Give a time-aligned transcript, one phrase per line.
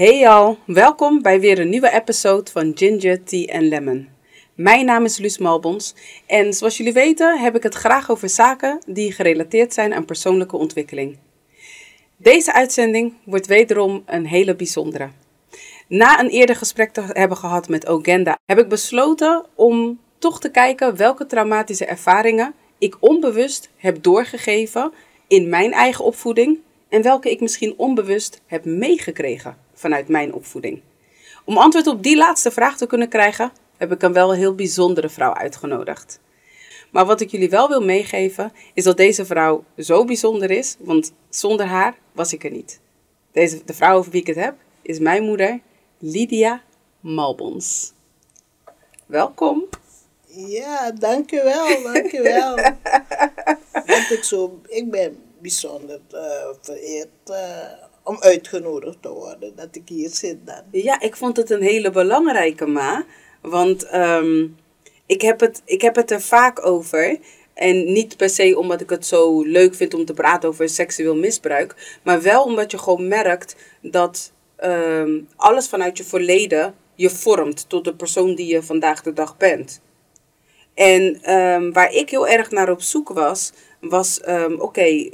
[0.00, 4.08] Hey al, welkom bij weer een nieuwe episode van Ginger, Tea and Lemon.
[4.54, 5.94] Mijn naam is Luus Malbons
[6.26, 10.56] en zoals jullie weten heb ik het graag over zaken die gerelateerd zijn aan persoonlijke
[10.56, 11.18] ontwikkeling.
[12.16, 15.10] Deze uitzending wordt wederom een hele bijzondere.
[15.88, 20.50] Na een eerder gesprek te hebben gehad met Ogenda heb ik besloten om toch te
[20.50, 24.92] kijken welke traumatische ervaringen ik onbewust heb doorgegeven
[25.28, 26.58] in mijn eigen opvoeding
[26.88, 30.80] en welke ik misschien onbewust heb meegekregen vanuit mijn opvoeding.
[31.44, 35.08] Om antwoord op die laatste vraag te kunnen krijgen, heb ik een wel heel bijzondere
[35.08, 36.20] vrouw uitgenodigd.
[36.90, 41.12] Maar wat ik jullie wel wil meegeven, is dat deze vrouw zo bijzonder is, want
[41.28, 42.80] zonder haar was ik er niet.
[43.32, 45.60] Deze, de vrouw over wie ik het heb, is mijn moeder,
[45.98, 46.62] Lydia
[47.00, 47.92] Malbons.
[49.06, 49.64] Welkom.
[50.26, 52.54] Ja, dankjewel, dankjewel.
[53.90, 56.20] Want ik, zo, ik ben bijzonder uh,
[56.60, 60.62] vereerd uh, om uitgenodigd te worden, dat ik hier zit dan.
[60.70, 63.04] Ja, ik vond het een hele belangrijke ma,
[63.40, 64.56] want um,
[65.06, 67.18] ik, heb het, ik heb het er vaak over.
[67.54, 71.16] En niet per se omdat ik het zo leuk vind om te praten over seksueel
[71.16, 74.32] misbruik, maar wel omdat je gewoon merkt dat
[74.64, 79.36] um, alles vanuit je verleden je vormt tot de persoon die je vandaag de dag
[79.36, 79.80] bent.
[80.74, 84.20] En um, waar ik heel erg naar op zoek was, was
[84.58, 85.10] oké,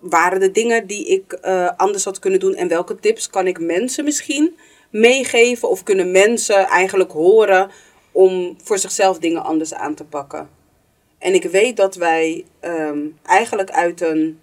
[0.00, 3.60] waren de dingen die ik uh, anders had kunnen doen en welke tips kan ik
[3.60, 4.56] mensen misschien
[4.90, 7.70] meegeven of kunnen mensen eigenlijk horen
[8.12, 10.48] om voor zichzelf dingen anders aan te pakken.
[11.18, 14.38] En ik weet dat wij um, eigenlijk uit een,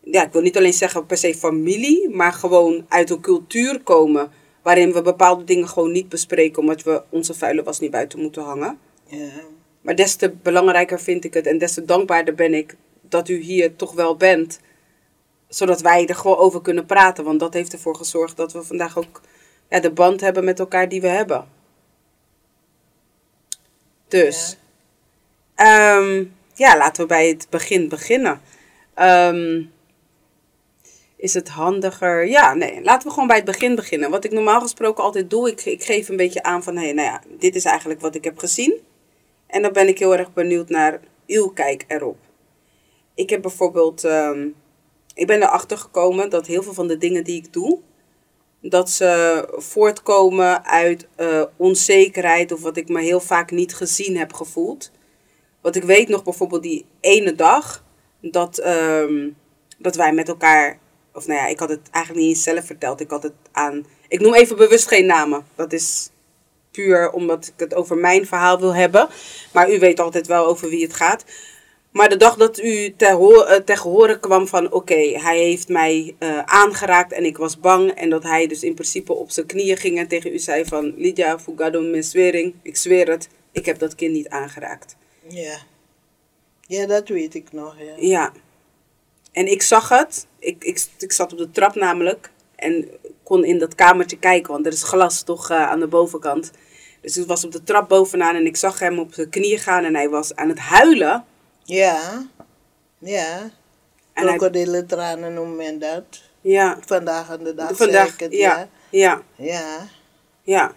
[0.00, 4.30] ja, ik wil niet alleen zeggen per se familie, maar gewoon uit een cultuur komen
[4.62, 8.42] waarin we bepaalde dingen gewoon niet bespreken omdat we onze vuile was niet buiten moeten
[8.42, 8.78] hangen.
[9.06, 9.28] Ja.
[9.80, 12.76] Maar des te belangrijker vind ik het en des te dankbaarder ben ik
[13.08, 14.60] dat u hier toch wel bent.
[15.48, 17.24] Zodat wij er gewoon over kunnen praten.
[17.24, 19.20] Want dat heeft ervoor gezorgd dat we vandaag ook
[19.68, 21.48] ja, de band hebben met elkaar die we hebben.
[24.08, 24.56] Dus,
[25.56, 28.40] ja, um, ja laten we bij het begin beginnen.
[28.96, 29.72] Um,
[31.16, 32.26] is het handiger?
[32.26, 34.10] Ja, nee, laten we gewoon bij het begin beginnen.
[34.10, 37.08] Wat ik normaal gesproken altijd doe, ik, ik geef een beetje aan van, hey, nou
[37.08, 38.74] ja, dit is eigenlijk wat ik heb gezien.
[39.46, 42.16] En dan ben ik heel erg benieuwd naar uw kijk erop.
[43.14, 44.54] Ik heb bijvoorbeeld, um,
[45.18, 47.78] ik ben erachter gekomen dat heel veel van de dingen die ik doe,
[48.60, 54.32] dat ze voortkomen uit uh, onzekerheid of wat ik me heel vaak niet gezien heb
[54.32, 54.90] gevoeld.
[55.60, 57.84] Want ik weet nog bijvoorbeeld die ene dag
[58.20, 59.36] dat, um,
[59.78, 60.78] dat wij met elkaar,
[61.12, 63.00] of nou ja, ik had het eigenlijk niet eens zelf verteld.
[63.00, 65.46] Ik had het aan, ik noem even bewust geen namen.
[65.54, 66.10] Dat is
[66.70, 69.08] puur omdat ik het over mijn verhaal wil hebben.
[69.52, 71.24] Maar u weet altijd wel over wie het gaat.
[71.90, 75.68] Maar de dag dat u ter, ho- tegen horen kwam van oké, okay, hij heeft
[75.68, 77.90] mij uh, aangeraakt en ik was bang.
[77.90, 80.94] En dat hij dus in principe op zijn knieën ging en tegen u zei van
[80.96, 84.96] Lydia, Fugado, mijn zwering, ik zweer het, ik heb dat kind niet aangeraakt.
[85.28, 85.58] Ja.
[86.66, 87.94] Ja, dat weet ik nog, ja.
[87.96, 88.32] Ja.
[89.32, 92.88] En ik zag het, ik, ik, ik zat op de trap namelijk en
[93.22, 96.50] kon in dat kamertje kijken, want er is glas toch uh, aan de bovenkant.
[97.00, 99.84] Dus ik was op de trap bovenaan en ik zag hem op zijn knieën gaan
[99.84, 101.24] en hij was aan het huilen.
[101.68, 102.26] Ja,
[102.98, 103.50] ja.
[104.12, 106.22] Krokodillentranen noemt men dat.
[106.40, 106.78] Ja.
[106.86, 108.68] Vandaag aan de dag Vandaag, het, ja.
[108.90, 109.22] Ja.
[109.36, 109.88] Ja.
[110.42, 110.72] Ja.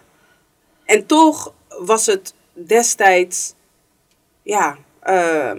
[0.84, 3.54] En toch was het destijds,
[4.42, 5.56] ja, uh,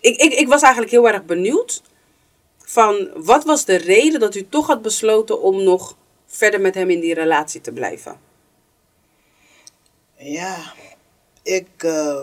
[0.00, 1.82] ik, ik, ik was eigenlijk heel erg benieuwd
[2.58, 5.96] van wat was de reden dat u toch had besloten om nog
[6.26, 8.20] verder met hem in die relatie te blijven?
[10.16, 10.72] Ja,
[11.42, 12.20] ik, uh,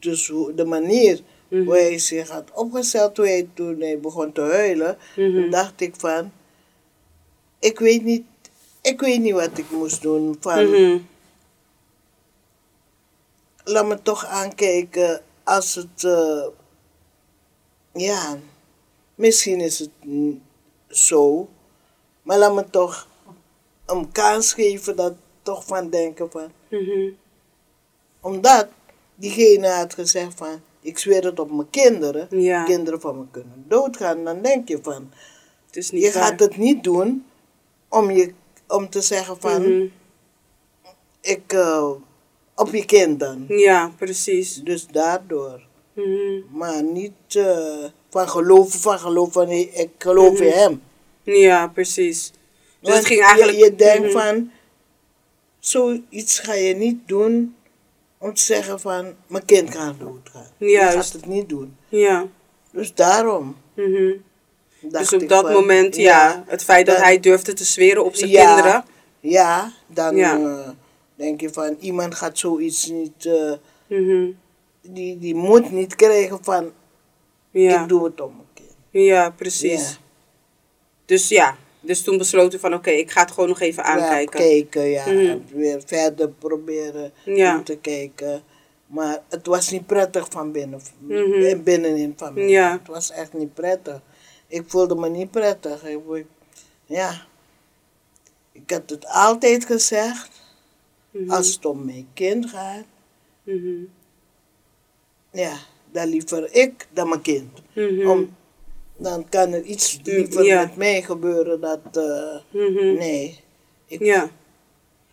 [0.00, 1.66] dus de manier mm-hmm.
[1.66, 5.50] hoe hij zich had opgesteld toen hij, toen hij begon te huilen, mm-hmm.
[5.50, 6.32] dacht ik van,
[7.58, 8.24] ik weet niet,
[8.82, 10.36] ik weet niet wat ik moest doen.
[10.40, 11.06] Van, mm-hmm.
[13.64, 16.46] laat me toch aankijken als het, uh,
[17.92, 18.38] ja,
[19.14, 19.90] misschien is het
[20.88, 21.48] zo,
[22.22, 23.08] maar laat me toch
[23.86, 26.52] een kans geven dat toch van denken van.
[26.68, 27.16] Mm-hmm.
[28.20, 28.68] Omdat
[29.20, 32.64] diegene had gezegd van, ik zweer het op mijn kinderen, ja.
[32.64, 35.12] kinderen van me kunnen doodgaan, dan denk je van,
[35.66, 36.22] het is niet je waar.
[36.22, 37.24] gaat het niet doen
[37.88, 38.32] om, je,
[38.68, 39.92] om te zeggen van, mm-hmm.
[41.20, 41.90] ik, uh,
[42.54, 43.44] op je kind dan.
[43.48, 44.54] Ja, precies.
[44.54, 45.60] Dus daardoor.
[45.92, 46.44] Mm-hmm.
[46.52, 50.82] Maar niet uh, van geloven, van geloven, van ik geloof in hem.
[51.22, 52.30] Ja, precies.
[52.30, 53.58] Dus Want het ging eigenlijk...
[53.58, 54.18] je, je denkt Mhm.
[54.18, 54.50] van,
[55.58, 57.54] zoiets ga je niet doen
[58.22, 60.46] om te zeggen van, mijn kind gaat doodgaan.
[60.56, 60.94] Je Juist.
[60.94, 61.76] gaat het niet doen.
[61.88, 62.26] Ja.
[62.72, 63.56] Dus daarom.
[63.74, 64.12] Mhm.
[64.80, 68.14] dus op dat van, moment, ja, het feit dat dat- hij durfde te zweren op
[68.14, 68.44] zijn Ja.
[68.54, 68.84] kinderen.
[69.20, 70.36] Ja, dan Ja.
[70.38, 70.68] eh,
[71.14, 73.52] denk je van iemand gaat zoiets niet, eh,
[73.86, 74.26] Mhm.
[74.82, 76.72] die, die moet niet krijgen van
[77.50, 77.82] Ja.
[77.82, 78.72] ik doe het om mijn kind.
[78.90, 79.90] ja, precies.
[79.90, 79.96] Ja.
[81.04, 84.38] Dus ja, dus toen besloten van oké, ik ga het gewoon nog even Ja, aankijken.
[84.40, 85.06] kijken, ja.
[85.12, 85.38] Mhm.
[85.52, 87.56] Weer verder proberen Ja.
[87.58, 88.42] om te kijken.
[88.86, 91.62] Maar het was niet prettig van binnen, Mhm.
[91.62, 92.48] binnenin van mij.
[92.48, 92.72] Ja.
[92.72, 94.00] Het was echt niet prettig.
[94.46, 95.84] Ik voelde me niet prettig.
[95.84, 96.26] Ik,
[96.86, 97.26] ja.
[98.52, 100.30] Ik had het altijd gezegd.
[101.10, 101.30] Mhm.
[101.30, 102.84] Als het om mijn kind gaat,
[103.42, 103.82] Mhm.
[105.32, 105.52] ja,
[105.92, 107.62] dan liever ik dan mijn kind.
[108.06, 108.36] Om,
[109.02, 110.60] dan kan er iets ja.
[110.64, 112.94] met mij gebeuren dat, eh, Mhm.
[112.94, 113.40] nee.
[113.86, 114.30] Ik, Ja.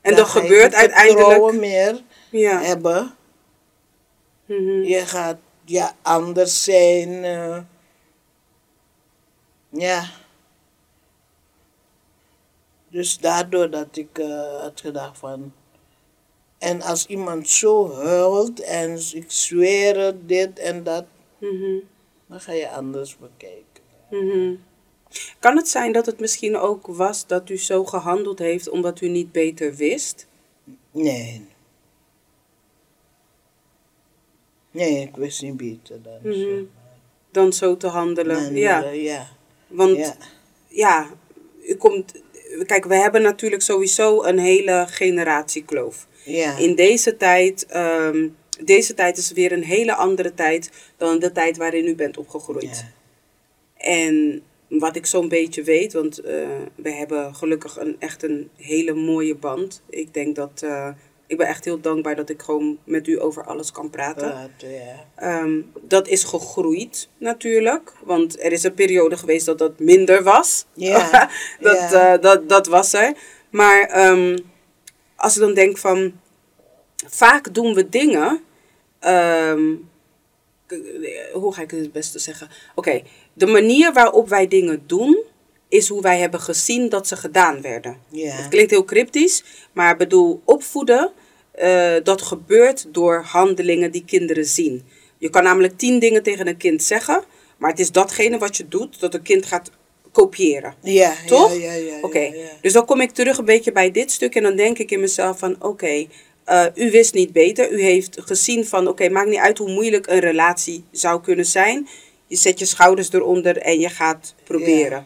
[0.01, 1.53] En dat gebeurt uiteindelijk.
[1.53, 2.61] meer Ja.
[2.61, 3.15] hebben.
[4.45, 4.81] Mhm.
[4.83, 7.23] Je gaat ja, anders zijn.
[7.23, 7.57] eh.
[9.69, 10.09] ja.
[12.89, 15.53] Dus daardoor dat ik eh, had gedacht van...
[16.57, 21.05] En als iemand zo huilt en ik zweer dit en dat,
[21.37, 21.79] Mhm.
[22.27, 23.65] dan ga je anders bekijken.
[24.09, 24.53] Mhm.
[25.39, 29.07] Kan het zijn dat het misschien ook was dat u zo gehandeld heeft omdat u
[29.07, 30.27] niet beter wist?
[30.91, 31.45] Nee.
[34.71, 36.33] Nee, ik wist niet beter dan Mhm.
[36.33, 36.65] zo.
[37.31, 38.37] Dan zo te handelen.
[38.37, 38.89] En, ja.
[38.89, 39.27] ja.
[39.67, 40.15] Want ja.
[40.67, 41.07] ja,
[41.67, 42.13] u komt.
[42.65, 46.07] Kijk, we hebben natuurlijk sowieso een hele generatiekloof.
[46.25, 46.57] Ja.
[46.57, 48.27] In deze tijd, ehm,
[48.63, 52.85] deze tijd is weer een hele andere tijd dan de tijd waarin u bent opgegroeid.
[53.87, 58.93] En wat ik zo'n beetje weet, want eh, we hebben gelukkig een, echt een hele
[58.93, 59.81] mooie band.
[59.89, 60.89] Ik denk dat, eh,
[61.27, 64.51] ik ben echt heel dankbaar dat ik gewoon met u over alles kan praten.
[64.57, 65.05] Ja.
[65.15, 70.65] Ehm, dat is gegroeid natuurlijk, want er is een periode geweest dat dat minder was.
[70.73, 71.29] Ja,
[71.59, 73.13] dat, eh, dat, dat was er.
[73.49, 74.37] Maar ehm,
[75.15, 76.19] als ik dan denk van,
[77.07, 78.41] vaak doen we dingen,
[78.99, 79.75] ehm,
[81.33, 82.49] hoe ga ik het het beste zeggen?
[82.75, 83.01] Oké,
[83.37, 85.23] de manier waarop wij dingen doen,
[85.69, 87.97] is hoe wij hebben gezien dat ze gedaan werden.
[88.09, 88.31] Ja.
[88.31, 89.43] Het klinkt heel cryptisch,
[89.73, 91.11] maar ik bedoel, opvoeden,
[91.51, 94.83] eh, dat gebeurt door handelingen die kinderen zien.
[95.17, 97.23] Je kan namelijk tien dingen tegen een kind zeggen,
[97.57, 99.71] maar het is datgene wat je doet dat een kind gaat
[100.11, 100.75] kopiëren.
[100.81, 101.53] Ja, Toch?
[101.53, 104.43] Ja, ja, ja, Oké, dus dan kom ik terug een beetje bij dit stuk en
[104.43, 106.07] dan denk ik in mezelf van oké,
[106.43, 107.71] eh, u wist niet beter.
[107.71, 111.87] U heeft gezien van oké, maakt niet uit hoe moeilijk een relatie zou kunnen zijn.
[112.27, 115.05] Je zet je schouders eronder en je gaat proberen.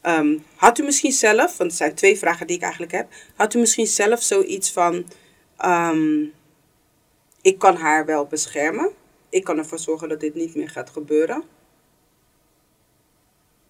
[0.00, 3.54] Ehm, had u misschien zelf, want het zijn twee vragen die ik eigenlijk heb, had
[3.54, 5.06] u misschien zelf zoiets van
[5.56, 6.24] ehm,
[7.42, 8.90] ik kan haar wel beschermen.
[9.28, 11.42] Ik kan ervoor zorgen dat dit niet meer gaat gebeuren.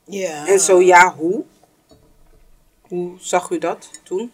[0.04, 0.46] Ja.
[0.46, 1.44] En zo ja, hoe?
[2.80, 4.32] Hoe zag u dat toen?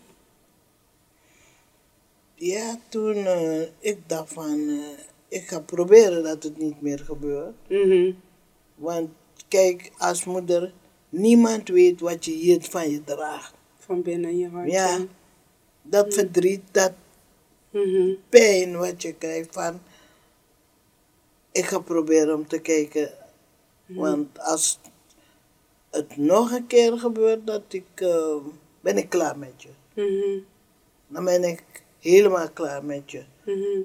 [2.35, 7.55] Ja, toen eh, ik dacht van, eh, ik ga proberen dat het niet meer gebeurt.
[7.69, 8.13] Mhm.
[8.75, 9.11] Want
[9.49, 10.73] kijk, als moeder,
[11.09, 13.55] niemand weet wat je hier van je draagt.
[13.79, 14.71] Van binnen in je hart.
[14.71, 14.99] Ja.
[15.83, 16.93] Dat verdriet, dat
[17.71, 18.13] Mhm.
[18.29, 19.81] pijn wat je krijgt van,
[21.53, 23.11] ik ga proberen om te kijken.
[23.87, 24.79] Want als
[25.91, 28.37] het nog een keer gebeurt, dat ik, eh,
[28.81, 29.69] ben ik klaar met je.
[29.95, 30.39] Mhm.
[31.09, 31.63] Dan ben ik
[32.01, 33.25] helemaal klaar met je.
[33.45, 33.81] Mhm.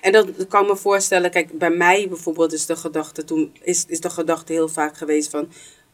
[0.00, 3.56] En dat, dat kan ik me voorstellen, kijk, bij mij bijvoorbeeld is de gedachte toen,
[3.62, 5.48] is, is de gedachte heel vaak geweest van,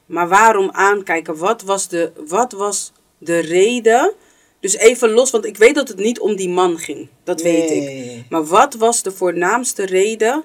[0.06, 1.36] maar waarom aankijken?
[1.36, 4.14] Wat was de, wat was de reden?
[4.60, 7.70] Dus even los, want ik weet dat het niet om die man ging, dat weet
[7.70, 8.24] ik.
[8.30, 10.44] Maar wat was de voornaamste reden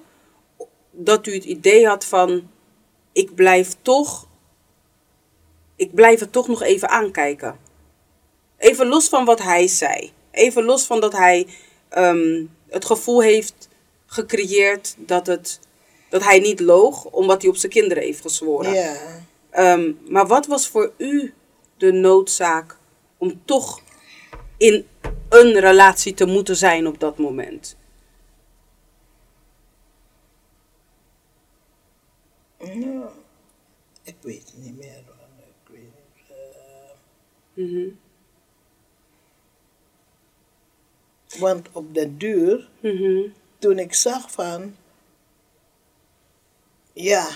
[0.92, 2.50] dat u het idee had van,
[3.12, 4.28] ik blijf toch,
[5.76, 7.60] ik blijf het toch nog even aankijken?
[8.58, 10.12] Even los van wat hij zei.
[10.32, 11.48] Even los van dat hij
[11.90, 13.68] ehm, het gevoel heeft
[14.06, 15.60] gecreëerd dat, het,
[16.10, 18.74] dat hij niet loog, omdat hij op zijn kinderen heeft gezworen.
[18.74, 18.96] Ja.
[19.50, 21.34] Ehm, maar wat was voor u
[21.78, 22.78] de noodzaak
[23.18, 23.82] om toch
[24.58, 24.88] in
[25.30, 27.76] een relatie te moeten zijn op dat moment?
[32.60, 33.10] Nou,
[34.04, 34.98] ik weet het niet meer.
[35.64, 35.92] Ik weet
[36.30, 37.88] eh, Mhm.
[41.38, 43.30] Want op den duur, Mhm.
[43.60, 44.76] toen ik zag van,
[46.94, 47.28] ja,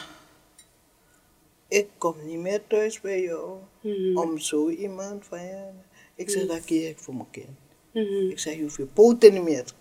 [1.67, 4.17] ik kom niet meer thuis bij jou Mhm.
[4.17, 5.69] om zo iemand van je.
[6.15, 7.57] Ik zeg, dat kies ik voor mijn kind.
[7.91, 8.29] Mhm.
[8.29, 9.73] Ik zeg, je hoeft je poten niet meer te.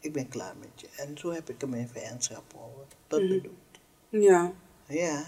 [0.00, 0.86] Ik ben klaar met je.
[0.96, 2.86] En zo heb ik hem in vijandschap gehouden.
[3.08, 4.22] De dood.
[4.22, 4.52] Ja.
[4.88, 5.24] Ja.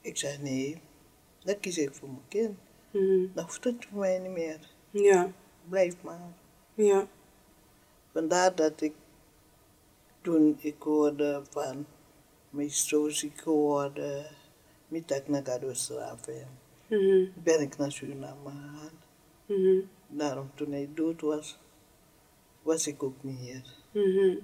[0.00, 0.76] Ik zeg nee,
[1.44, 2.58] dan kies ik voor mijn kind.
[3.34, 4.58] Dan hoeft het voor mij niet meer.
[5.02, 5.32] Ja.
[5.68, 6.32] Blijf maar.
[6.74, 7.06] Ja.
[8.12, 8.92] Vandaar dat ik
[10.20, 11.86] toen ik hoorde van
[13.08, 14.26] ziek geworden,
[14.88, 16.48] met dat naar Gadostraven,
[16.88, 17.26] Mhm.
[17.42, 18.90] ben ik naar Suriname gegaan.
[19.46, 19.80] Mhm.
[20.08, 21.58] Daarom toen hij dood was,
[22.62, 23.62] was ik ook niet hier.
[23.90, 24.36] Mhm.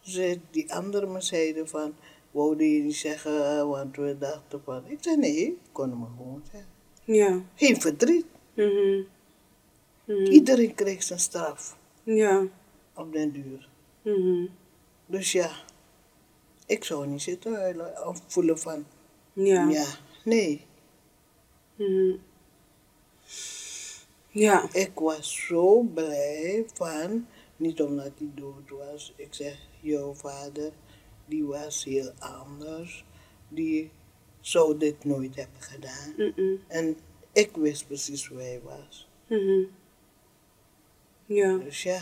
[0.00, 1.94] Ze, die anderen me zeiden van,
[2.30, 6.42] wouden je niet zeggen, want we dachten van, ik zei nee, ik kon maar gewoon
[6.52, 6.70] zeggen.
[7.04, 7.42] Ja.
[7.54, 8.26] Geen verdriet.
[8.54, 9.02] Mhm.
[10.08, 10.24] Mhm.
[10.30, 12.46] Iedereen kreeg zijn straf Ja.
[12.94, 13.68] op den duur.
[14.02, 14.46] Mhm.
[15.06, 15.50] Dus ja,
[16.66, 18.86] ik zou niet zitten huilen of voelen van,
[19.32, 19.68] Ja.
[19.68, 19.86] ja,
[20.24, 20.66] nee.
[21.76, 22.16] Mhm.
[24.28, 24.68] Ja.
[24.72, 29.12] Ik was zo blij van, niet omdat hij dood was.
[29.16, 30.72] Ik zeg, jouw vader,
[31.26, 33.04] die was heel anders.
[33.48, 33.90] Die
[34.40, 36.14] zou dit nooit hebben gedaan.
[36.68, 36.96] En
[37.32, 39.08] ik wist precies hoe hij was.
[41.28, 41.56] Ja.
[41.56, 42.00] Dus ja,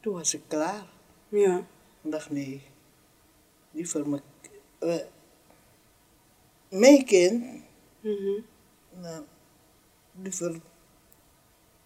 [0.00, 0.86] toen was ik klaar.
[1.28, 1.58] Ja.
[2.02, 2.62] Ik dacht, nee,
[3.70, 4.22] liever mijn,
[4.78, 4.94] eh,
[6.70, 7.44] mijn kind,
[8.00, 8.40] Mhm.
[9.00, 9.24] nou,
[10.22, 10.60] liever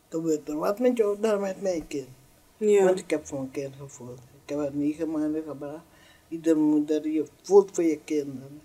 [0.08, 2.08] gebeurt er wat met jou dan met mijn kind.
[2.56, 2.84] Ja.
[2.84, 4.18] Want ik heb voor een kind gevoeld.
[4.18, 5.84] Ik heb haar negen maanden gebracht.
[6.28, 8.62] Iedere moeder, je voelt voor je kinderen.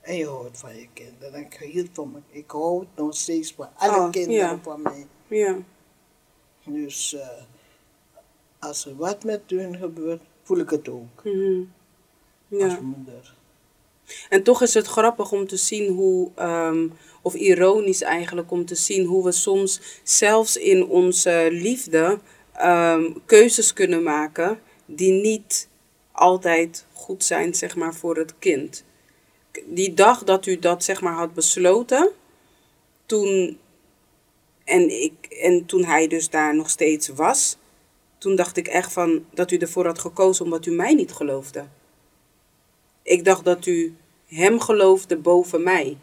[0.00, 1.34] En je houdt van je kinderen.
[1.34, 2.18] En ik hield van me.
[2.30, 4.58] Ik hou het nog steeds van alle Oh, kinderen ja.
[4.62, 5.06] van mij.
[5.26, 5.58] Ja.
[6.66, 7.28] Dus eh,
[8.58, 11.22] als er wat met hun gebeurt, voel ik het ook.
[11.24, 11.34] Als
[12.48, 12.78] Ja.
[12.80, 13.34] moeder.
[14.28, 16.88] En toch is het grappig om te zien hoe, ehm,
[17.22, 22.18] of ironisch eigenlijk, om te zien hoe we soms zelfs in onze liefde
[22.52, 25.68] ehm, keuzes kunnen maken die niet
[26.12, 28.84] altijd goed zijn, zeg maar, voor het kind.
[29.66, 32.10] Die dag dat u dat, zeg maar, had besloten,
[33.06, 33.58] toen,
[34.66, 37.56] en, ik, en toen hij dus daar nog steeds was,
[38.18, 41.66] toen dacht ik echt van dat u ervoor had gekozen omdat u mij niet geloofde.
[43.02, 43.94] Ik dacht dat u
[44.26, 45.96] hem geloofde boven mij.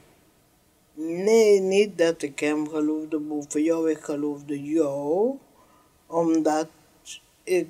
[0.93, 3.89] Nee, niet dat ik hem geloofde boven jou.
[3.89, 5.37] Ik geloofde jou.
[6.07, 6.67] Omdat
[7.43, 7.67] ik...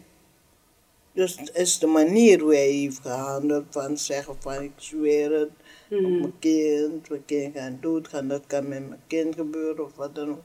[1.13, 3.65] Dus het is de manier hoe hij heeft gehandeld.
[3.69, 5.49] Van zeggen van ik zweer het
[5.89, 7.09] op mijn kind.
[7.09, 8.27] Mijn kind gaat doodgaan.
[8.27, 10.41] Dat kan met mijn kind gebeuren of wat dan ook.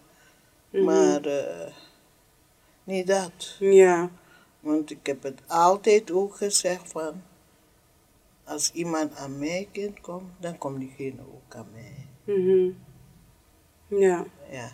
[0.84, 1.72] Maar eh,
[2.84, 3.56] niet dat.
[3.58, 4.10] Ja,
[4.60, 7.22] Want ik heb het altijd ook gezegd van...
[8.44, 12.06] Als iemand aan mijn kind komt, dan komt diegene ook aan mij.
[12.36, 12.70] mhm.
[14.00, 14.24] ja.
[14.50, 14.72] Ja.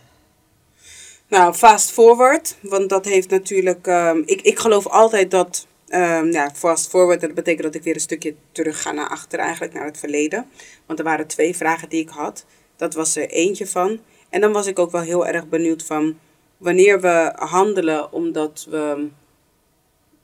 [1.28, 3.86] Nou, fast forward, want dat heeft natuurlijk.
[3.86, 5.66] ehm, ik, ik geloof altijd dat.
[5.88, 9.38] ehm, ja, fast forward, dat betekent dat ik weer een stukje terug ga naar achter,
[9.38, 10.46] eigenlijk naar het verleden.
[10.86, 12.44] Want er waren twee vragen die ik had.
[12.76, 14.00] Dat was er eentje van.
[14.34, 16.18] En dan was ik ook wel heel erg benieuwd van
[16.56, 19.08] wanneer we handelen omdat we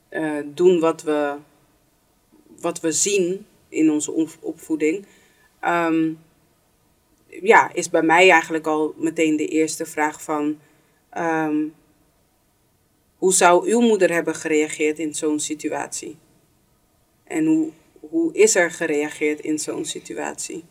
[0.08, 1.36] eh, doen wat we,
[2.60, 5.06] wat we zien in onze op- opvoeding.
[5.60, 6.12] ehm,
[7.26, 10.58] ja, is bij mij eigenlijk al meteen de eerste vraag van...
[11.10, 11.66] ehm,
[13.16, 16.16] hoe zou uw moeder hebben gereageerd in zo'n situatie?
[17.24, 20.64] En hoe, hoe is er gereageerd in zo'n situatie?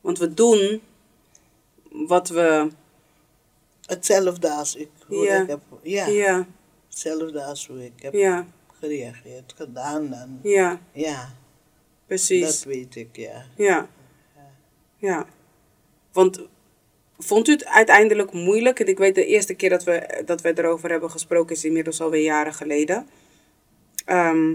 [0.00, 0.80] Want we doen
[1.90, 2.68] wat we...
[3.86, 4.88] Hetzelfde als ik.
[5.06, 5.42] Hoe Ja.
[5.42, 6.46] ik heb, ja, Ja,
[6.88, 8.46] hetzelfde als hoe ik heb ja,
[8.78, 10.38] gereageerd, gedaan dan.
[10.42, 11.34] ja, Ja,
[12.06, 12.44] precies.
[12.44, 13.44] dat weet ik, ja.
[13.56, 13.88] Ja.
[14.96, 15.26] Ja.
[16.12, 16.40] Want
[17.18, 18.80] vond u het uiteindelijk moeilijk?
[18.80, 22.00] En ik weet de eerste keer dat we, dat we erover hebben gesproken is inmiddels
[22.00, 23.06] alweer jaren geleden.
[24.04, 24.54] Ehm,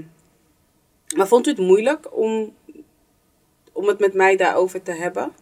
[1.16, 2.54] maar vond u het moeilijk om,
[3.74, 5.34] om het met mij daarover te hebben?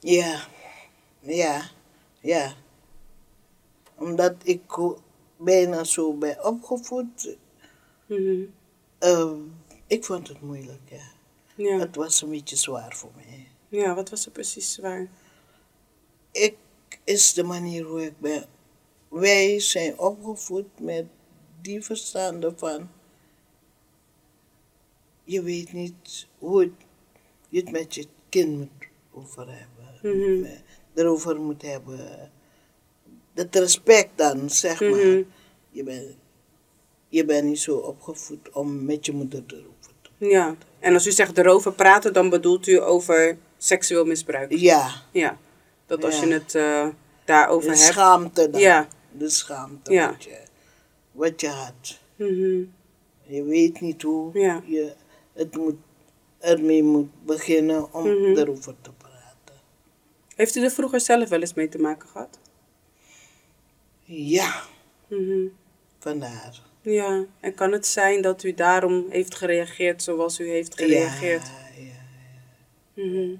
[0.00, 0.46] Ja,
[1.20, 1.62] ja,
[2.20, 2.54] ja.
[3.94, 4.62] Omdat ik
[5.36, 7.36] bijna zo ben opgevoed,
[8.06, 8.42] Mhm.
[8.98, 9.32] eh,
[9.86, 11.12] ik vond het moeilijk, ja.
[11.56, 11.78] Ja.
[11.78, 13.48] Het was een beetje zwaar voor mij.
[13.68, 15.08] ja, wat was er precies zwaar?
[16.32, 16.56] Ik
[17.04, 18.46] is de manier hoe ik ben.
[19.08, 21.04] Wij zijn opgevoed met
[21.60, 22.88] die verstanden van.
[25.24, 26.70] Je weet niet hoe
[27.48, 30.18] je het met je kind moet over hebben.
[30.20, 30.46] Mhm.
[30.94, 32.30] Erover moet hebben.
[33.34, 34.90] Dat respect dan, zeg maar.
[34.90, 35.22] Mhm.
[35.70, 36.16] Je bent
[37.08, 40.56] je bent niet zo opgevoed om met je moeder erover te Ja.
[40.78, 44.52] En als u zegt erover praten, dan bedoelt u over seksueel misbruik?
[44.52, 45.38] Ja, Ja.
[45.86, 46.26] Dat als Ja.
[46.26, 46.88] je het eh,
[47.24, 47.88] daarover de hebt.
[47.92, 48.60] schaamte dan.
[48.60, 48.88] Ja.
[49.12, 50.10] De schaamte Ja.
[50.10, 50.38] wat, je,
[51.12, 51.98] wat je had.
[52.16, 52.62] Mhm.
[53.22, 54.62] Je weet niet hoe Ja.
[54.66, 54.92] je
[55.32, 55.76] het moet,
[56.44, 58.38] ermee moet beginnen om Mhm.
[58.38, 59.60] erover te praten.
[60.36, 62.38] Heeft u er vroeger zelf wel eens mee te maken gehad?
[64.04, 64.62] Ja,
[65.08, 65.46] Mhm.
[65.98, 66.60] vandaar.
[66.80, 71.42] Ja, en kan het zijn dat u daarom heeft gereageerd zoals u heeft gereageerd?
[71.76, 73.04] Ja, ja.
[73.04, 73.36] Mhm.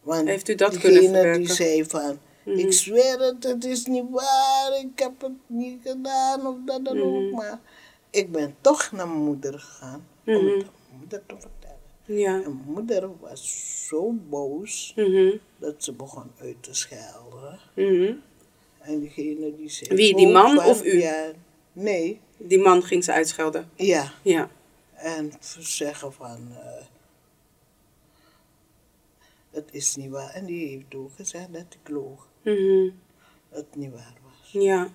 [0.00, 1.40] Want Heeft u dat kunnen verwerken?
[1.40, 2.58] die zei van, Mhm.
[2.58, 7.00] ik zweer het, het is niet waar, ik heb het niet gedaan of dat dan
[7.00, 7.30] ook.
[7.32, 7.60] Maar
[8.10, 10.44] ik ben toch naar mijn moeder gegaan om Mhm.
[10.44, 11.74] het aan mijn moeder te vertellen.
[12.04, 12.34] Ja.
[12.34, 15.36] En mijn moeder was zo boos Mhm.
[15.58, 17.58] dat ze begon uit te schelden.
[17.74, 18.12] Mhm.
[18.78, 19.94] En diegene die zei...
[19.96, 20.98] Wie, die ook man of u?
[20.98, 21.32] Ja,
[21.72, 23.70] nee, Die man ging ze uitschelden.
[23.76, 24.12] ja.
[24.22, 24.50] Ja.
[24.94, 26.48] En zeggen van...
[26.56, 26.84] eh,
[29.50, 30.30] het is niet waar.
[30.30, 32.28] En die heeft ook gezegd dat ik loog.
[32.42, 32.90] Mhm.
[33.50, 34.52] Dat het niet waar was.
[34.52, 34.88] Ja.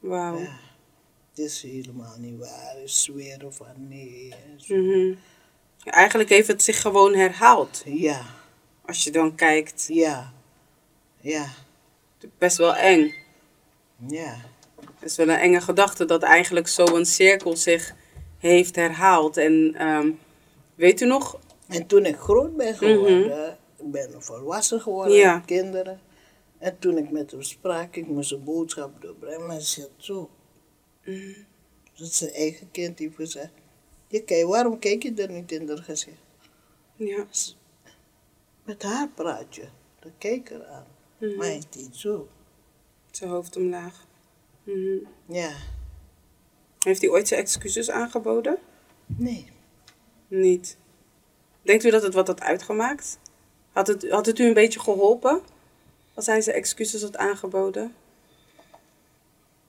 [0.00, 0.38] Wauw.
[0.38, 0.58] Ja,
[1.34, 2.76] het is helemaal niet waar.
[2.82, 4.34] Ik zweer van nee.
[4.68, 5.14] Mhm.
[5.84, 7.82] Eigenlijk heeft het zich gewoon herhaald.
[7.84, 8.22] Ja,
[8.86, 9.86] Als je dan kijkt.
[9.88, 10.32] ja,
[11.20, 11.46] ja,
[12.38, 13.14] Best wel eng.
[14.08, 14.36] ja.
[15.00, 17.94] Het is wel een enge gedachte dat eigenlijk zo'n cirkel zich
[18.38, 19.36] heeft herhaald.
[19.36, 20.10] En ehm,
[20.74, 21.38] weet u nog?
[21.68, 25.20] En toen ik groot ben geworden, ik ben volwassen geworden, Mhm.
[25.22, 25.34] Ja.
[25.34, 26.00] met kinderen.
[26.58, 29.46] En toen ik met hem sprak, ik moest een boodschap doorbrengen.
[29.46, 30.30] Maar zegt zo,
[31.94, 33.52] Dat zijn eigen kind heeft gezegd.
[34.08, 36.16] Je kijkt, waarom kijk je er niet in haar gezicht?
[36.94, 37.26] Ja.
[38.64, 39.68] Met haar praat je,
[39.98, 40.86] dan kijk er aan.
[41.18, 41.36] Mhm.
[41.36, 42.28] Maar het is zo.
[43.10, 44.06] Zijn hoofd omlaag.
[44.62, 44.96] Mhm.
[45.26, 45.52] Ja,
[46.78, 48.58] Heeft hij ooit zijn excuses aangeboden?
[49.06, 49.52] nee.
[50.28, 50.76] Niet.
[51.62, 53.18] Denkt u dat het wat had uitgemaakt?
[53.72, 55.40] Had het, had het u een beetje geholpen?
[56.14, 57.94] Als hij zijn excuses had aangeboden?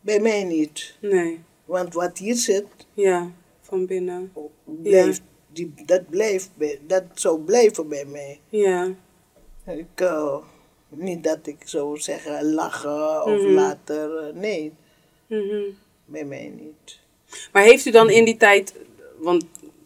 [0.06, 0.96] Bij mij niet.
[1.02, 1.40] Nee.
[1.66, 4.32] Want wat hier zit, Ja, van binnen.
[4.66, 8.40] blijft, die, dat, blijft bij, dat zou blijven bij mij.
[8.50, 8.90] Ja.
[9.66, 10.38] Ik, eh,
[10.90, 13.52] niet dat ik zou zeggen lachen of Mhm.
[13.54, 14.74] later, eh, nee,
[15.28, 15.62] Mhm.
[16.06, 17.00] bij mij niet.
[17.52, 18.74] Maar heeft u dan in die tijd,
[19.20, 19.46] want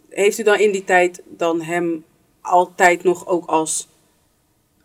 [0.10, 2.06] heeft u dan in die tijd dan hem
[2.42, 3.88] altijd nog ook als,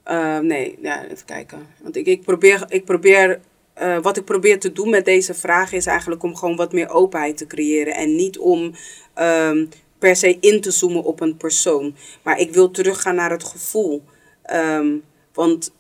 [0.03, 1.67] eh, nee, ja, even kijken.
[1.83, 3.41] Want ik, ik probeer, ik probeer
[3.75, 6.89] eh, wat ik probeer te doen met deze vraag is eigenlijk om gewoon wat meer
[6.89, 7.95] openheid te creëren.
[7.95, 8.73] En niet om
[9.15, 9.67] ehm,
[9.99, 11.97] per se in te zoomen op een persoon.
[12.23, 14.03] Maar ik wil teruggaan naar het gevoel.
[14.43, 14.97] Ehm,
[15.33, 15.73] want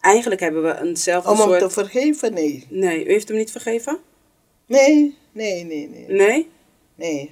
[0.00, 1.60] eigenlijk hebben we eenzelfde Om hem soort...
[1.60, 2.66] te vergeven, nee.
[2.68, 3.98] Nee, u heeft hem niet vergeven?
[4.66, 6.04] Nee, nee, nee, nee.
[6.08, 6.48] Nee?
[6.94, 7.30] Nee.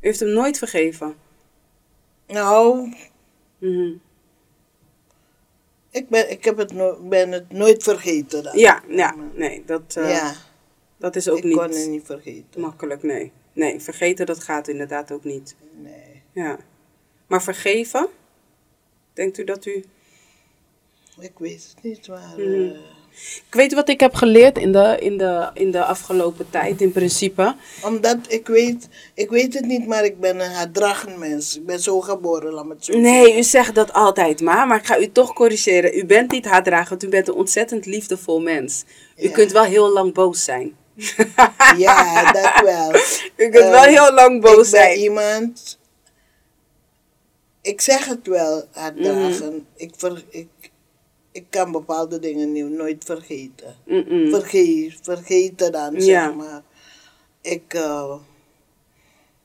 [0.00, 1.14] U heeft hem nooit vergeven?
[2.26, 2.92] Nou,
[3.58, 3.92] Mhm.
[5.90, 8.42] Ik ben, ik heb het no ben het nooit vergeten.
[8.42, 8.58] Dan.
[8.58, 10.34] Ja, ja, nee, dat, eh, ja,
[10.96, 12.60] dat is ook ik niet kon het niet vergeten.
[12.60, 13.32] makkelijk, nee.
[13.52, 15.56] Nee, vergeten dat gaat inderdaad ook niet.
[15.82, 16.58] Nee, Ja.
[17.26, 18.08] Maar vergeven?
[19.12, 19.84] Denkt u dat u...
[21.18, 22.34] ik weet het niet, maar...
[22.36, 22.64] Mhm.
[22.64, 22.80] eh,
[23.46, 26.92] Ik weet wat ik heb geleerd in de, in de, in de afgelopen tijd, in
[26.92, 27.54] principe.
[27.82, 31.56] omdat ik weet, ik weet het niet, maar ik ben een haatdragend mens.
[31.56, 34.78] Ik ben zo geboren, laat me het zo Nee, u zegt dat altijd maar, maar
[34.78, 35.98] ik ga u toch corrigeren.
[35.98, 38.84] U bent niet haatdragend, u bent een ontzettend liefdevol mens.
[39.16, 39.30] U Ja.
[39.30, 40.76] kunt wel heel lang boos zijn.
[41.76, 42.94] Ja, dat wel.
[43.36, 44.98] U kunt wel Eh, heel lang boos ik ben zijn.
[44.98, 45.78] iemand.
[47.62, 49.52] Ik zeg het wel, haar Mhm.
[49.76, 50.48] ik, ver, ik,
[51.32, 53.76] ik kan bepaalde dingen nu nooit vergeten.
[54.30, 56.00] Vergeet, vergeten dan, Ja.
[56.00, 56.62] zeg maar.
[57.40, 58.14] Ik, eh,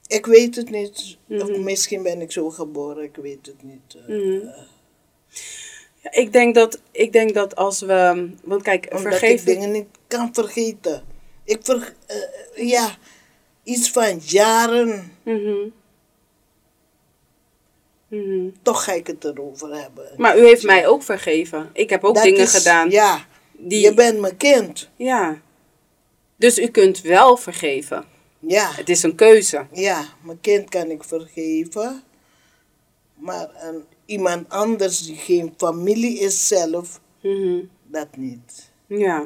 [0.08, 1.18] ik weet het niet.
[1.30, 3.96] Of misschien ben ik zo geboren, ik weet het niet.
[3.96, 4.08] eh.
[4.08, 4.48] Mhm.
[6.04, 8.30] Ja, ik, denk dat, ik denk dat als we...
[8.44, 11.04] Want kijk, Omdat ik dingen niet kan vergeten.
[11.44, 12.98] Ik ver, eh, ja,
[13.64, 15.12] iets van jaren,
[18.24, 18.50] Mhm.
[18.62, 20.12] Toch ga ik het erover hebben.
[20.18, 21.70] Maar u heeft mij ook vergeven.
[21.74, 22.90] Ik heb ook Dat dingen is- gedaan.
[22.90, 24.90] Ja, die, je bent mijn kind.
[24.96, 25.42] ja.
[26.38, 28.06] Dus u kunt wel vergeven.
[28.40, 29.66] Ja, Het is een keuze.
[29.72, 32.04] ja, mijn kind kan ik vergeven.
[33.16, 37.60] Maar een, iemand anders die geen familie is zelf, Mhm.
[37.88, 38.72] dat niet.
[38.88, 39.26] Ja.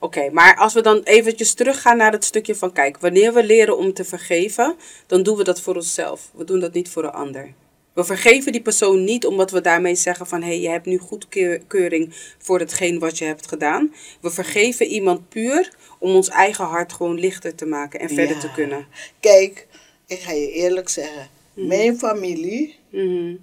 [0.00, 2.72] Oké, maar als we dan eventjes teruggaan naar het stukje van...
[2.72, 6.30] Kijk, wanneer we leren om te vergeven, dan doen we dat voor onszelf.
[6.34, 7.52] We doen dat niet voor een ander.
[7.96, 10.40] We vergeven die persoon niet omdat we daarmee zeggen van...
[10.42, 13.94] hé, hey, je hebt nu goedkeuring voor hetgeen wat je hebt gedaan.
[14.20, 18.40] We vergeven iemand puur om ons eigen hart gewoon lichter te maken en verder Ja.
[18.40, 18.86] te kunnen.
[19.20, 19.66] Kijk,
[20.06, 21.28] ik ga je eerlijk zeggen.
[21.54, 23.34] Mijn familie, Mhm.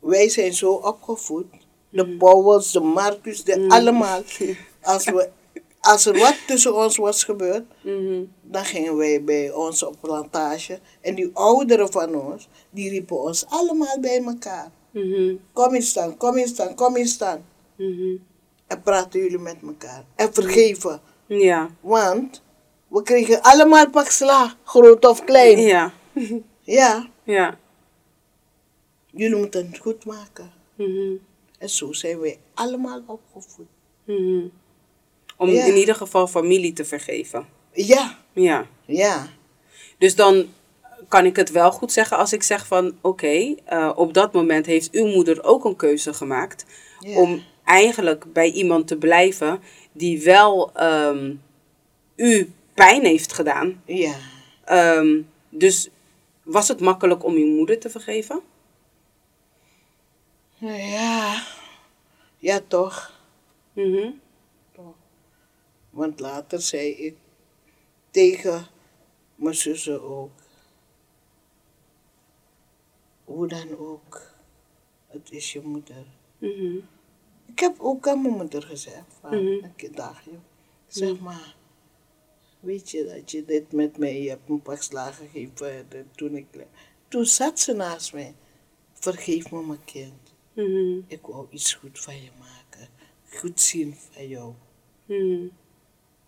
[0.00, 1.46] wij zijn zo opgevoed.
[1.90, 4.22] De Powels, de Marcus, de allemaal.
[4.82, 5.28] Als we,
[5.86, 8.24] als er wat tussen ons was gebeurd, Mhm.
[8.42, 10.78] dan gingen wij bij ons op plantage.
[11.00, 14.70] En die ouderen van ons, die riepen ons allemaal bij elkaar.
[14.90, 15.34] Mhm.
[15.52, 17.44] Kom eens staan, kom eens staan, kom eens staan.
[17.76, 18.16] Mhm.
[18.66, 20.04] En praten jullie met elkaar.
[20.14, 21.00] En vergeven.
[21.26, 21.70] Ja.
[21.80, 22.42] Want
[22.88, 25.58] we kregen allemaal pak sla, groot of klein.
[25.60, 25.92] Ja.
[26.60, 27.58] Ja, Ja.
[29.10, 30.50] jullie moeten het goed maken.
[31.58, 33.66] En zo zijn wij allemaal opgevoed.
[35.36, 35.64] Om Ja.
[35.64, 37.46] in ieder geval familie te vergeven.
[37.72, 38.66] Ja, Ja.
[38.84, 39.26] ja,
[39.98, 40.46] Dus dan
[41.08, 44.66] kan ik het wel goed zeggen als ik zeg van oké, eh, op dat moment
[44.66, 46.64] heeft uw moeder ook een keuze gemaakt
[47.00, 47.16] Ja.
[47.20, 49.60] om eigenlijk bij iemand te blijven
[49.92, 51.34] die wel ehm,
[52.16, 53.82] u pijn heeft gedaan.
[53.84, 54.14] ja.
[54.64, 55.88] Ehm, dus
[56.42, 58.40] was het makkelijk om uw moeder te vergeven?
[60.58, 61.42] Ja,
[62.38, 63.12] ja toch.
[63.72, 64.10] Mhm.
[65.96, 67.16] Want later zei ik
[68.10, 68.66] tegen
[69.34, 70.30] mijn zussen ook.
[73.24, 74.34] Hoe dan ook,
[75.06, 76.06] het is je moeder.
[76.38, 76.76] Mhm.
[77.46, 79.64] Ik heb ook aan mijn moeder gezegd, van Mhm.
[79.64, 80.30] een keer dagje.
[80.86, 81.56] Zeg maar,
[82.60, 86.36] weet je dat je dit met mij je hebt een pak slagen gegeven eh, toen
[86.36, 86.46] ik...
[87.08, 88.34] Toen zat ze naast mij.
[88.92, 90.34] Vergeef me mijn kind.
[90.52, 90.98] Mhm.
[91.06, 92.88] Ik wou iets goed van je maken.
[93.30, 94.52] Goed zien van jou.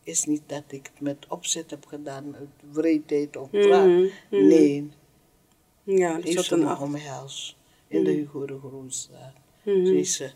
[0.08, 3.86] Is niet dat ik het met opzet heb gedaan, uit wreedheid of Mhm, wraak.
[3.86, 4.08] mhm.
[4.46, 4.90] Nee,
[5.82, 7.56] Ja, zat ze een omhelst
[7.88, 9.32] in de Hugo de Groenstraat.
[9.62, 9.86] Mhm.
[9.86, 10.30] Zei ze,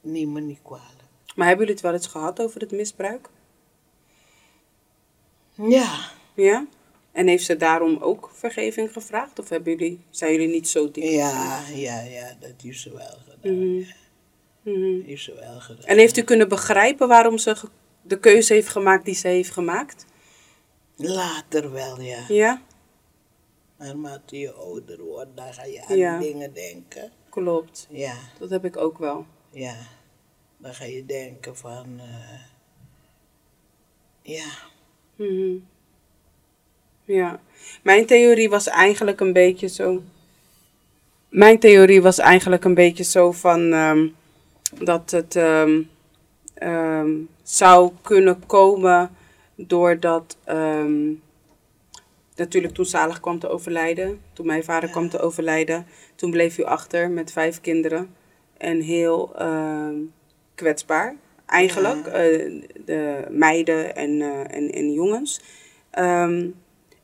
[0.00, 1.02] neem me niet kwalijk.
[1.34, 3.28] Maar hebben jullie het wel eens gehad over het misbruik?
[5.54, 6.66] Ja, Ja?
[7.12, 9.38] En heeft ze daarom ook vergeving gevraagd?
[9.38, 11.04] Of hebben jullie, zijn jullie niet zo diep?
[11.04, 13.84] ja, ja, ja, dat heeft ze wel gedaan.
[14.62, 15.00] Mhm.
[15.04, 15.84] Heeft ze wel gedaan.
[15.84, 17.56] En heeft u kunnen begrijpen waarom ze
[18.02, 20.04] de keuze heeft gemaakt die ze heeft gemaakt?
[20.96, 22.24] Later wel, ja.
[22.28, 22.62] Ja?
[23.78, 26.18] Naarmate je ouder wordt, dan ga je aan Ja.
[26.18, 27.12] dingen denken.
[27.28, 27.86] Klopt.
[27.90, 29.26] Ja, Dat heb ik ook wel.
[29.50, 29.74] ja.
[30.58, 32.40] Dan ga je denken van, eh,
[34.22, 34.50] ja,
[35.16, 35.56] Mhm.
[37.04, 37.40] Ja.
[37.82, 40.02] Mijn theorie was eigenlijk een beetje zo.
[41.28, 44.08] Mijn theorie was eigenlijk een beetje zo van ehm,
[44.84, 45.82] dat het ehm,
[46.60, 47.10] ehm,
[47.42, 49.10] zou kunnen komen
[49.54, 51.12] doordat ehm,
[52.36, 54.94] natuurlijk toen Zalig kwam te overlijden, toen mijn vader Ja.
[54.94, 58.14] kwam te overlijden, toen bleef u achter met vijf kinderen
[58.56, 59.94] en heel ehm,
[60.54, 62.12] kwetsbaar eigenlijk, Ja.
[62.12, 65.40] eh, de meiden en, eh, en, en jongens.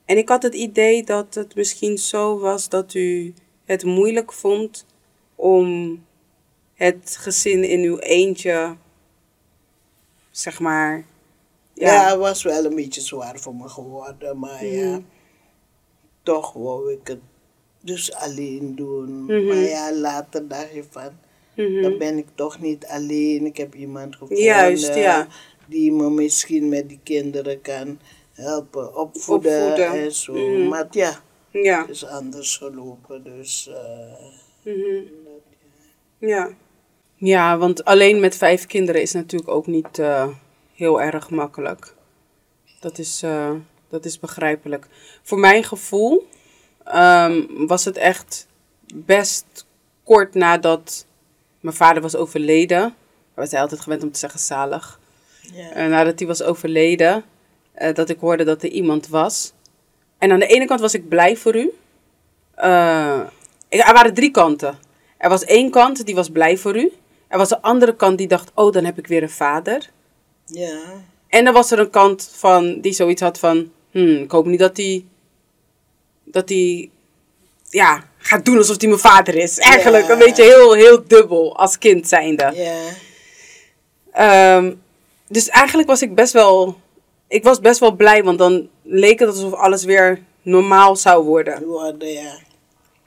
[0.07, 4.87] En ik had het idee dat het misschien zo was dat u het moeilijk vond
[5.35, 5.99] om
[6.75, 8.77] het gezin in uw eentje,
[10.37, 11.05] zeg maar.
[11.75, 15.01] Ja, het was wel een beetje zwaar voor me geworden, maar ja, Mhm.
[16.23, 17.19] toch wou ik het
[17.81, 19.25] dus alleen doen.
[19.25, 19.47] Mhm.
[19.47, 21.11] Maar ja, later dacht je van,
[21.57, 21.83] Mhm.
[21.83, 23.47] dan ben ik toch niet alleen.
[23.47, 25.27] Ik heb iemand gevonden Juist, ja.
[25.67, 28.01] die me misschien met die kinderen kan
[28.33, 29.93] helpen opvoeden, Opvoeden.
[29.93, 30.35] en zo.
[30.69, 31.21] Maar ja,
[31.51, 31.81] Ja.
[31.81, 34.25] het is anders gelopen, dus eh,
[34.63, 35.03] Mhm.
[36.19, 36.27] Ja.
[36.29, 36.51] Ja,
[37.59, 40.29] want alleen met vijf kinderen is natuurlijk ook niet eh,
[40.75, 41.95] heel erg makkelijk.
[42.81, 43.51] Dat is, eh,
[43.89, 44.87] dat is begrijpelijk.
[45.23, 46.29] Voor mijn gevoel
[46.85, 48.47] ehm, was het echt
[48.95, 49.67] best
[50.05, 51.07] kort nadat
[51.61, 52.95] mijn vader was overleden.
[53.35, 55.01] We zijn altijd gewend om te zeggen zalig.
[55.41, 55.71] ja.
[55.71, 57.25] Eh, nadat hij was overleden,
[57.95, 59.53] dat ik hoorde dat er iemand was.
[60.19, 61.73] En aan de ene kant was ik blij voor u.
[63.69, 64.79] Er waren drie kanten.
[65.19, 66.93] Er was één kant die was blij voor u.
[67.29, 69.91] Er was een andere kant die dacht, oh, dan heb ik weer een vader.
[70.47, 70.79] ja,
[71.29, 74.59] En dan was er een kant van die zoiets had van, hmm, ik hoop niet
[74.59, 75.05] dat hij,
[76.25, 76.91] dat hij,
[77.71, 79.59] ja, gaat doen alsof hij mijn vader is.
[79.59, 80.13] Eigenlijk Ja.
[80.13, 82.53] een beetje heel, heel dubbel als kind zijnde.
[82.55, 82.79] ja,
[84.13, 84.73] Ehm,
[85.29, 86.81] dus eigenlijk was ik best wel.
[87.29, 91.65] Ik was best wel blij, want dan leek het alsof alles weer normaal zou worden.
[91.65, 92.39] worden, ja.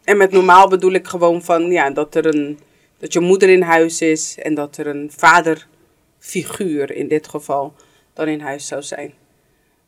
[0.04, 2.60] En met normaal bedoel ik gewoon van ja, dat er een.
[3.00, 7.74] Dat je moeder in huis is en dat er een vaderfiguur in dit geval
[8.14, 9.14] dan in huis zou zijn.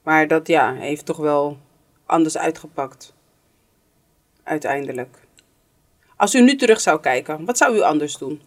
[0.03, 1.57] Maar dat ja, heeft toch wel
[2.05, 3.13] anders uitgepakt.
[4.43, 5.17] Uiteindelijk.
[6.15, 8.41] Als u nu terug zou kijken, wat zou u anders doen?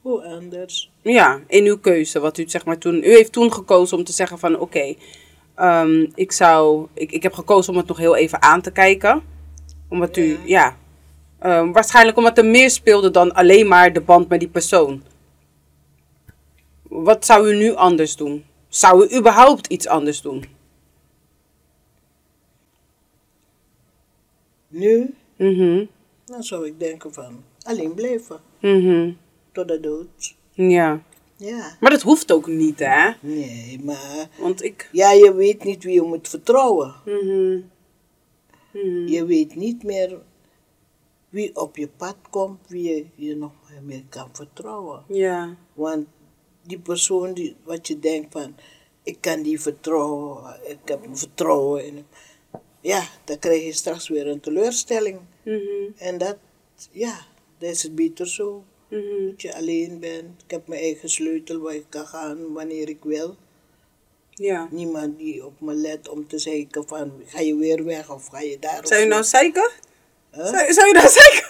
[0.00, 0.90] Hoe anders?
[1.02, 2.20] Ja, in uw keuze.
[2.20, 2.94] Wat u zeg maar toen.
[2.96, 4.94] U heeft toen gekozen om te zeggen van oké,
[5.54, 6.86] ehm, ik zou.
[6.94, 9.22] Ik, ik heb gekozen om het nog heel even aan te kijken.
[9.88, 10.76] Omdat u, Ja.
[11.46, 15.02] Ehm, waarschijnlijk omdat er meer speelde dan alleen maar de band met die persoon.
[16.82, 18.44] Wat zou u nu anders doen?
[18.68, 20.44] Zou u überhaupt iets anders doen?
[24.68, 25.84] Nu, Mhm.
[26.24, 28.40] dan zou ik denken van alleen blijven.
[28.60, 29.12] Mhm.
[29.52, 30.34] Tot de dood.
[30.52, 31.02] Ja.
[31.36, 31.76] Ja.
[31.80, 33.10] Maar dat hoeft ook niet, hè?
[33.20, 34.88] Nee, maar Want ik.
[34.92, 36.94] ja, je weet niet wie je moet vertrouwen.
[37.04, 37.58] Mhm.
[38.72, 39.06] Mhm.
[39.06, 40.18] Je weet niet meer
[41.28, 45.04] wie op je pad komt, wie je, je nog meer kan vertrouwen.
[45.08, 45.56] Ja.
[45.74, 46.06] Want
[46.62, 48.54] die persoon die, wat je denkt van,
[49.02, 52.06] ik kan die vertrouwen, ik heb vertrouwen in hem.
[52.80, 55.20] Ja, dan krijg je straks weer een teleurstelling.
[55.44, 55.90] Mhm.
[55.96, 56.36] En dat,
[56.90, 57.26] ja,
[57.58, 58.64] dat is het beter zo.
[58.88, 59.26] Mhm.
[59.26, 60.42] Dat je alleen bent.
[60.42, 63.36] Ik heb mijn eigen sleutel waar ik kan gaan wanneer ik wil.
[64.30, 64.68] Ja.
[64.70, 68.40] Niemand die op me let om te zeggen van, ga je weer weg of ga
[68.40, 68.86] je daar?
[68.86, 69.38] Zou je nou zo.
[70.36, 70.44] Huh?
[70.46, 71.48] Zou, zou je nou zeiken?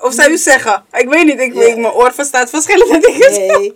[0.00, 0.84] Of zou u zeggen?
[0.92, 1.62] Ik weet niet, ik, Ja.
[1.66, 3.32] ik, mijn oor verstaat verschillende dingen.
[3.48, 3.74] Nee,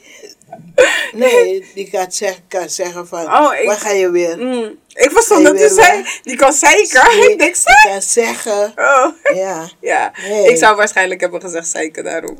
[1.12, 4.38] nee, die gaat zeggen, kan zeggen van, Oh, ik- waar ga je weer?
[4.38, 4.78] Mm.
[4.88, 7.16] Ik verstond dat je u zei, die kan zeiken.
[7.18, 9.06] Nee, Ik denk, die kan zeggen, Oh.
[9.34, 10.48] ja, Ja, Nee.
[10.50, 12.38] ik zou waarschijnlijk hebben gezegd zeiken daarom.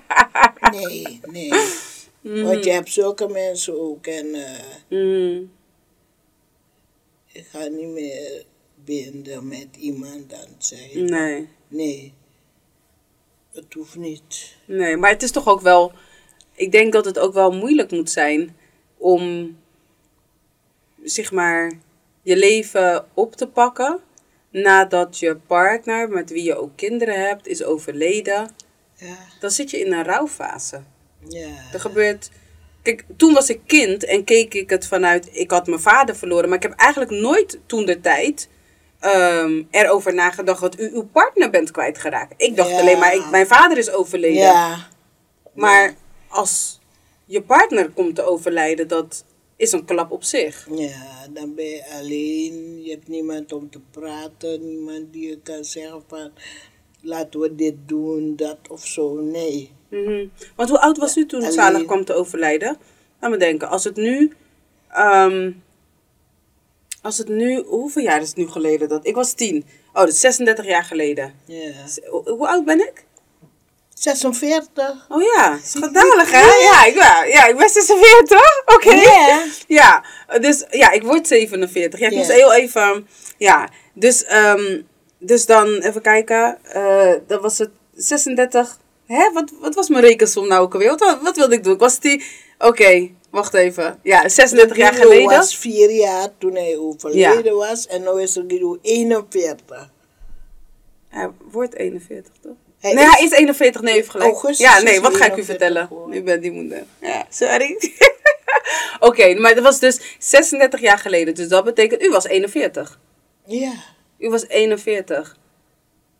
[0.72, 1.52] nee, nee.
[2.20, 2.42] Mm.
[2.44, 4.40] Want je hebt zulke mensen ook en eh,
[4.98, 5.52] Mm.
[7.32, 8.44] ik ga niet meer
[8.84, 12.12] binden met iemand dan zeggen, Nee, nee,
[13.52, 14.56] het hoeft niet.
[14.66, 15.92] nee, maar het is toch ook wel...
[16.56, 18.56] Ik denk dat het ook wel moeilijk moet zijn
[18.96, 19.56] om,
[21.02, 21.72] zeg maar,
[22.22, 24.00] je leven op te pakken
[24.50, 28.50] nadat je partner, met wie je ook kinderen hebt, is overleden.
[28.96, 30.82] Ja, Dan zit je in een rouwfase.
[31.28, 32.30] ja, Er gebeurt.
[32.82, 35.28] Kijk, toen was ik kind en keek ik het vanuit.
[35.32, 38.48] Ik had mijn vader verloren, maar ik heb eigenlijk nooit toen de tijd.
[39.04, 42.34] Ehm, erover nagedacht dat u uw partner bent kwijtgeraakt.
[42.36, 42.80] Ik dacht Ja.
[42.80, 44.42] alleen maar, ik, mijn vader is overleden.
[44.42, 44.86] ja,
[45.54, 45.94] Maar
[46.28, 46.80] als
[47.24, 49.24] je partner komt te overlijden, dat
[49.56, 50.68] is een klap op zich.
[50.70, 55.64] ja, dan ben je alleen, je hebt niemand om te praten, niemand die je kan
[55.64, 56.30] zeggen van,
[57.00, 59.72] laten we dit doen, dat of zo, nee.
[59.90, 60.26] Mhm.
[60.56, 62.76] Want hoe oud was u toen alleen- Zalig kwam te overlijden?
[63.20, 64.32] Laat me denken, als het nu.
[64.88, 65.52] ehm,
[67.04, 67.62] als het nu.
[67.66, 68.88] Hoeveel jaar is het nu geleden?
[68.88, 69.64] Dat, ik was tien.
[69.92, 71.34] Oh, dat is 36 jaar geleden.
[71.46, 71.72] Ja.
[72.10, 73.04] Hoe, oud ben ik?
[73.94, 75.06] 46.
[75.08, 76.40] Oh ja, schandalig hè?
[76.40, 78.40] Ja, ik, ja, ja, ik ben 46.
[78.64, 78.94] Oké.
[78.94, 79.44] Ja.
[79.66, 80.04] Ja,
[80.38, 82.00] dus ja, ik word 47.
[82.00, 82.18] Ja, ik Ja.
[82.18, 83.08] moest heel even.
[83.38, 84.80] Ja, dus, ehm,
[85.18, 86.58] dus dan even kijken.
[86.64, 88.78] eh dat was het 36.
[89.06, 89.32] Hè?
[89.32, 90.88] Wat, wat was mijn rekensom nou ook alweer?
[90.96, 91.74] Wat, wat wilde ik doen?
[91.74, 92.24] Ik was die.
[92.58, 93.98] Oké, wacht even.
[94.02, 95.36] Ja, 36 jaar Guido geleden.
[95.36, 99.90] was vier jaar toen hij overleden was en nu is er Guido 41.
[101.08, 102.52] Hij wordt 41, toch?
[102.80, 104.30] Hij nee, is- hij is 41, nee, gelijk.
[104.30, 105.88] Augustus ja, nee, wat ga ik u 41 vertellen?
[106.10, 106.84] U bent die moeder.
[107.00, 107.76] Ja, sorry.
[109.00, 111.34] Oké, maar dat was dus 36 jaar geleden.
[111.34, 112.98] Dus dat betekent, u was 41.
[113.46, 113.72] Ja,
[114.18, 115.36] U was 41.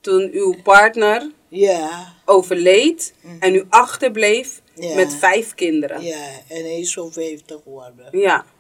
[0.00, 4.94] Toen uw partner ja, overleed en u achterbleef Ja.
[4.94, 6.02] met vijf kinderen.
[6.02, 6.16] Ja.
[6.16, 6.56] ja.
[6.56, 8.08] En hij is zo 50 geworden.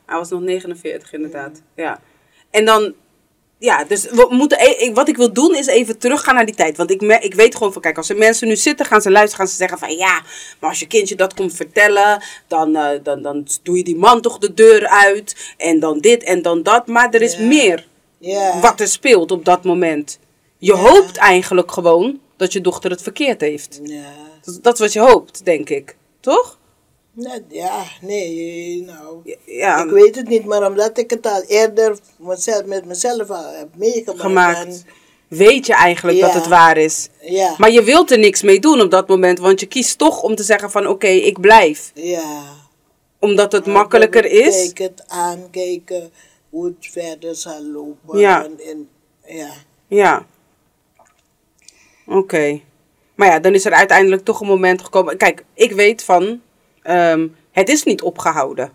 [0.06, 1.60] hij was nog 49 inderdaad.
[1.76, 2.00] Ja.
[2.50, 2.94] En dan,
[3.58, 6.76] ja, dus we moeten, e- wat ik wil doen is even teruggaan naar die tijd.
[6.76, 9.10] Want ik, me- ik weet gewoon van, kijk, als er mensen nu zitten, gaan ze
[9.10, 10.22] luisteren, gaan ze zeggen van, ja,
[10.60, 14.20] maar als je kindje dat komt vertellen, dan, eh, dan, dan doe je die man
[14.20, 15.54] toch de deur uit.
[15.56, 16.86] En dan dit en dan dat.
[16.86, 17.40] Maar er is Ja.
[17.42, 17.86] meer
[18.18, 20.18] Ja, wat er speelt op dat moment.
[20.58, 23.80] Je hoopt eigenlijk gewoon dat je dochter het verkeerd heeft.
[23.84, 24.04] ja.
[24.44, 25.96] Dat, dat is wat je hoopt, denk ik.
[26.24, 26.58] Toch?
[27.48, 29.36] Ja, nee, nou.
[29.46, 33.52] Ja, Ik weet het niet, maar omdat ik het al eerder mezelf, met mezelf al
[33.54, 34.20] heb meegemaakt.
[34.20, 34.84] gemaakt.
[35.28, 37.08] Weet je eigenlijk dat het waar is.
[37.20, 40.22] ja, Maar je wilt er niks mee doen op dat moment, want je kiest toch
[40.22, 41.90] om te zeggen van oké, ik blijf.
[41.94, 42.42] ja.
[43.18, 44.44] Omdat het Maar makkelijker is.
[44.68, 46.12] betekent aankijken
[46.50, 48.18] hoe het verder zal lopen.
[48.18, 48.44] Ja.
[48.44, 48.88] En, en-
[49.26, 49.50] ja.
[49.86, 50.26] Ja.
[52.06, 52.60] Oké.
[53.14, 55.16] Maar ja, dan is er uiteindelijk toch een moment gekomen.
[55.16, 56.40] Kijk, ik weet van,
[56.82, 58.72] ehm, het is niet opgehouden.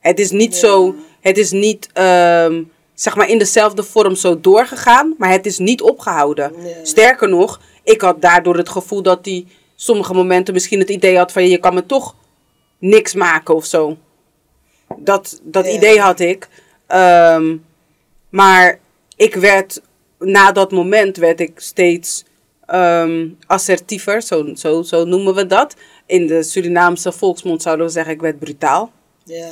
[0.00, 0.58] Het is niet Ja.
[0.60, 2.62] zo, het is niet, ehm,
[2.94, 6.52] zeg maar in dezelfde vorm zo doorgegaan, maar het is niet opgehouden.
[6.82, 11.32] Sterker nog, ik had daardoor het gevoel dat hij sommige momenten misschien het idee had
[11.32, 12.14] van, je kan me toch
[12.78, 13.96] niks maken of zo.
[14.96, 15.72] Dat, dat Ja.
[15.72, 16.48] idee had ik.
[16.86, 17.56] Ehm,
[18.28, 18.78] maar
[19.16, 19.80] ik werd,
[20.18, 22.24] na dat moment werd ik steeds
[22.70, 25.74] ehm, assertiever, zo, zo, zo noemen we dat.
[26.06, 28.92] In de Surinaamse volksmond zouden we zeggen, ik werd brutaal.
[29.24, 29.50] Ja.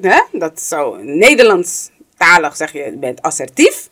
[0.00, 0.20] Hè?
[0.32, 3.90] Dat is zo, Nederlands talig zeg je, je bent assertief.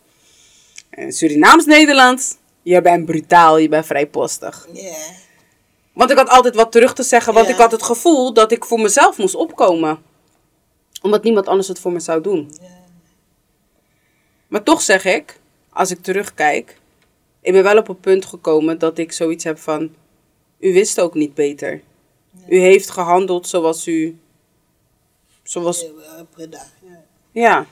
[0.90, 4.68] En Surinaams-Nederlands, je bent brutaal, je bent vrijpostig.
[4.72, 4.94] Ja.
[5.92, 8.64] Want ik had altijd wat terug te zeggen, want ik had het gevoel dat ik
[8.64, 10.02] voor mezelf moest opkomen.
[11.02, 12.52] Omdat niemand anders het voor me zou doen.
[14.48, 15.40] Maar toch zeg ik,
[15.72, 16.78] als ik terugkijk,
[17.42, 19.94] ik ben wel op een punt gekomen dat ik zoiets heb van,
[20.58, 21.82] u wist ook niet beter.
[22.48, 24.18] U heeft gehandeld zoals u,
[25.42, 26.66] zoals Ja, gedaan.
[26.82, 27.02] Ja.
[27.32, 27.66] ja,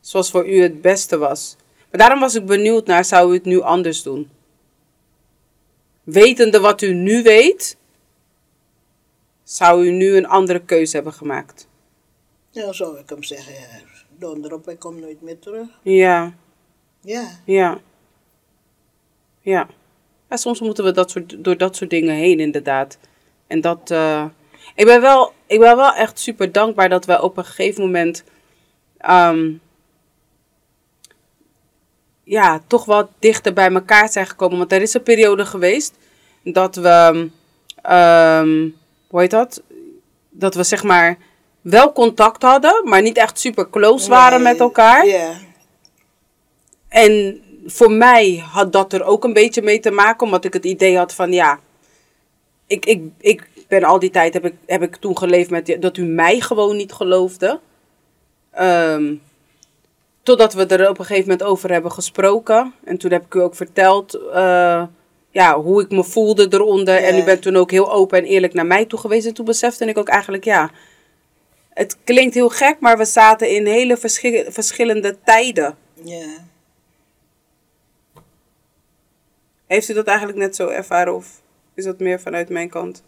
[0.00, 1.56] zoals voor u het beste was.
[1.90, 4.30] Maar daarom was ik benieuwd naar, zou u het nu anders doen?
[6.02, 7.76] Wetende wat u nu weet,
[9.42, 11.68] zou u nu een andere keuze hebben gemaakt?
[12.50, 13.80] Ja, zou ik hem zeggen, ja,
[14.18, 15.68] donderop, ik kom nooit meer terug.
[15.82, 16.34] Ja,
[17.00, 17.80] Ja, ja.
[19.44, 19.66] Ja.
[20.30, 22.98] ja soms moeten we dat soort, door dat soort dingen heen, inderdaad.
[23.46, 23.90] En dat.
[23.90, 24.24] eh,
[24.74, 28.24] ik, ben wel, ik ben wel echt super dankbaar dat we op een gegeven moment.
[28.98, 29.52] ehm,
[32.24, 34.58] ja, toch wat dichter bij elkaar zijn gekomen.
[34.58, 35.94] Want er is een periode geweest
[36.42, 37.28] dat we.
[37.82, 38.68] ehm,
[39.08, 39.62] hoe heet dat?
[40.30, 41.18] Dat we zeg maar
[41.60, 45.06] wel contact hadden, maar niet echt super close waren Nee, met elkaar.
[45.06, 45.32] Ja,
[46.88, 50.64] En voor mij had dat er ook een beetje mee te maken, omdat ik het
[50.64, 51.60] idee had van ja,
[52.66, 55.96] ik, ik, ik ben al die tijd heb ik, heb ik toen geleefd met dat
[55.96, 57.60] u mij gewoon niet geloofde.
[58.50, 59.14] Ehm,
[60.22, 62.74] totdat we er op een gegeven moment over hebben gesproken.
[62.84, 64.82] En toen heb ik u ook verteld eh,
[65.30, 66.96] ja, hoe ik me voelde eronder.
[66.96, 69.26] En u bent toen ook heel open en eerlijk naar mij toe geweest.
[69.26, 70.70] En toen besefte ik ook eigenlijk ja,
[71.70, 75.76] het klinkt heel gek, maar we zaten in hele verschi- verschillende tijden.
[76.02, 76.52] ja.
[79.74, 81.42] Heeft u dat eigenlijk net zo ervaren of
[81.74, 83.02] is dat meer vanuit mijn kant?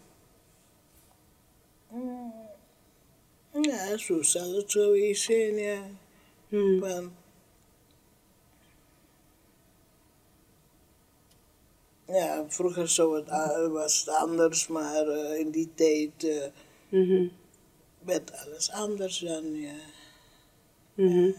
[3.61, 5.79] Ja, zo zal het zoiets zijn, ja.
[6.48, 6.81] Hmm.
[6.81, 7.12] Van,
[12.07, 13.29] ja, vroeger zou het,
[13.70, 16.44] was het anders, maar eh, in die tijd eh,
[16.88, 17.26] Mhm.
[17.98, 19.74] werd alles anders dan, ja.
[20.94, 21.31] Mhm.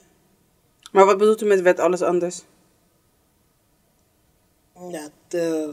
[0.91, 2.43] Maar wat bedoelt u met werd alles anders?
[4.79, 5.69] Dat, eh,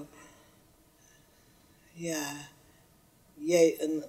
[1.92, 2.32] ja,
[3.34, 4.04] jij een,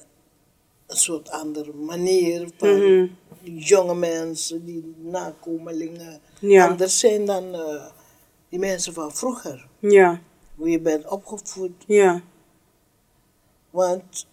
[0.87, 3.07] een soort andere manier van Mhm.
[3.43, 6.67] jonge mensen, die nakomelingen, Ja.
[6.67, 7.85] anders zijn dan eh,
[8.49, 9.67] die mensen van vroeger.
[9.79, 10.21] Ja,
[10.55, 11.83] Hoe je bent opgevoed.
[11.87, 12.21] ja,
[13.69, 14.27] Want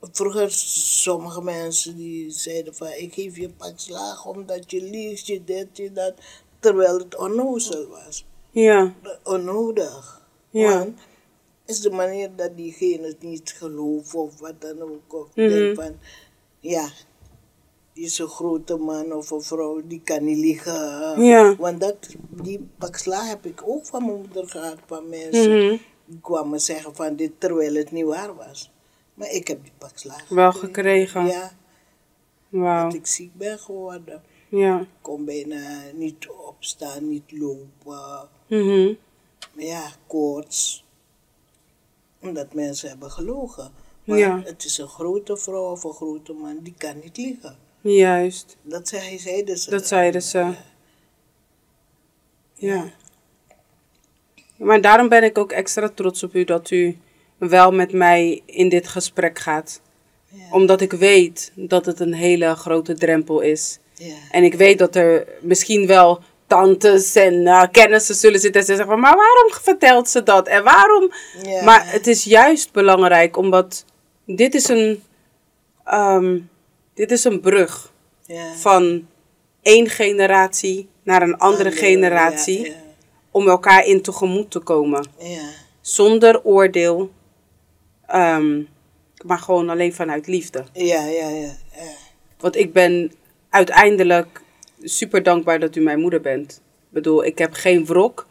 [0.00, 5.44] vroeger sommige mensen die zeiden van ik geef je pak slaag omdat je liegt, je
[5.44, 6.14] dit, je dat.
[6.58, 8.24] Terwijl het onnozel was.
[8.54, 10.22] Ja, Onnodig.
[10.50, 10.78] Ja.
[10.78, 10.98] Want
[11.66, 15.12] is de manier dat diegene het niet geloven of wat dan ook.
[15.14, 15.48] Of Mhm.
[15.48, 15.96] denkt van
[16.60, 16.88] ja,
[17.92, 21.22] die is een grote man of een vrouw, die kan niet liegen.
[21.22, 21.56] Ja.
[21.56, 21.96] Want dat,
[22.28, 25.76] die pak slaag heb ik ook van mijn moeder gehad, van mensen Mhm.
[26.06, 28.70] die kwamen zeggen van dit terwijl het niet waar was.
[29.14, 30.28] Maar ik heb die pakslaag.
[30.28, 31.26] Wel gekregen.
[31.26, 31.52] Ja,
[32.48, 32.84] Wauw.
[32.84, 34.22] dat ik ziek ben geworden.
[34.58, 34.80] Ja.
[34.80, 38.28] Ik kon bijna niet opstaan, niet lopen.
[38.46, 38.94] Mhm.
[39.54, 40.84] Maar ja, koorts.
[42.20, 43.72] Omdat mensen hebben gelogen.
[44.04, 44.42] Maar Ja.
[44.44, 47.56] het is een grote vrouw of een grote man, die kan niet liegen.
[47.80, 48.56] Juist.
[48.62, 49.70] Dat zei, zeiden ze.
[49.70, 50.54] Dat zeiden ze.
[52.54, 52.92] Ja.
[54.56, 56.98] Maar daarom ben ik ook extra trots op u dat u
[57.38, 59.80] wel met mij in dit gesprek gaat.
[60.28, 60.50] Ja.
[60.50, 63.78] Omdat ik weet dat het een hele grote drempel is.
[63.94, 64.14] Ja.
[64.30, 68.86] En ik weet dat er misschien wel tantes en eh, kennissen zullen zitten en zeggen
[68.86, 70.48] van, maar waarom vertelt ze dat?
[70.48, 71.12] En waarom?
[71.42, 71.64] Ja.
[71.64, 73.84] Maar het is juist belangrijk, omdat
[74.26, 75.02] dit is een,
[75.84, 76.38] ehm,
[76.94, 77.92] dit is een brug
[78.26, 78.54] ja.
[78.54, 79.06] van
[79.62, 82.72] één generatie naar een andere Andere, generatie Ja,
[83.30, 85.06] om elkaar in tegemoet te komen.
[85.80, 87.10] Zonder oordeel,
[88.06, 88.62] ehm,
[89.24, 90.64] maar gewoon alleen vanuit liefde.
[90.72, 91.56] Ja, ja, ja.
[91.74, 91.92] ja.
[92.38, 93.12] Want ik ben
[93.54, 94.42] uiteindelijk
[94.82, 96.52] super dankbaar dat u mijn moeder bent.
[96.52, 98.26] Ik bedoel, ik heb geen wrok.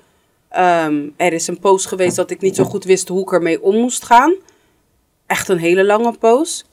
[0.49, 3.61] Ehm, er is een poos geweest dat ik niet zo goed wist hoe ik ermee
[3.61, 4.35] om moest gaan.
[5.25, 6.65] Echt een hele lange poos.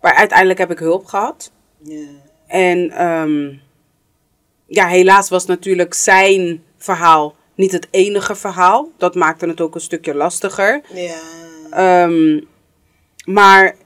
[0.00, 1.52] Maar uiteindelijk heb ik hulp gehad.
[1.78, 2.06] ja.
[2.46, 3.54] En ehm,
[4.66, 8.90] ja, helaas was natuurlijk zijn verhaal niet het enige verhaal.
[8.96, 10.80] Dat maakte het ook een stukje lastiger.
[10.94, 11.18] ja.
[11.70, 12.40] Ehm,
[13.24, 13.76] maar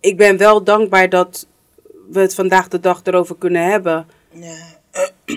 [0.00, 1.46] ik ben wel dankbaar dat
[2.08, 4.06] we het vandaag de dag erover kunnen hebben.
[4.30, 4.74] ja.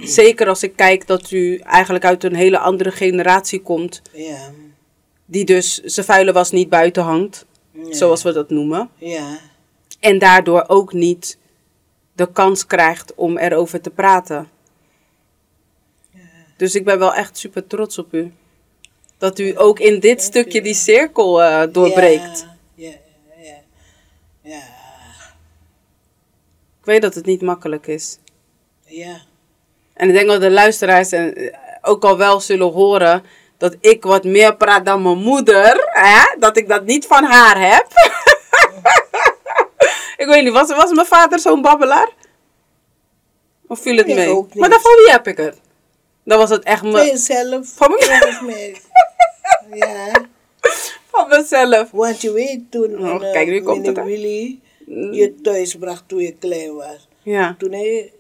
[0.04, 4.02] Zeker als ik kijk dat u eigenlijk uit een hele andere generatie komt.
[4.12, 4.38] ja.
[5.26, 7.46] Die dus zijn vuile was niet buiten hangt.
[7.72, 7.94] Ja.
[7.94, 8.90] Zoals we dat noemen.
[8.98, 9.38] Ja,
[10.00, 11.38] En daardoor ook niet
[12.14, 14.48] de kans krijgt om erover te praten.
[16.58, 18.34] Dus ik ben wel echt super trots op u.
[19.18, 22.48] Dat u ook in dit stukje die cirkel eh, doorbreekt.
[22.76, 22.92] Ja,
[23.42, 23.56] ja,
[24.42, 24.62] ja.
[26.90, 28.18] Weet dat het niet makkelijk is.
[28.86, 29.22] ja.
[29.94, 33.24] En ik denk dat de luisteraars eh, ook al wel zullen horen
[33.58, 35.88] dat ik wat meer praat dan mijn moeder.
[35.90, 36.36] Hè?
[36.40, 37.88] Dat ik dat niet van haar heb.
[40.18, 42.10] ik weet niet, was, was mijn vader zo'n babbelaar?
[43.68, 44.30] Of viel het Nee, mee?
[44.30, 44.56] ook niet.
[44.60, 45.58] Maar dan van wie heb ik het?
[46.24, 47.68] Dan was het echt Van me, jezelf.
[47.76, 48.82] Van me- volgens mij.
[49.74, 50.12] Ja,
[51.12, 51.92] van mezelf.
[51.92, 54.04] want je weet toen Oh, eh, kijk, nu komt het.
[54.04, 54.60] Willy
[55.12, 57.08] je thuis bracht toen je klein was.
[57.24, 57.56] Ja.
[57.60, 58.14] Toen hij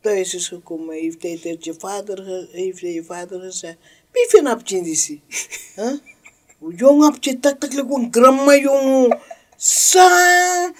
[0.00, 3.76] thuis is gekomen, heeft hij tegen je vader, heeft je vader gezegd,
[4.12, 5.18] wie vindt op je?
[5.76, 5.92] Huh?
[6.76, 9.20] Jong op je tak tak like een grandma jong.
[9.56, 10.72] Sa.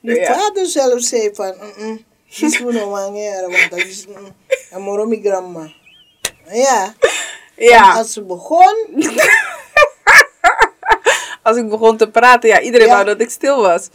[0.00, 0.34] Ja.
[0.34, 2.04] vader zelf zei van, mm
[2.40, 4.06] is gewoon wangeren, want dat is
[4.70, 5.72] een moromi grandma.
[6.52, 6.94] Ja,
[7.56, 8.74] Ja, als ze begon,
[11.42, 12.92] als ik begon te praten, ja, iedereen Ja.
[12.92, 13.88] wou dat ik stil was.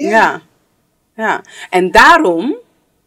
[0.00, 0.42] Ja, Ja.
[1.16, 1.42] ja.
[1.70, 2.56] En daarom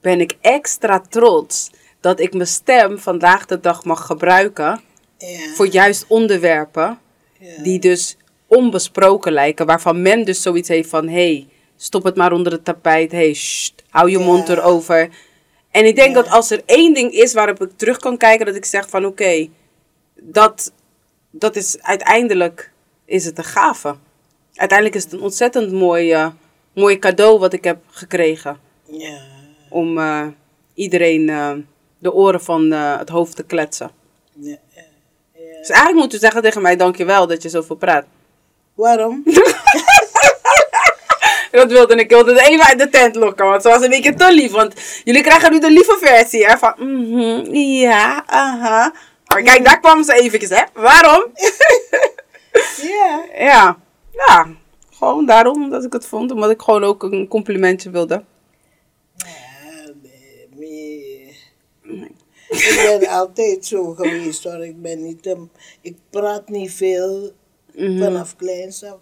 [0.02, 4.82] ben ik extra trots dat ik mijn stem vandaag de dag mag gebruiken
[5.18, 7.00] ja, voor juist onderwerpen
[7.40, 7.64] ja.
[7.64, 8.18] die dus
[8.48, 12.66] onbesproken lijken, waarvan men dus zoiets heeft van, hé, hey, stop het maar onder het
[12.66, 15.10] tapijt, hé, hey, sst, hou je mond erover.
[15.72, 18.56] En ik denk dat als er één ding is waarop ik terug kan kijken, dat
[18.56, 19.48] ik zeg van, oké,
[20.16, 20.72] dat,
[21.32, 22.72] dat is uiteindelijk,
[23.06, 23.96] is het een gave.
[24.54, 26.28] Uiteindelijk is het een ontzettend mooi, eh,
[26.76, 29.18] mooi cadeau wat ik heb gekregen ja.
[29.70, 30.28] om eh,
[30.74, 31.52] iedereen eh,
[32.00, 33.92] de oren van eh, het hoofd te kletsen.
[34.34, 34.84] ja, ja.
[35.60, 38.06] Dus eigenlijk moet u zeggen tegen mij, dankjewel dat je zoveel praat.
[38.74, 39.24] Waarom?
[41.52, 43.90] Dat wilde ik, ik wilde het even uit de tent lokken, want ze was een
[43.90, 44.52] beetje te lief.
[44.52, 44.74] Want
[45.04, 48.94] jullie krijgen nu de lieve versie, hè, van mhm, ja, aha.
[49.26, 50.64] Maar kijk, daar kwam ze eventjes, hè.
[50.74, 51.26] Waarom?
[52.82, 53.24] Ja.
[53.38, 53.78] ja,
[54.12, 54.48] ja,
[55.06, 58.24] gewoon daarom dat ik het vond, omdat ik gewoon ook een complimentje wilde.
[59.16, 60.48] Ja, nee,
[61.82, 62.12] nee.
[62.50, 64.66] Ik ben altijd zo geweest hoor.
[64.66, 65.36] Ik ben niet,
[65.82, 67.32] ik praat niet veel.
[67.76, 69.00] Mhm, Vanaf kleins af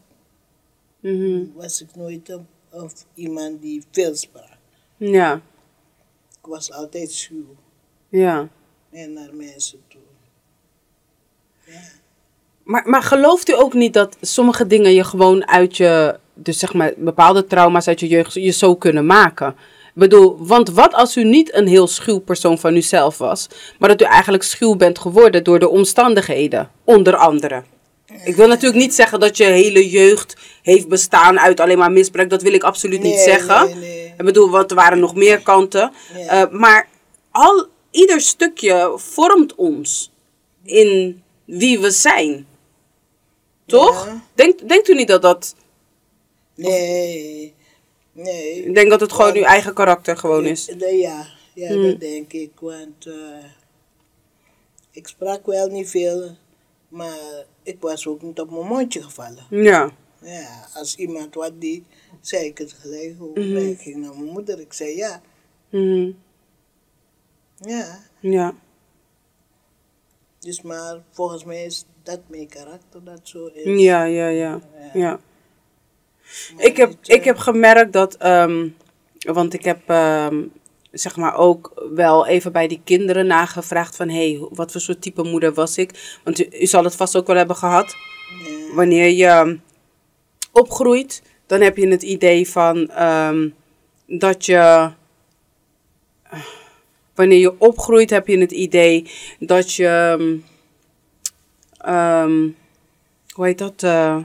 [1.00, 1.46] mhm.
[1.56, 4.58] was ik nooit een, of iemand die veel sprak.
[4.98, 5.42] Ja,
[6.42, 7.56] Ik was altijd schuw
[8.10, 8.50] ja.
[8.90, 10.02] en naar mensen toe.
[12.64, 16.74] Maar, maar gelooft u ook niet dat sommige dingen je gewoon uit je, dus zeg
[16.74, 19.56] maar bepaalde trauma's uit je jeugd, je zo kunnen maken?
[19.94, 23.48] Ik bedoel, want wat als u niet een heel schuw persoon van uzelf was,
[23.80, 27.64] maar dat u eigenlijk schuw bent geworden door de omstandigheden, onder andere?
[28.24, 32.30] Ik wil natuurlijk niet zeggen dat je hele jeugd heeft bestaan uit alleen maar misbruik,
[32.30, 33.66] dat wil ik absoluut niet zeggen.
[33.66, 34.14] nee, nee.
[34.18, 35.92] Ik bedoel, want er waren nog meer kanten.
[36.28, 36.88] Eh, maar
[37.32, 40.12] al, ieder stukje vormt ons
[40.64, 42.46] in wie we zijn.
[43.80, 44.06] Toch?
[44.06, 44.22] Ja.
[44.34, 45.56] Denkt, denkt u niet dat dat...
[46.56, 47.54] Nee,
[48.12, 48.64] nee.
[48.66, 50.66] Ik denk dat het gewoon uw eigen karakter gewoon is.
[50.78, 51.84] Ja, ja Hmm.
[51.84, 52.52] dat denk ik.
[52.60, 53.46] Want eh,
[54.92, 56.36] ik sprak wel niet veel,
[56.88, 59.46] maar ik was ook niet op mijn mondje gevallen.
[59.50, 59.92] Ja.
[60.22, 61.84] Ja, als iemand wat deed,
[62.22, 63.16] zei ik het gelijk.
[63.18, 63.58] Hoe Mhm.
[63.58, 65.22] Ik ging naar mijn moeder, ik zei ja.
[65.70, 66.12] Mhm.
[67.58, 68.54] Ja, Ja.
[70.40, 73.82] dus maar volgens mij is dat mijn karakter dat zo is.
[73.82, 74.60] Ja, ja, ja.
[74.94, 75.20] ja.
[76.58, 78.68] Ik heb, ik heb gemerkt dat, ehm,
[79.20, 80.44] want ik heb ehm,
[80.92, 85.02] zeg maar ook wel even bij die kinderen nagevraagd van, hé, hey, wat voor soort
[85.02, 86.20] type moeder was ik?
[86.24, 87.96] Want u, u zal het vast ook wel hebben gehad.
[88.74, 89.58] Wanneer je ehm,
[90.52, 92.92] opgroeit, dan heb je het idee van
[94.08, 94.92] dat je.
[97.16, 100.42] Wanneer je opgroeit, heb je het idee dat je.
[101.84, 102.48] Ehm,
[103.34, 103.84] hoe heet dat?
[103.84, 104.18] eh,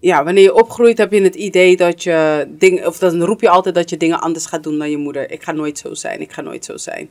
[0.00, 2.86] ja, wanneer je opgroeit, heb je het idee dat je dingen.
[2.86, 5.30] Of dan roep je altijd dat je dingen anders gaat doen dan je moeder.
[5.30, 7.10] Ik ga nooit zo zijn, ik ga nooit zo zijn.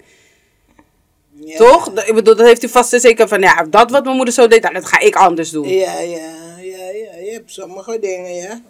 [1.33, 1.57] ja.
[1.57, 1.93] Toch?
[1.93, 4.33] Dat- Ik bedoel, dat heeft u vast en zeker van, ja, dat wat mijn moeder
[4.33, 5.67] zo deed, nou, dat ga ik anders doen.
[5.67, 6.31] Ja, ja,
[6.61, 7.15] ja, ja.
[7.15, 8.61] Je hebt sommige dingen, ja.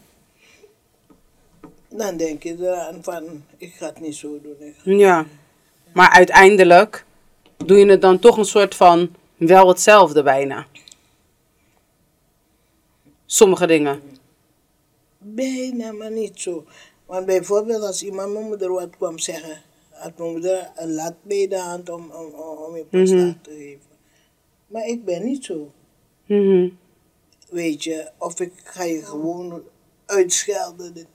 [1.90, 4.56] Dan denk je eraan van, ik ga het niet zo doen.
[4.60, 5.26] ik Ja.
[5.94, 7.06] Maar uiteindelijk
[7.66, 10.68] doe je het dan toch een soort van wel hetzelfde bijna.
[13.26, 14.02] Sommige dingen.
[15.18, 16.66] Bijna, maar niet zo.
[17.06, 21.48] Want bijvoorbeeld als iemand mijn moeder wat kwam zeggen, had mijn moeder een lat bij
[21.48, 23.82] de hand om, om, om, je pas te geven.
[24.68, 25.72] Maar ik ben niet zo.
[26.26, 26.70] Mhm.
[27.50, 29.64] Weet je, of ik ga je gewoon
[30.06, 31.08] uitschelden.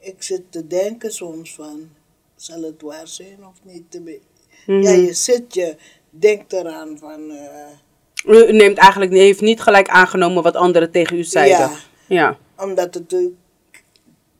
[0.00, 1.90] Ik zit te denken soms van,
[2.36, 4.00] zal het waar zijn of niet?
[4.66, 4.82] Be- Mhm.
[4.82, 5.76] Ja, je zit je
[6.10, 7.30] denkt eraan van...
[7.30, 11.58] eh, U neemt eigenlijk, u heeft niet gelijk aangenomen wat anderen tegen u zeiden.
[11.58, 11.70] Ja.
[12.06, 12.38] Ja.
[12.64, 13.14] omdat het...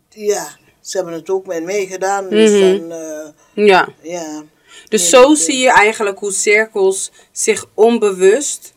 [0.09, 0.49] Ja,
[0.81, 2.29] ze hebben het ook met mij gedaan.
[2.29, 2.61] Dus Mhm.
[2.89, 2.91] dan...
[2.99, 3.89] eh, ja.
[4.03, 4.43] ja.
[4.89, 8.73] Dus Ja, zo dat, zie je eigenlijk hoe cirkels zich onbewust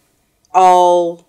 [0.49, 1.23] al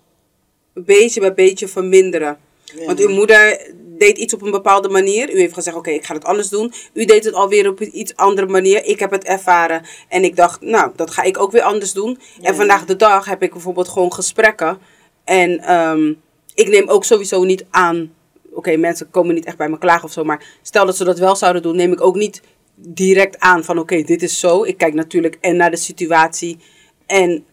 [0.73, 2.37] beetje bij beetje verminderen.
[2.63, 2.85] Ja.
[2.85, 5.33] Want uw moeder deed iets op een bepaalde manier.
[5.33, 6.73] U heeft gezegd, oké, ik ga het anders doen.
[6.93, 8.85] U deed het alweer op een iets andere manier.
[8.85, 9.85] Ik heb het ervaren.
[10.09, 12.19] En ik dacht, nou, dat ga ik ook weer anders doen.
[12.41, 14.77] En vandaag de dag heb ik bijvoorbeeld gewoon gesprekken.
[15.23, 16.13] En ehm,
[16.53, 18.13] ik neem ook sowieso niet aan...
[18.53, 20.23] Oké, mensen komen niet echt bij me klagen of zo.
[20.23, 22.41] Maar stel dat ze dat wel zouden doen, neem ik ook niet
[22.75, 23.79] direct aan van...
[23.79, 24.63] Oké, dit is zo.
[24.63, 26.57] Ik kijk natuurlijk en naar de situatie.
[27.05, 27.45] En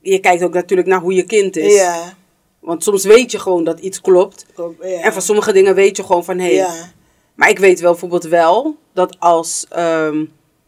[0.00, 1.74] je kijkt ook natuurlijk naar hoe je kind is.
[1.74, 2.16] Ja,
[2.64, 4.46] Want soms weet je gewoon dat iets klopt.
[4.54, 5.00] klopt, ja.
[5.00, 6.44] En van sommige dingen weet je gewoon van hé.
[6.44, 6.92] Hey, Ja,
[7.34, 10.24] Maar ik weet wel bijvoorbeeld wel dat als ehm,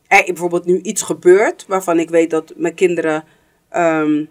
[0.07, 3.24] er bijvoorbeeld nu iets gebeurt waarvan ik weet dat mijn kinderen
[3.68, 4.24] ehm,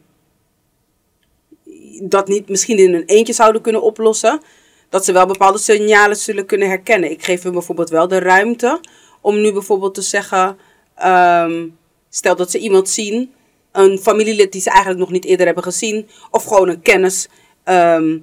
[2.02, 4.42] dat niet misschien in hun eentje zouden kunnen oplossen,
[4.90, 7.12] dat ze wel bepaalde signalen zullen kunnen herkennen.
[7.12, 8.80] Ik geef hun bijvoorbeeld wel de ruimte
[9.22, 10.58] om nu bijvoorbeeld te zeggen,
[10.96, 11.68] ehm,
[12.10, 13.32] stel dat ze iemand zien,
[13.72, 17.28] een familielid die ze eigenlijk nog niet eerder hebben gezien, of gewoon een kennis.
[17.66, 18.18] Ehm,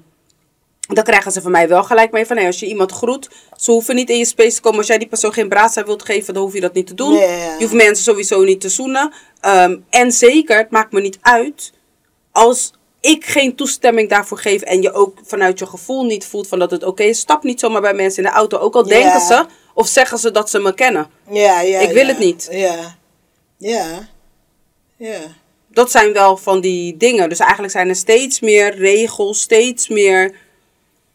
[0.80, 3.70] dan krijgen ze van mij wel gelijk mee van hey, als je iemand groet, ze
[3.70, 4.78] hoeven niet in je space te komen.
[4.78, 7.12] Als jij die persoon geen braadzaam wilt geven, dan hoef je dat niet te doen.
[7.12, 9.12] Je hoeft mensen sowieso niet te zoenen.
[9.40, 11.72] Ehm, en zeker, het maakt me niet uit
[12.32, 16.58] als ik geen toestemming daarvoor geef en je ook vanuit je gevoel niet voelt van
[16.58, 17.18] dat het oké is.
[17.18, 20.30] Stap niet zomaar bij mensen in de auto, ook al denken ze of zeggen ze
[20.30, 21.10] dat ze me kennen.
[21.30, 21.80] ja, ja.
[21.80, 22.48] Ik wil het niet.
[22.50, 22.96] Ja,
[23.56, 24.08] ja,
[24.96, 25.20] ja.
[25.72, 27.28] Dat zijn wel van die dingen.
[27.28, 30.34] Dus eigenlijk zijn er steeds meer regels, steeds meer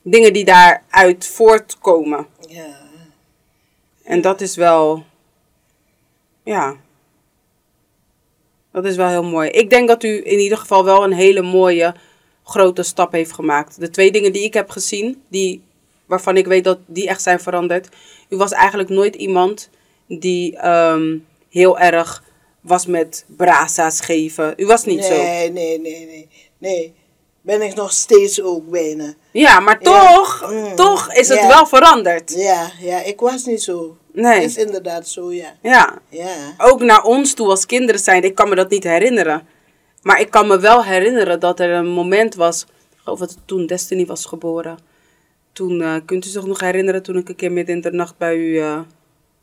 [0.01, 2.28] dingen die daaruit voortkomen.
[2.47, 2.86] ja.
[4.03, 5.05] En dat is wel,
[6.43, 6.76] ja,
[8.72, 9.49] dat is wel heel mooi.
[9.49, 11.95] Ik denk dat u in ieder geval wel een hele mooie
[12.43, 13.80] grote stap heeft gemaakt.
[13.80, 15.62] De twee dingen die ik heb gezien, die,
[16.05, 17.89] waarvan ik weet dat die echt zijn veranderd.
[18.30, 19.70] U was eigenlijk nooit iemand
[20.08, 21.18] die ehm,
[21.49, 22.24] heel erg
[22.68, 24.53] was met brasa's geven.
[24.57, 25.15] U was niet zo.
[25.15, 26.28] Nee, nee, nee, nee.
[26.57, 26.93] Nee,
[27.41, 29.13] ben ik nog steeds ook bijna.
[29.32, 30.13] Ja, maar Ja.
[30.13, 30.76] toch, Mm.
[30.76, 31.47] toch is het Ja.
[31.47, 32.34] wel veranderd.
[32.36, 33.97] Ja, ja, ik was niet zo.
[34.13, 34.43] Nee.
[34.43, 35.53] is inderdaad zo, ja.
[35.61, 35.99] Ja.
[36.09, 38.24] Ja, ook naar ons toe als kinderen zijn.
[38.24, 39.47] Ik kan me dat niet herinneren.
[40.01, 42.61] Maar ik kan me wel herinneren dat er een moment was.
[42.91, 44.78] Ik geloof dat het toen Destiny was geboren.
[45.53, 48.18] Toen, eh, kunt u zich nog herinneren toen ik een keer midden in de nacht
[48.18, 48.80] bij u eh,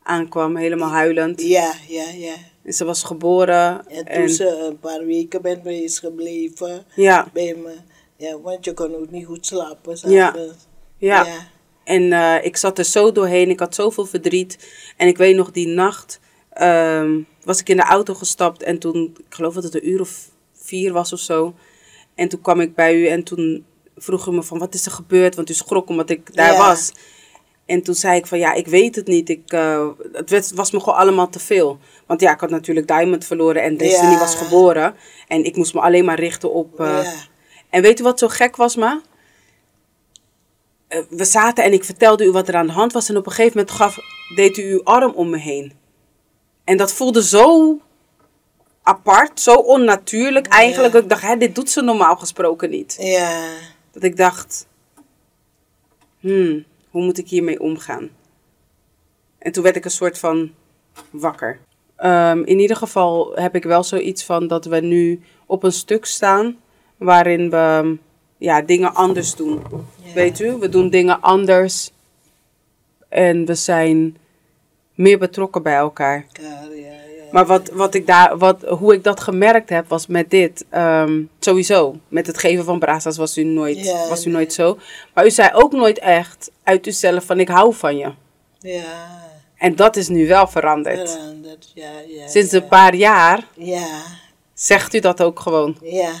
[0.03, 1.41] aankwam, helemaal huilend.
[1.41, 2.33] ja, ja, ja.
[2.65, 3.87] En ze was geboren.
[3.87, 7.73] En toen En, ze een paar weken met me is gebleven, ja, bij me.
[8.17, 9.97] Ja, want je kon ook niet goed slapen.
[10.01, 10.35] Ja.
[10.97, 11.25] ja.
[11.25, 11.47] ja.
[11.83, 13.49] En eh, ik zat er zo doorheen.
[13.49, 14.73] Ik had zoveel verdriet.
[14.97, 18.63] En ik weet nog, die nacht ehm, was ik in de auto gestapt.
[18.63, 21.53] En toen, ik geloof dat het een uur of vier was of zo.
[22.15, 24.91] En toen kwam ik bij u en toen vroeg u me van, wat is er
[24.91, 25.35] gebeurd?
[25.35, 26.57] Want u schrok omdat ik daar Ja.
[26.57, 26.91] was.
[27.65, 29.29] En toen zei ik van, ja, ik weet het niet.
[29.29, 31.79] Ik, eh, het werd- was me gewoon allemaal te veel.
[32.07, 34.19] Want ja, ik had natuurlijk Diamond verloren en Destiny Ja.
[34.19, 34.95] was geboren.
[35.27, 36.79] En ik moest me alleen maar richten op...
[36.79, 37.13] eh, ja.
[37.69, 39.01] en weet u wat zo gek was, ma?
[40.87, 43.09] Eh, we zaten en ik vertelde u wat er aan de hand was.
[43.09, 43.97] En op een gegeven moment gaf,
[44.35, 45.73] deed u uw arm om me heen.
[46.63, 47.77] En dat voelde zo
[48.83, 50.93] apart, zo onnatuurlijk eigenlijk.
[50.93, 52.95] Dat ik dacht, hè, dit doet ze normaal gesproken niet.
[52.99, 53.47] Ja,
[53.91, 54.67] Dat ik dacht,
[56.19, 58.09] hmm, hoe moet ik hiermee omgaan?
[59.37, 60.51] En toen werd ik een soort van
[61.09, 61.59] wakker.
[61.95, 66.05] Ehm, in ieder geval heb ik wel zoiets van dat we nu op een stuk
[66.05, 66.57] staan
[66.97, 67.97] waarin we
[68.37, 69.61] ja, dingen anders doen.
[70.13, 71.91] Weet u, we doen dingen anders
[73.09, 74.17] en we zijn
[74.93, 76.25] meer betrokken bij elkaar.
[77.35, 80.65] Maar wat, wat ik daar, wat, hoe ik dat gemerkt heb, was met dit.
[80.69, 84.33] ehm, sowieso, met het geven van brasa's was u, nooit, was u nee.
[84.35, 84.77] nooit zo.
[85.13, 88.13] Maar u zei ook nooit echt uit uzelf van ik hou van je.
[88.59, 89.21] Ja,
[89.57, 91.09] En dat is nu wel veranderd.
[91.11, 92.27] veranderd, ja, ja.
[92.27, 94.01] Sinds een paar jaar Ja,
[94.53, 95.77] zegt u dat ook gewoon.
[95.81, 96.11] ja.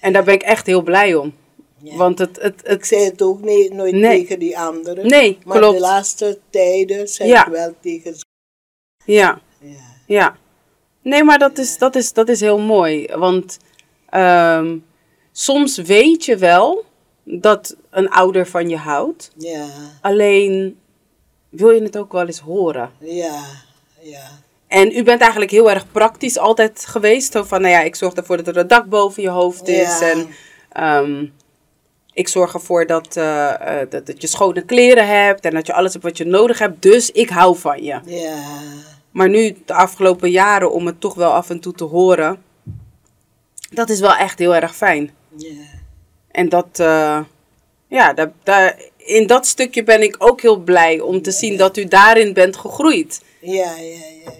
[0.00, 1.34] En daar ben ik echt heel blij om.
[1.82, 1.96] Ja.
[1.96, 4.18] Want het, het, Ik zei het ook niet, nooit Nee.
[4.20, 5.06] tegen die anderen.
[5.06, 5.74] Nee, maar klopt.
[5.74, 7.46] de laatste tijden zei Ja.
[7.46, 8.24] ik wel tegen ze.
[9.04, 9.70] ja, Ja.
[10.06, 10.40] ja.
[11.02, 13.08] Nee, maar dat is, dat is, dat is heel mooi.
[13.14, 13.58] Want
[14.08, 14.76] ehm,
[15.32, 16.84] soms weet je wel
[17.24, 19.30] dat een ouder van je houdt.
[19.36, 19.66] Ja,
[20.00, 20.78] Alleen
[21.48, 22.90] wil je het ook wel eens horen.
[22.98, 23.40] ja,
[24.00, 24.40] ja.
[24.66, 27.38] En u bent eigenlijk heel erg praktisch altijd geweest.
[27.42, 29.98] Van, nou ja, ik zorg ervoor dat er een dak boven je hoofd is.
[29.98, 30.10] Ja.
[30.10, 30.28] En
[30.72, 31.26] ehm,
[32.12, 35.44] ik zorg ervoor dat, eh, eh, dat, dat je schone kleren hebt.
[35.44, 36.82] En dat je alles hebt wat je nodig hebt.
[36.82, 38.00] Dus ik hou van je.
[38.04, 38.42] Ja,
[39.12, 42.42] Maar nu, de afgelopen jaren, om het toch wel af en toe te horen.
[43.70, 45.10] Dat is wel echt heel erg fijn.
[46.30, 47.20] En dat, eh,
[47.88, 51.76] ja, daar, daar, in dat stukje ben ik ook heel blij om te zien dat
[51.76, 53.22] u daarin bent gegroeid.
[53.40, 54.32] Ja, ja, ja, ja.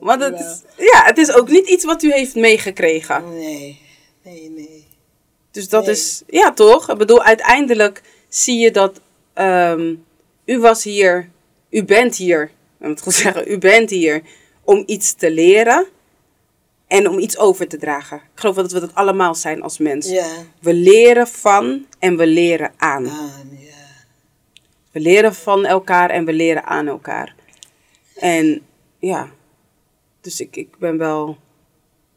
[0.00, 3.28] Want het is, ja, het is ook niet iets wat u heeft meegekregen.
[3.34, 3.80] Nee,
[4.24, 4.86] nee, nee.
[5.50, 5.94] Dus dat Nee.
[5.94, 6.90] is, ja toch?
[6.90, 9.00] Ik bedoel, uiteindelijk zie je dat
[9.32, 9.94] ehm,
[10.44, 11.30] u was hier,
[11.70, 12.50] u bent hier,
[12.86, 14.22] ik moet goed zeggen, u bent hier
[14.64, 15.86] om iets te leren
[16.86, 18.16] en om iets over te dragen.
[18.16, 20.08] Ik geloof dat we dat allemaal zijn als mens.
[20.08, 20.28] Ja.
[20.60, 23.08] We leren van en we leren aan.
[23.08, 23.74] Aan, ja.
[24.92, 27.34] We leren van elkaar en we leren aan elkaar.
[28.14, 28.62] En
[28.98, 29.30] ja,
[30.20, 31.36] dus ik, ik ben, wel,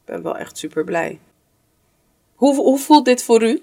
[0.06, 1.20] ben wel echt super blij.
[2.36, 3.62] Hoe, hoe voelt dit voor u?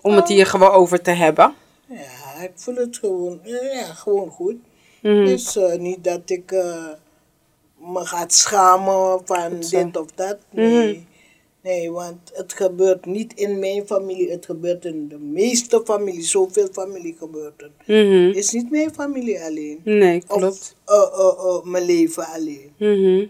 [0.00, 1.54] Om het hier gewoon over te hebben.
[1.86, 4.56] Ja, ik voel het gewoon, ja, gewoon goed.
[5.06, 5.16] Mhm.
[5.20, 6.88] Het is eh, niet dat ik eh,
[7.78, 10.36] me ga schamen van dit of dat.
[10.50, 11.06] Nee.
[11.62, 16.30] nee, want het gebeurt niet in mijn familie, het gebeurt in de meeste families.
[16.30, 17.70] Zoveel familie gebeurt het.
[17.86, 18.26] Mhm.
[18.26, 19.80] Het is niet mijn familie alleen.
[19.84, 20.76] Nee, Of klopt.
[20.84, 22.72] eh, eh, eh, mijn leven alleen.
[22.78, 23.26] Mhm.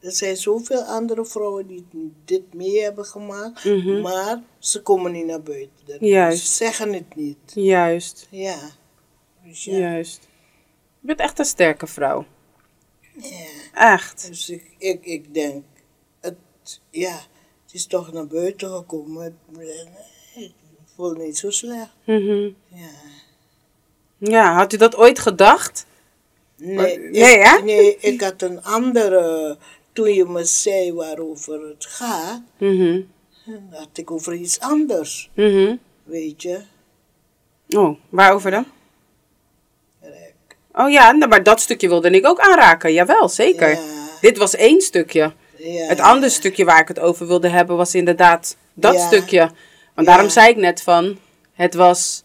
[0.00, 1.84] Er zijn zoveel andere vrouwen die
[2.24, 4.00] dit mee hebben gemaakt, Mhm.
[4.00, 6.06] maar ze komen niet naar buiten.
[6.06, 6.46] Juist.
[6.46, 7.36] Ze zeggen het niet.
[7.54, 8.58] Juist, Ja.
[9.46, 9.76] Dus ja.
[9.78, 10.20] juist.
[11.02, 12.26] Je bent echt een sterke vrouw.
[13.16, 13.46] ja.
[13.92, 14.26] Echt.
[14.28, 15.64] Dus ik, ik, ik denk,
[16.20, 16.36] het,
[16.90, 17.12] ja,
[17.64, 19.38] het is toch naar buiten gekomen.
[20.34, 20.52] Ik
[20.96, 21.90] voel niet zo slecht.
[22.04, 22.50] Mhm.
[22.68, 22.90] Ja.
[24.18, 25.86] Ja, had u dat ooit gedacht?
[26.56, 27.62] Nee, Nee, ik, hè?
[27.62, 29.58] nee, ik had een andere,
[29.92, 33.06] toen je me zei waarover het gaat, dan
[33.70, 35.76] had ik over iets anders, Mhm.
[36.04, 36.62] weet je.
[37.68, 38.66] Oh, waarover dan?
[40.72, 42.92] Oh ja, nou, maar dat stukje wilde ik ook aanraken.
[42.92, 43.68] Jawel, zeker.
[43.68, 43.80] Ja.
[44.20, 45.32] Dit was één stukje.
[45.56, 49.50] Ja, Het andere stukje waar ik het over wilde hebben was inderdaad dat stukje.
[49.94, 51.18] Want daarom zei ik net van,
[51.52, 52.22] het was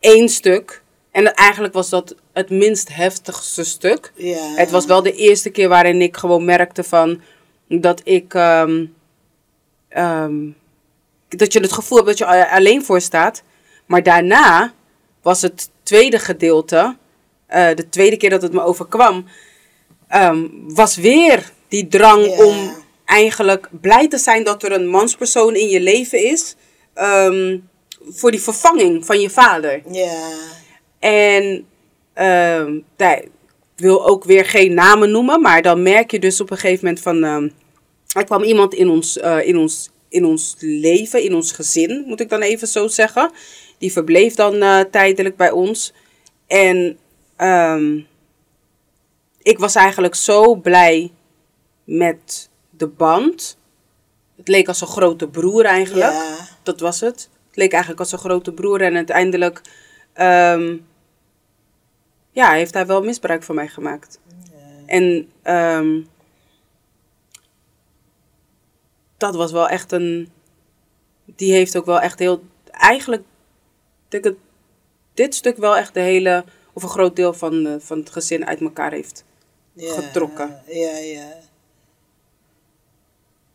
[0.00, 0.82] één stuk.
[1.10, 4.12] En eigenlijk was dat het minst heftigste stuk.
[4.56, 7.20] Het was wel de eerste keer waarin ik gewoon merkte van,
[7.68, 8.84] dat ik, ehm,
[9.88, 10.34] ehm,
[11.28, 13.42] dat je het gevoel hebt dat je alleen voor staat.
[13.86, 14.72] Maar daarna
[15.22, 16.96] was het tweede gedeelte,
[17.48, 19.24] eh, de tweede keer dat het me overkwam,
[20.08, 25.68] ehm, was weer die drang om eigenlijk blij te zijn dat er een manspersoon in
[25.68, 26.56] je leven is.
[26.94, 27.58] ehm,
[28.08, 29.82] voor die vervanging van je vader.
[29.90, 30.30] Ja.
[30.98, 31.66] En
[33.76, 36.84] ik wil ook weer geen namen noemen, maar dan merk je dus op een gegeven
[36.84, 37.22] moment van.
[38.16, 42.20] er kwam iemand in ons, eh, in, ons, in ons leven, in ons gezin, moet
[42.20, 43.30] ik dan even zo zeggen.
[43.78, 45.92] Die verbleef dan eh, tijdelijk bij ons.
[46.46, 46.98] En
[47.38, 48.00] ehm,
[49.42, 51.12] ik was eigenlijk zo blij
[51.84, 53.58] met de band.
[54.36, 56.12] Het leek als een grote broer eigenlijk.
[56.12, 56.36] Ja.
[56.62, 57.30] Dat was het.
[57.46, 59.60] Het leek eigenlijk als een grote broer en uiteindelijk
[60.12, 60.76] ehm,
[62.30, 64.20] ja, heeft hij wel misbruik van mij gemaakt.
[64.86, 66.00] En ehm,
[69.16, 70.28] dat was wel echt een.
[71.24, 72.42] Die heeft ook wel echt heel.
[72.70, 73.22] Eigenlijk
[74.08, 74.36] denk ik
[75.14, 76.44] dit stuk wel echt de hele.
[76.78, 79.24] Of een groot deel van, eh, van het gezin uit elkaar heeft
[79.72, 79.94] ja.
[79.94, 80.62] getrokken.
[80.66, 81.38] Ja, ja.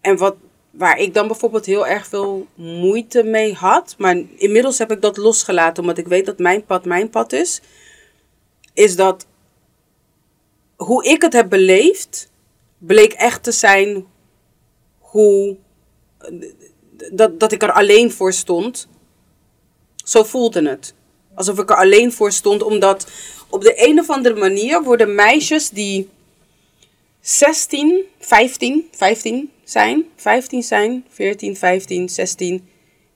[0.01, 0.35] En wat,
[0.71, 5.17] waar ik dan bijvoorbeeld heel erg veel moeite mee had, maar inmiddels heb ik dat
[5.17, 7.61] losgelaten, omdat ik weet dat mijn pad mijn pad is,
[8.73, 9.25] is dat
[10.75, 12.29] hoe ik het heb beleefd,
[12.77, 14.05] bleek echt te zijn
[14.99, 15.57] hoe
[17.11, 18.87] dat, dat ik er alleen voor stond.
[19.95, 20.93] Zo voelde het.
[21.35, 23.07] Alsof ik er alleen voor stond, omdat
[23.49, 26.09] op de een of andere manier worden meisjes die
[27.21, 32.67] 16, 15, 15 zijn, 15 zijn, 14, 15, 16,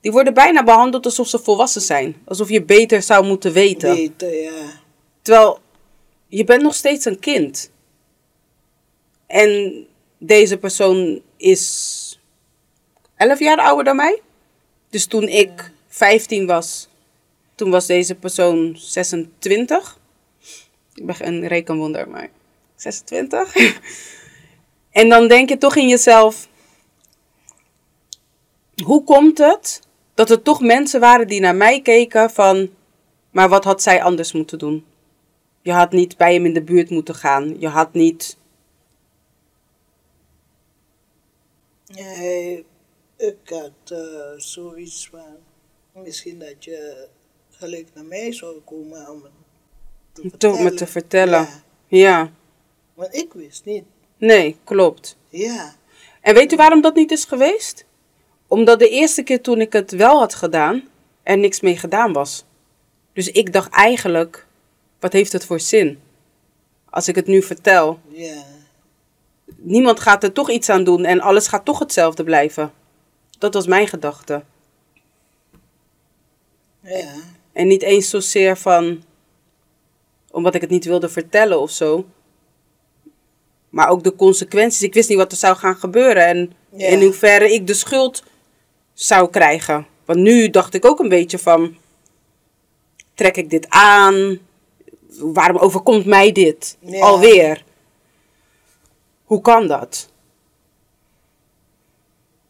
[0.01, 2.15] die worden bijna behandeld alsof ze volwassen zijn.
[2.25, 3.95] Alsof je beter zou moeten weten.
[3.95, 4.81] Beter, ja.
[5.21, 5.59] Terwijl
[6.27, 7.71] je bent nog steeds een kind.
[9.27, 9.85] En
[10.17, 12.19] deze persoon is
[13.15, 14.21] 11 jaar ouder dan mij.
[14.89, 16.87] Dus toen ik 15 was,
[17.57, 19.99] toen was deze persoon 26.
[20.93, 22.29] Ik ben een rekenwonder, maar
[22.75, 23.55] 26.
[24.91, 26.47] en dan denk je toch in jezelf:
[28.83, 29.81] hoe komt het
[30.13, 32.69] dat er toch mensen waren die naar mij keken van,
[33.31, 34.85] maar wat had zij anders moeten doen?
[35.61, 37.59] Je had niet bij hem in de buurt moeten gaan.
[37.59, 38.37] Je had niet.
[41.83, 42.11] Ja,
[43.17, 45.37] ik had eh, zoiets van,
[46.03, 47.07] misschien dat je
[47.59, 49.23] gelijk naar mij zou komen om
[50.21, 51.39] het Toch me te vertellen.
[51.39, 52.31] Ja, Ja.
[52.93, 53.83] want ik wist niet.
[54.17, 55.17] Nee, klopt.
[55.29, 55.75] Ja,
[56.21, 57.85] En weet u waarom dat niet is geweest?
[58.47, 60.83] Omdat de eerste keer toen ik het wel had gedaan,
[61.23, 62.45] er niks mee gedaan was.
[63.13, 64.45] Dus ik dacht eigenlijk,
[64.99, 65.99] wat heeft het voor zin?
[66.89, 68.43] Als ik het nu vertel, Ja.
[69.55, 72.73] niemand gaat er toch iets aan doen en alles gaat toch hetzelfde blijven.
[73.39, 74.43] Dat was mijn gedachte.
[76.81, 77.13] Ja.
[77.57, 79.03] En niet eens zozeer van
[80.31, 82.05] omdat ik het niet wilde vertellen of zo.
[83.69, 84.81] Maar ook de consequenties.
[84.81, 88.23] Ik wist niet wat er zou gaan gebeuren en in hoeverre ik de schuld
[88.93, 89.87] zou krijgen.
[90.05, 91.77] Want nu dacht ik ook een beetje van:
[93.13, 94.39] trek ik dit aan?
[95.19, 97.63] Waarom overkomt mij dit alweer?
[99.23, 100.09] Hoe kan dat?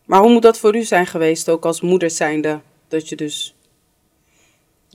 [0.05, 2.61] Maar hoe moet dat voor u zijn geweest, ook als moeder zijnde?
[2.87, 3.56] Dat je dus.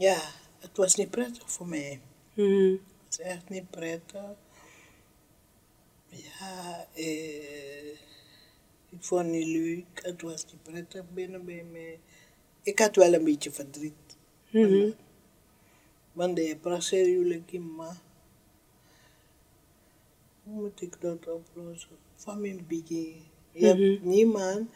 [0.03, 0.20] Ja,
[0.59, 2.00] het was niet prettig voor mij.
[2.34, 2.70] Mhm.
[3.05, 4.30] Het is echt niet prettig.
[6.09, 7.92] Ja, eh,
[8.88, 9.86] ik vond het niet leuk.
[10.05, 12.00] Het was niet prettig binnen bij mij.
[12.62, 14.16] Ik had wel een beetje verdriet.
[14.50, 14.90] Mhm.
[16.12, 17.96] Want de praser jullie ma.
[20.42, 21.96] Hoe moet ik dat oplossen?
[22.14, 23.24] Van mijn begin.
[23.50, 24.70] Je hebt niemand,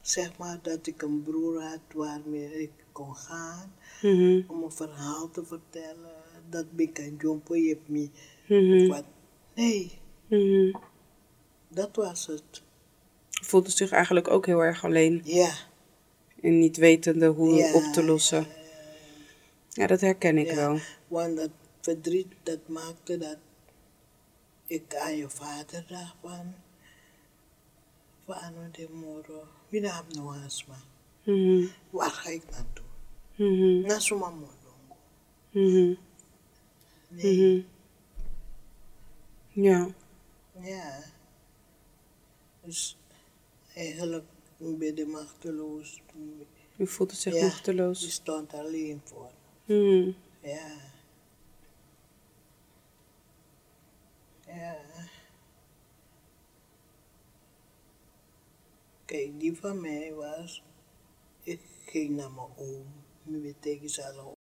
[0.00, 3.72] zeg maar, dat ik een broer had waarmee ik kon gaan
[4.02, 4.40] Mhm.
[4.46, 6.10] om een verhaal te vertellen.
[6.50, 8.88] Dat ik kan jumpen, je hebt me.
[8.88, 9.04] Wat?
[9.54, 9.98] Nee,
[10.28, 10.76] Mhm.
[11.68, 12.62] dat was het.
[13.30, 15.20] Voelde zich eigenlijk ook heel erg alleen.
[15.24, 15.52] Ja,
[16.40, 18.46] En niet wetende hoe Ja, op te lossen.
[19.68, 20.54] Ja, dat herken ik ja.
[20.54, 20.78] wel.
[21.08, 21.50] Want dat
[21.80, 23.36] verdriet, dat maakte dat
[24.66, 26.54] ik aan je vader dacht van,
[28.26, 30.76] van de moro, wie naam no asma.
[31.24, 31.64] Mhm.
[31.90, 32.81] Waar ga ik naartoe?
[33.36, 33.86] Mhm.
[37.08, 37.62] Nee, Mhm.
[39.62, 39.88] Ja.
[40.60, 41.02] ja.
[42.64, 42.96] Dus
[43.74, 44.24] eigenlijk
[44.58, 46.00] ben je machteloos.
[46.76, 48.10] U voelde zich Ja, Je machteloos.
[48.12, 49.30] stond alleen voor.
[49.64, 50.12] Mhm.
[50.42, 50.90] Ja.
[54.46, 54.76] Ja.
[59.04, 60.62] Kijk, die van mij was,
[61.42, 62.86] ik ging naar mijn oom,
[63.22, 64.32] mijn betekent ze al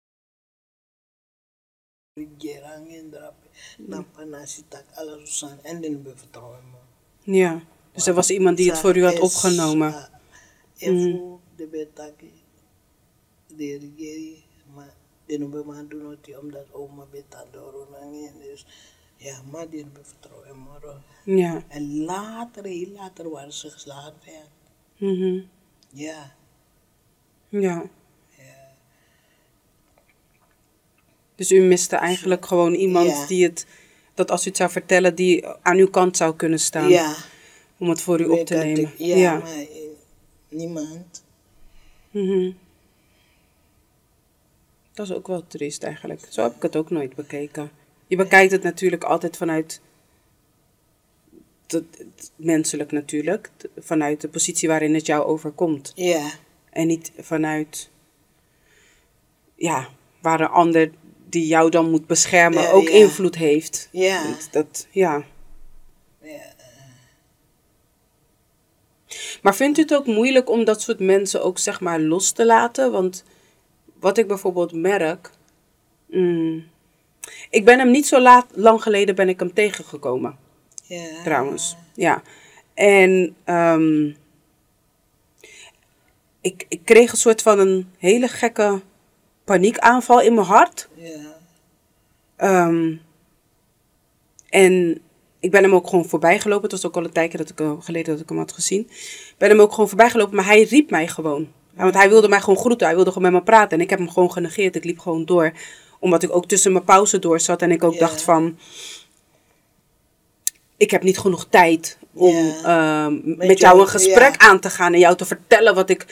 [2.37, 3.35] Gerang en drap,
[3.77, 6.63] naar Panasitak, alles en dan vertrouwen.
[7.19, 7.63] Ja.
[7.91, 10.09] Dus er was iemand die het voor u had opgenomen.
[10.77, 12.31] En voor de betaki,
[13.47, 14.93] de regering, maar
[15.25, 18.65] die hebben maar doen het omdat oma betan door en dus
[19.17, 21.03] ja, maar die hebben vertrouwen maar.
[21.25, 21.63] Ja.
[21.67, 24.49] En later, heel later waren ze geslagen werden.
[24.97, 25.45] Mhm.
[25.89, 26.35] Ja,
[27.49, 27.89] Ja.
[31.35, 33.25] Dus u miste eigenlijk gewoon iemand Ja.
[33.25, 33.65] die het,
[34.13, 36.89] dat als u het zou vertellen, die aan uw kant zou kunnen staan.
[36.89, 37.15] ja.
[37.77, 38.81] Om het voor u op te nemen.
[38.81, 39.67] ik- ja, maar eh,
[40.49, 41.23] niemand.
[42.11, 42.51] Mhm.
[44.93, 46.21] Dat is ook wel triest eigenlijk.
[46.29, 47.71] Zo heb ik het ook nooit bekeken.
[48.07, 49.81] Je bekijkt het natuurlijk altijd vanuit
[51.67, 55.91] het, het menselijk natuurlijk, vanuit de positie waarin het jou overkomt.
[55.95, 56.29] Ja,
[56.69, 57.89] En niet vanuit,
[59.55, 59.89] ja,
[60.21, 60.91] waar een ander
[61.31, 63.89] die jou dan moet beschermen ook invloed heeft.
[63.91, 64.23] ja.
[64.23, 65.23] Dat, dat, ja.
[66.21, 66.53] ja.
[69.41, 72.45] Maar vindt u het ook moeilijk om dat soort mensen ook zeg maar los te
[72.45, 72.91] laten?
[72.91, 73.23] Want
[73.99, 75.29] wat ik bijvoorbeeld merk.
[76.05, 76.63] mm,
[77.49, 80.37] ik ben hem niet zo laat, lang geleden ben ik hem tegengekomen,
[80.83, 81.23] ja.
[81.23, 81.75] trouwens.
[81.93, 82.21] Ja.
[82.73, 84.11] En ehm,
[86.41, 88.81] ik, ik kreeg een soort van een hele gekke
[89.51, 90.87] paniekaanval in mijn hart.
[90.95, 91.39] Ja,
[92.35, 92.95] Ehm,
[94.49, 95.01] en
[95.39, 96.63] ik ben hem ook gewoon voorbij gelopen.
[96.63, 98.81] Het was ook al een tijdje dat ik, hem- geleden dat ik hem had gezien.
[98.89, 101.47] Ik ben hem ook gewoon voorbij gelopen, maar hij riep mij gewoon.
[101.73, 102.87] Want hij wilde mij gewoon groeten.
[102.87, 103.77] Hij wilde gewoon met me praten.
[103.77, 104.75] En ik heb hem gewoon genegeerd.
[104.75, 105.51] Ik liep gewoon door.
[105.99, 107.61] Omdat ik ook tussen mijn pauze door zat.
[107.61, 107.99] En ik ook Ja.
[107.99, 108.57] dacht van...
[110.77, 114.93] Ik heb niet genoeg tijd om ehm, met, Met jou een gesprek aan te gaan.
[114.93, 116.05] En jou te vertellen wat ik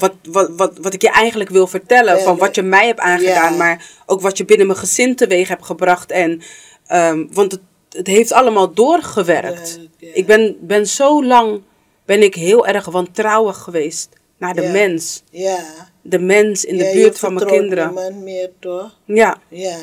[0.00, 2.20] wat, wat, wat, wat ik je eigenlijk wil vertellen.
[2.20, 3.56] Van wat je mij hebt aangedaan.
[3.56, 6.10] Maar ook wat je binnen mijn gezin teweeg hebt gebracht.
[6.10, 6.42] En,
[6.86, 9.78] ehm, want het, het heeft allemaal doorgewerkt.
[9.98, 11.62] Ik ben, ben zo lang
[12.04, 15.22] ben ik heel erg wantrouwig geweest naar de mens.
[15.30, 15.58] ja.
[16.02, 17.86] De mens in de buurt van mijn kinderen.
[17.86, 18.98] niemand meer, toch?
[19.04, 19.76] Ja, Ja.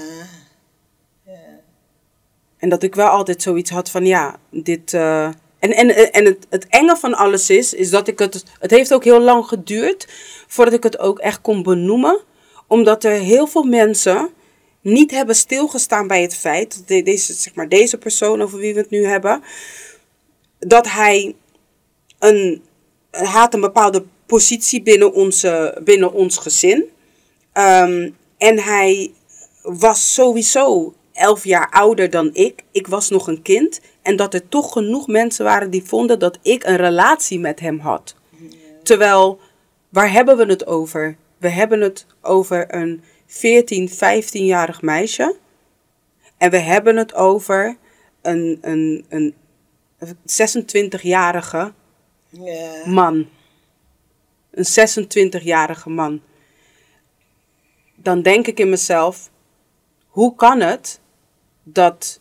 [2.57, 4.93] en dat ik wel altijd zoiets had van ja, dit...
[4.93, 5.29] eh,
[5.63, 8.43] en en, en het, het enge van alles is, is dat ik het...
[8.59, 10.07] Het heeft ook heel lang geduurd
[10.47, 12.21] voordat ik het ook echt kon benoemen.
[12.67, 14.29] Omdat er heel veel mensen
[14.81, 16.87] niet hebben stilgestaan bij het feit...
[16.87, 19.43] Deze, zeg maar, deze persoon over wie we het nu hebben...
[20.59, 21.35] Dat hij
[22.19, 22.63] een,
[23.11, 26.89] had een bepaalde positie binnen, onze, binnen ons gezin.
[27.53, 29.11] Ehm, en hij
[29.61, 32.63] was sowieso elf jaar ouder dan ik.
[32.71, 33.79] Ik was nog een kind.
[34.03, 37.79] En dat er toch genoeg mensen waren die vonden dat ik een relatie met hem
[37.79, 38.15] had.
[38.83, 39.39] Terwijl,
[39.89, 41.15] waar hebben we het over?
[41.37, 45.35] We hebben het over een 14, 15-jarig meisje.
[46.37, 47.77] En we hebben het over
[48.21, 49.33] een, een, een
[50.09, 51.73] 26-jarige
[52.29, 52.71] Ja.
[52.85, 53.27] man.
[54.51, 56.21] Een 26-jarige man.
[57.95, 59.29] Dan denk ik in mezelf,
[60.07, 60.99] hoe kan het
[61.63, 62.19] dat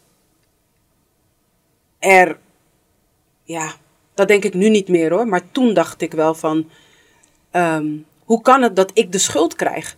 [2.03, 2.39] er,
[3.45, 3.73] ja,
[4.15, 6.71] dat denk ik nu niet meer hoor, maar toen dacht ik wel van,
[7.51, 7.87] ehm,
[8.25, 9.97] hoe kan het dat ik de schuld krijg?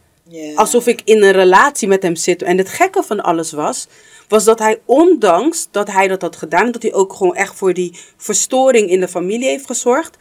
[0.54, 2.42] Alsof ik in een relatie met hem zit.
[2.42, 3.86] En het gekke van alles was,
[4.28, 7.74] was dat hij ondanks dat hij dat had gedaan, dat hij ook gewoon echt voor
[7.74, 10.16] die verstoring in de familie heeft gezorgd,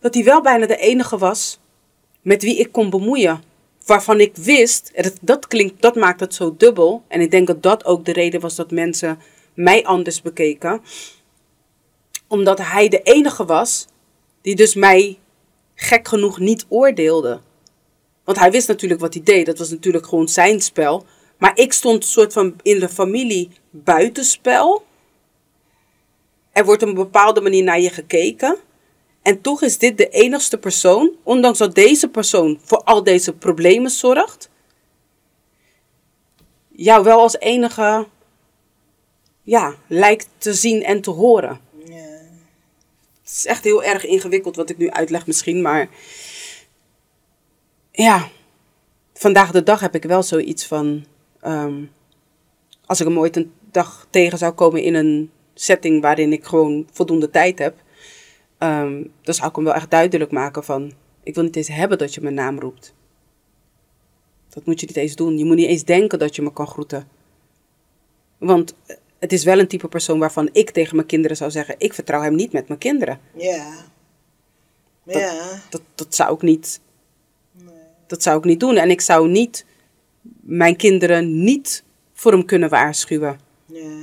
[0.00, 1.58] dat hij wel bijna de enige was
[2.22, 3.42] met wie ik kon bemoeien.
[3.86, 7.02] Waarvan ik wist, en dat, dat klinkt, dat maakt het zo dubbel.
[7.08, 9.18] En ik denk dat dat ook de reden was dat mensen
[9.54, 10.80] mij anders bekeken.
[12.28, 13.86] Omdat hij de enige was
[14.40, 15.18] die dus mij
[15.74, 17.40] gek genoeg niet oordeelde.
[18.24, 19.46] Want hij wist natuurlijk wat hij deed.
[19.46, 21.04] Dat was natuurlijk gewoon zijn spel.
[21.38, 24.84] Maar ik stond soort van in de familie buitenspel.
[26.52, 28.58] Er wordt op een bepaalde manier naar je gekeken.
[29.22, 33.90] En toch is dit de enigste persoon, ondanks dat deze persoon voor al deze problemen
[33.90, 34.50] zorgt,
[36.68, 38.06] jou wel als enige
[39.44, 41.60] ja, lijkt te zien en te horen.
[41.84, 41.94] Ja.
[43.22, 45.88] Het is echt heel erg ingewikkeld wat ik nu uitleg misschien, maar
[47.90, 48.28] ja,
[49.12, 51.04] vandaag de dag heb ik wel zoiets van,
[51.40, 51.84] ehm,
[52.86, 56.88] als ik hem ooit een dag tegen zou komen in een setting waarin ik gewoon
[56.92, 57.74] voldoende tijd heb,
[58.58, 60.92] ehm, dan zou ik hem wel echt duidelijk maken van,
[61.22, 62.94] ik wil niet eens hebben dat je mijn naam roept.
[64.48, 65.38] Dat moet je niet eens doen.
[65.38, 67.08] Je moet niet eens denken dat je me kan groeten.
[68.38, 68.74] Want
[69.24, 72.22] het is wel een type persoon waarvan ik tegen mijn kinderen zou zeggen, ik vertrouw
[72.22, 73.20] hem niet met mijn kinderen.
[73.36, 73.74] Ja.
[75.04, 75.60] Ja.
[75.70, 76.80] Dat, dat zou ik niet.
[78.06, 78.76] Dat zou ik niet doen.
[78.76, 79.64] En ik zou niet
[80.40, 83.40] mijn kinderen niet voor hem kunnen waarschuwen.
[83.66, 84.00] Ja.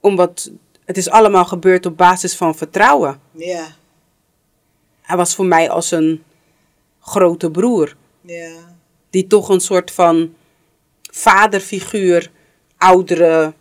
[0.00, 0.50] Omdat
[0.84, 3.20] het is allemaal gebeurd op basis van vertrouwen.
[3.30, 3.66] Ja.
[5.02, 6.22] Hij was voor mij als een
[7.00, 7.96] grote broer.
[8.20, 8.76] Ja.
[9.10, 10.34] Die toch een soort van
[11.02, 12.30] vaderfiguur,
[12.76, 13.54] oudere,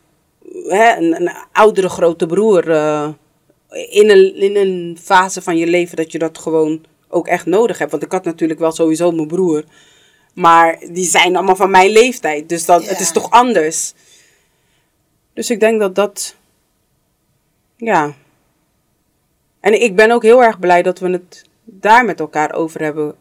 [0.67, 2.69] hè, een, een oudere grote broer.
[2.71, 3.09] eh,
[3.89, 7.77] in, een, in een fase van je leven dat je dat gewoon ook echt nodig
[7.77, 7.91] hebt.
[7.91, 9.63] Want ik had natuurlijk wel sowieso mijn broer.
[10.33, 12.49] Maar die zijn allemaal van mijn leeftijd.
[12.49, 13.93] Dus dat, het is toch anders.
[15.33, 16.35] Dus ik denk dat dat.
[17.77, 18.13] Ja.
[19.59, 23.15] En ik ben ook heel erg blij dat we het daar met elkaar over hebben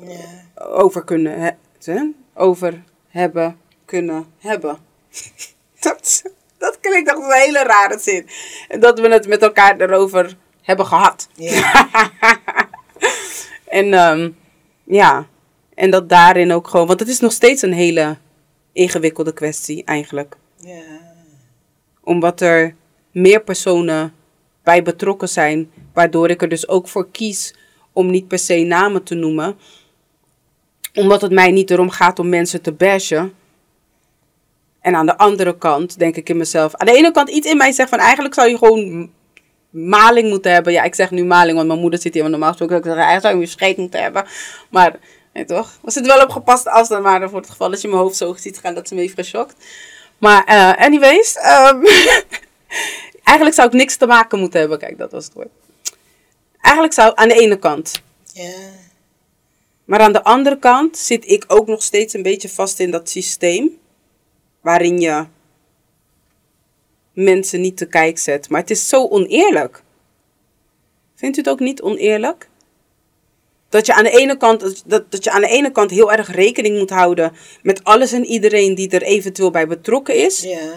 [0.00, 0.18] Ja.
[0.54, 2.02] over kunnen he-
[2.34, 4.78] over hebben kunnen hebben.
[5.80, 6.22] dat,
[6.58, 8.28] dat klinkt toch een hele rare zin.
[8.68, 11.28] En dat we het met elkaar erover hebben gehad.
[11.34, 11.90] Ja.
[13.66, 14.30] En ehm,
[14.84, 15.26] ja,
[15.74, 18.16] en dat daarin ook gewoon, want het is nog steeds een hele
[18.72, 20.36] ingewikkelde kwestie eigenlijk.
[20.56, 21.00] Ja.
[22.02, 22.74] Omdat er
[23.10, 24.14] meer personen
[24.62, 27.54] bij betrokken zijn, waardoor ik er dus ook voor kies
[27.92, 29.56] om niet per se namen te noemen.
[30.94, 33.34] Omdat het mij niet erom gaat om mensen te bashen.
[34.86, 37.56] En aan de andere kant denk ik in mezelf, aan de ene kant iets in
[37.56, 39.10] mij zegt van eigenlijk zou je gewoon
[39.70, 40.72] maling moeten hebben.
[40.72, 42.96] Ja, ik zeg nu maling, want mijn moeder zit hier, want normaal gesproken zou ik
[42.96, 44.26] zeggen, eigenlijk zou je scheet moeten hebben.
[44.70, 44.98] Maar,
[45.32, 48.00] nee toch, was het wel op gepaste afstand, maar voor het geval dat je mijn
[48.00, 49.54] hoofd zo ziet gaan dat ze me heeft geschokt.
[50.18, 51.84] Maar eh, anyways, ehm,
[53.30, 54.78] eigenlijk zou ik niks te maken moeten hebben.
[54.78, 55.48] Kijk, dat was het woord.
[56.60, 58.02] Eigenlijk zou aan de ene kant.
[58.32, 58.50] Ja.
[59.84, 63.08] Maar aan de andere kant zit ik ook nog steeds een beetje vast in dat
[63.08, 63.78] systeem.
[64.66, 65.24] Waarin je
[67.12, 68.48] mensen niet te kijk zet.
[68.48, 69.82] Maar het is zo oneerlijk.
[71.14, 72.48] Vindt u het ook niet oneerlijk?
[73.68, 76.30] Dat je, aan de ene kant, dat, dat je aan de ene kant heel erg
[76.30, 80.40] rekening moet houden met alles en iedereen die er eventueel bij betrokken is.
[80.40, 80.74] Ja.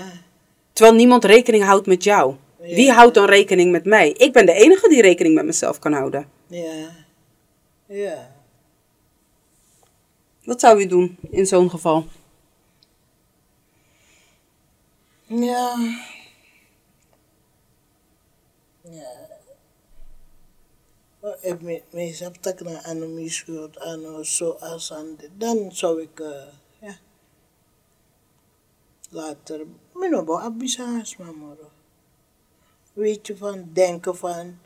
[0.73, 2.35] Terwijl niemand rekening houdt met jou.
[2.61, 2.75] Ja.
[2.75, 4.09] Wie houdt dan rekening met mij?
[4.09, 6.29] Ik ben de enige die rekening met mezelf kan houden.
[6.47, 6.89] Ja.
[7.85, 8.31] Ja.
[10.43, 12.05] Wat zou u doen in zo'n geval?
[15.29, 15.75] Ja.
[18.83, 19.27] Ja.
[21.21, 26.01] Oh, Ik me- mezelf tak na ano misgoed ano zo als aan de, dan zou
[26.01, 26.47] ik eh,
[26.81, 26.95] ja
[29.09, 31.69] later minobo abisas mamoro
[32.93, 34.57] weet je van denken van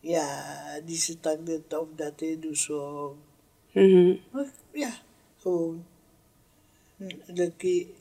[0.00, 3.16] Ja, die zit ook dit of dat, hij doet zo.
[3.72, 4.16] Mhm.
[4.30, 4.90] Maar Ja,
[5.38, 5.86] gewoon.
[7.26, 7.94] Dat je...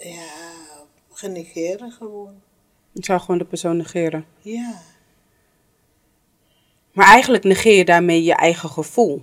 [0.00, 2.42] Ja, genegeren gewoon.
[2.92, 4.26] Ik zou gewoon de persoon negeren.
[4.40, 4.82] Ja.
[6.92, 9.22] Maar eigenlijk negeer je daarmee je eigen gevoel.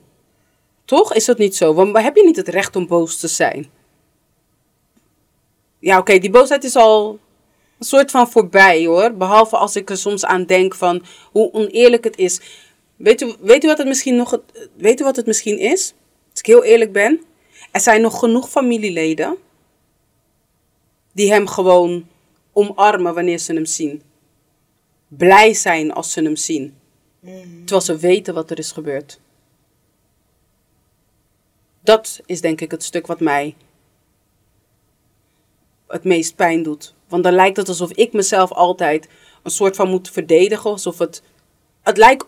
[0.86, 1.14] Toch?
[1.14, 1.74] Is dat niet zo?
[1.74, 3.70] Want heb je niet het recht om boos te zijn?
[5.80, 7.20] Ja, oké, die boosheid is al
[7.80, 9.14] een soort van voorbij hoor.
[9.14, 12.42] Behalve als ik er soms aan denk van hoe oneerlijk het is.
[12.96, 14.40] Weet u, weet u wat het misschien nog
[14.78, 15.94] weet u wat het misschien is?
[16.32, 17.22] Als ik heel eerlijk ben.
[17.72, 19.38] Er zijn nog genoeg familieleden
[21.18, 22.08] die hem gewoon
[22.54, 24.02] omarmen wanneer ze hem zien.
[25.08, 26.78] Blij zijn als ze hem zien.
[27.66, 29.20] Terwijl ze weten wat er is gebeurd.
[31.82, 33.56] Dat is denk ik het stuk wat mij
[35.88, 36.94] het meest pijn doet.
[37.08, 39.08] Want dan lijkt het alsof ik mezelf altijd
[39.44, 40.70] een soort van moet verdedigen.
[40.70, 41.22] Alsof het.
[41.82, 42.26] Het lijkt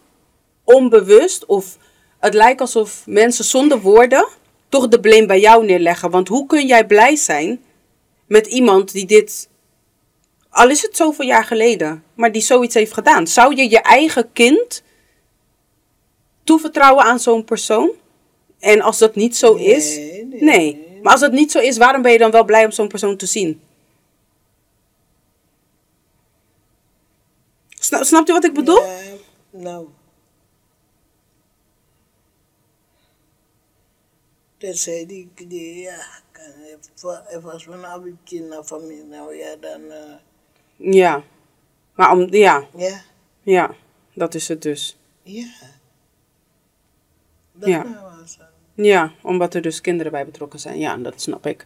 [0.64, 1.78] onbewust of
[2.20, 4.28] het lijkt alsof mensen zonder woorden
[4.70, 6.10] toch de blame bij jou neerleggen.
[6.10, 7.64] Want hoe kun jij blij zijn
[8.30, 9.50] met iemand die dit.
[10.50, 13.28] Al is het zoveel jaar geleden, maar die zoiets heeft gedaan.
[13.28, 14.84] Zou je je eigen kind
[16.44, 17.92] toevertrouwen aan zo'n persoon?
[18.60, 19.96] En als dat niet zo is.
[19.96, 20.58] Nee, nee, Nee.
[20.58, 21.00] nee.
[21.04, 23.18] Maar als dat niet zo is, waarom ben je dan wel blij om zo'n persoon
[23.18, 23.62] te zien?
[27.70, 28.82] Snap, snapt u wat ik bedoel?
[29.50, 29.88] Nou.
[34.58, 36.06] Tenzij die, die ja,
[37.44, 40.14] als we nou een naar familie, nou ja, dan, eh,
[40.94, 41.24] Ja.
[41.96, 43.02] Maar om, ja, ja,
[43.44, 43.76] ja,
[44.14, 44.98] dat is het dus.
[45.24, 45.52] ja.
[47.54, 47.84] Dat Ja.
[47.84, 48.42] nou zo.
[48.74, 50.80] Ja, omdat er dus kinderen bij betrokken zijn.
[50.80, 51.66] Ja, dat snap ik.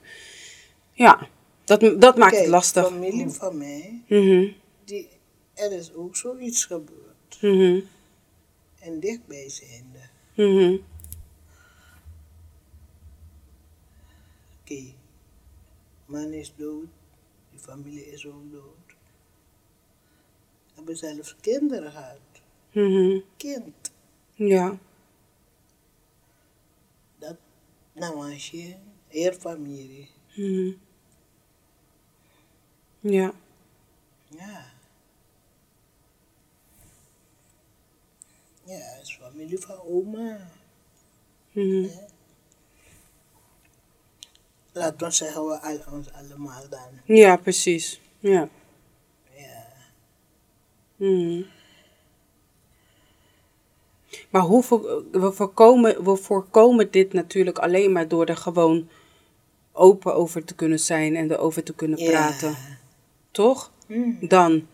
[0.92, 1.28] Ja,
[1.64, 2.88] dat, dat maakt het lastig.
[2.88, 4.48] familie van mij, Mhm,
[4.86, 5.10] die,
[5.54, 7.38] er is ook zoiets gebeurd.
[7.42, 7.80] mhm,
[8.80, 10.00] En dichtbij zijnde.
[10.36, 10.78] mhm.
[14.64, 14.94] Oké,
[16.06, 16.88] man is dood,
[17.52, 18.96] die familie is ook dood.
[20.74, 22.20] Hebben zelfs kinderen gehad.
[22.72, 23.20] mhm.
[23.38, 23.92] Kind,
[24.34, 24.78] Ja,
[27.18, 27.38] dat,
[27.94, 28.76] nou als je,
[29.08, 30.10] heel familie.
[30.36, 30.72] mhm.
[33.00, 33.34] ja,
[34.30, 34.72] Ja.
[38.66, 40.50] Ja, het is familie van oma.
[41.52, 41.88] mhm.
[44.74, 47.16] Laten we zeggen we al, ons allemaal dan.
[47.18, 48.02] ja, precies.
[48.20, 48.50] Ja.
[49.36, 49.66] Ja.
[50.96, 51.42] Mhm.
[54.30, 54.64] Maar hoe
[55.12, 58.88] we, voorkomen, we voorkomen dit natuurlijk alleen maar door er gewoon
[59.72, 62.10] open over te kunnen zijn en erover te kunnen Ja.
[62.10, 62.56] praten.
[63.32, 63.72] Toch?
[63.88, 64.18] Mm.
[64.22, 64.68] Dan,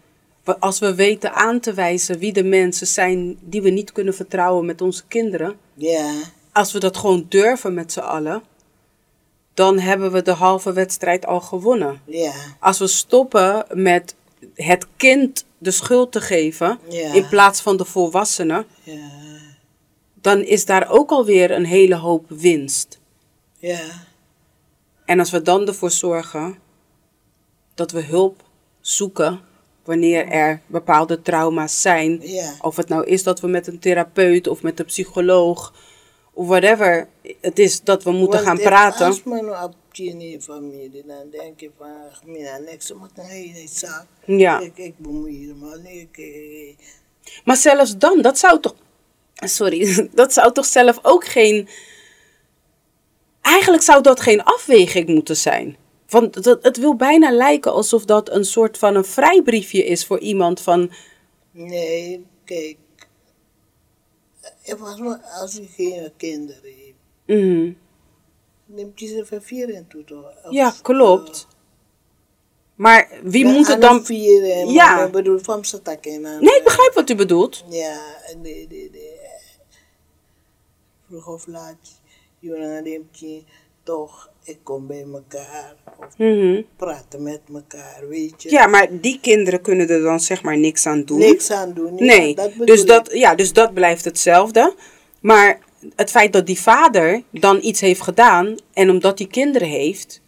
[0.59, 4.65] als we weten aan te wijzen wie de mensen zijn die we niet kunnen vertrouwen
[4.65, 6.13] met onze kinderen, Ja.
[6.51, 8.43] als we dat gewoon durven met z'n allen,
[9.59, 12.01] dan hebben we de halve wedstrijd al gewonnen.
[12.05, 12.31] Ja.
[12.59, 14.15] Als we stoppen met
[14.55, 17.13] het kind de schuld te geven Ja.
[17.13, 19.09] in plaats van de volwassenen, Ja.
[20.21, 22.99] dan is daar ook alweer een hele hoop winst.
[23.57, 23.79] Ja.
[25.05, 26.57] En als we dan ervoor zorgen
[27.75, 28.43] dat we hulp
[28.81, 29.39] zoeken
[29.83, 32.53] wanneer er bepaalde trauma's zijn, Ja.
[32.61, 35.73] of het nou is dat we met een therapeut of met een psycholoog
[36.39, 37.07] of whatever
[37.41, 39.05] het is dat we moeten Want gaan praten.
[39.05, 41.91] Als men op je familie, dan denk je van,
[42.25, 44.05] mina, niks moet een hele zaak.
[44.25, 44.59] Ja.
[44.59, 46.07] Ik, ik bemoei helemaal niet.
[46.17, 46.75] Ik-
[47.43, 48.75] Maar zelfs dan, dat zou toch.
[49.33, 51.67] Sorry, dat zou toch zelf ook geen.
[53.41, 55.77] Eigenlijk zou dat geen afweging moeten zijn.
[56.09, 60.19] Want het, het wil bijna lijken alsof dat een soort van een vrijbriefje is voor
[60.19, 60.91] iemand van.
[61.51, 62.77] nee, kijk.
[64.63, 67.71] Ik was maar, als je geen kinderen hebt, mhm.
[68.65, 70.33] neemt je ze van vier in toe toch?
[70.49, 71.47] Ja, klopt.
[72.75, 74.05] Maar wie moet het dan.
[74.05, 75.05] Vieren, Ja.
[75.05, 76.21] Ik bedoel, van ze takken.
[76.21, 77.63] Nee, ik begrijp wat u bedoelt.
[77.69, 78.01] Ja,
[78.41, 79.17] nee, nee, nee.
[81.07, 82.01] Vroeg of laat,
[82.39, 83.43] jongen neemt je
[83.89, 85.75] toch, ik kom bij elkaar.
[85.99, 86.61] Of Mhm.
[86.77, 88.51] praten met elkaar, weet je.
[88.51, 91.17] Ja, maar die kinderen kunnen er dan zeg maar niks aan doen.
[91.19, 91.97] Niks aan doen.
[91.97, 94.73] ja, Nee, dat dus, dat, ja, dus dat blijft hetzelfde.
[95.21, 95.59] Maar
[95.95, 100.21] het feit dat die vader dan iets heeft gedaan en omdat hij kinderen heeft,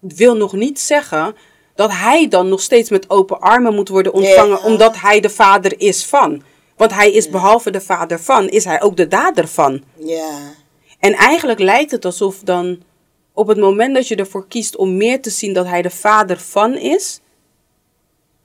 [0.00, 1.34] wil nog niet zeggen
[1.74, 4.64] dat hij dan nog steeds met open armen moet worden ontvangen Ja.
[4.66, 6.42] omdat hij de vader is van.
[6.76, 9.82] Want hij is behalve de vader van, is hij ook de dader van.
[9.96, 10.38] Ja,
[11.00, 12.82] En eigenlijk lijkt het alsof dan
[13.36, 16.38] op het moment dat je ervoor kiest om meer te zien dat hij de vader
[16.40, 17.20] van is,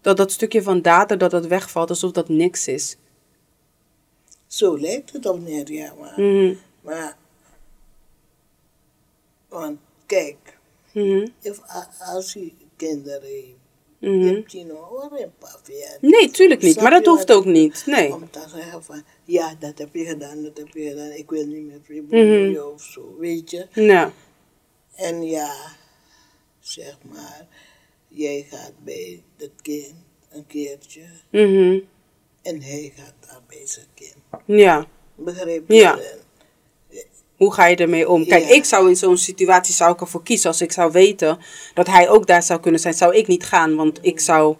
[0.02, 2.98] Dat dat stukje van data, dat dat wegvalt alsof dat niks is.
[4.48, 5.94] Zo lijkt het op neer, ja.
[6.00, 6.54] Maar, Mhm.
[6.82, 7.18] maar
[9.50, 10.58] want kijk,
[10.94, 11.28] Mhm.
[11.42, 11.60] if,
[12.14, 13.56] als je kinderen heeft,
[14.00, 15.98] je hebt je nog een paar jaar.
[16.02, 16.82] Nee, tuurlijk niet.
[16.82, 17.84] Maar dat hoeft ook niet.
[17.86, 18.14] Nee.
[18.14, 21.46] Om te zeggen van, ja, dat heb je gedaan, dat heb je gedaan, ik wil
[21.46, 22.08] niet meer Mhm.
[22.10, 23.68] vrienden of zo, weet je.
[23.74, 24.12] Ja.
[24.96, 25.54] En ja,
[26.60, 27.48] zeg maar,
[28.08, 29.94] jij gaat bij het kind
[30.30, 31.80] een keertje Mhm.
[32.42, 34.16] en hij gaat daar bij zijn kind.
[34.46, 34.88] Ja.
[35.16, 35.76] Begrijp je?
[35.76, 36.00] Ja.
[37.38, 38.26] Hoe ga je ermee om?
[38.28, 38.50] Kijk, Ja.
[38.56, 40.50] ik zou in zo'n situatie zou ik ervoor kiezen.
[40.50, 41.40] Als ik zou weten
[41.74, 43.76] dat hij ook daar zou kunnen zijn, zou ik niet gaan.
[43.76, 44.56] Want ik zou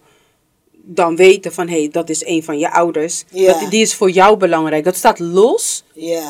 [0.84, 3.24] dan weten van, hé, hey, dat is een van je ouders.
[3.32, 4.84] Dat, die is voor jou belangrijk.
[4.84, 5.84] Dat staat los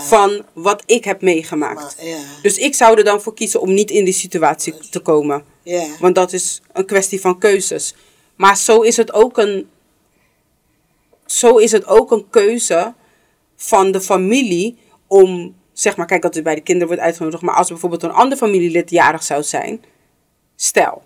[0.07, 1.97] van wat ik heb meegemaakt.
[1.99, 5.45] maar, Dus ik zou er dan voor kiezen om niet in die situatie te komen.
[6.01, 7.95] Want dat is een kwestie van keuzes.
[8.37, 9.69] Maar zo is het ook een,
[11.27, 12.95] zo is het ook een keuze
[13.57, 17.55] van de familie om, zeg maar, kijk dat het bij de kinderen wordt uitgenodigd, maar
[17.55, 19.85] als bijvoorbeeld een ander familielid jarig zou zijn,
[20.57, 21.03] stel,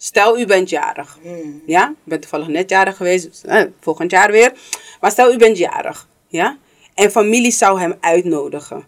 [0.00, 4.10] stel u bent jarig, mm, ja, ik ben toevallig net jarig geweest, dus, eh, volgend
[4.10, 4.52] jaar weer,
[5.00, 6.58] maar stel u bent jarig, ja,
[6.94, 8.84] en familie zou hem uitnodigen,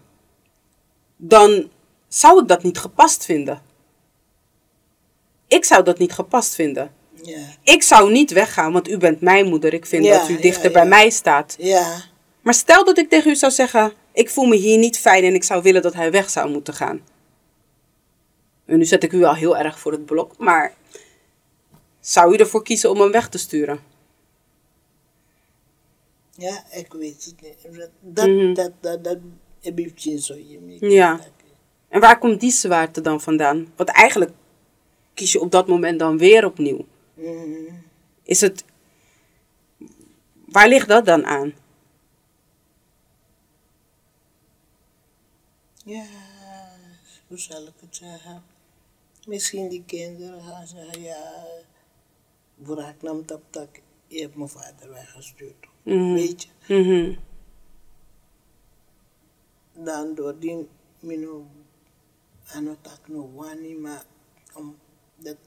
[1.17, 1.69] dan
[2.07, 3.61] zou ik dat niet gepast vinden.
[5.47, 6.91] Ik zou dat niet gepast vinden.
[7.23, 9.73] ja, Ik zou niet weggaan, want u bent mijn moeder.
[9.73, 11.55] Ik vind dat u dichter bij mij staat.
[11.59, 12.01] ja,
[12.41, 15.33] Maar stel dat ik tegen u zou zeggen: Ik voel me hier niet fijn en
[15.33, 17.01] ik zou willen dat hij weg zou moeten gaan.
[18.65, 20.73] En nu zet ik u al heel erg voor het blok, maar
[22.01, 23.79] zou u ervoor kiezen om hem weg te sturen?
[26.35, 27.75] ja, ik weet het niet.
[27.77, 28.53] Dat, dat, Mhm.
[28.53, 29.17] dat, dat, dat
[29.61, 30.77] heb ik zo je.
[30.89, 31.19] Ja.
[31.89, 33.73] En waar komt die zwaarte dan vandaan?
[33.75, 34.31] Want eigenlijk
[35.13, 36.85] kies je op dat moment dan weer opnieuw.
[37.13, 37.83] Mm,
[38.23, 38.63] Is het.
[40.45, 41.53] Waar ligt dat dan aan?
[45.85, 46.05] Ja,
[47.27, 48.43] hoe zal ik het zeggen?
[49.27, 51.43] Misschien die kinderen gaan zeggen, ja,
[52.63, 55.67] Boerak nam tap tak, je hebt mijn vader weggestuurd.
[55.83, 56.13] Mhm.
[56.13, 56.73] Weet je?
[56.83, 57.15] Mhm.
[59.85, 60.67] Dan door die
[60.99, 61.47] mino
[62.53, 64.03] ano tak no wani, maar
[64.55, 64.77] om
[65.15, 65.37] dat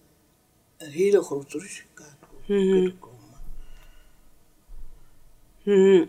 [0.77, 2.47] een hele grote Mhm.
[2.47, 3.41] kunnen komen.
[5.63, 6.07] Mhm.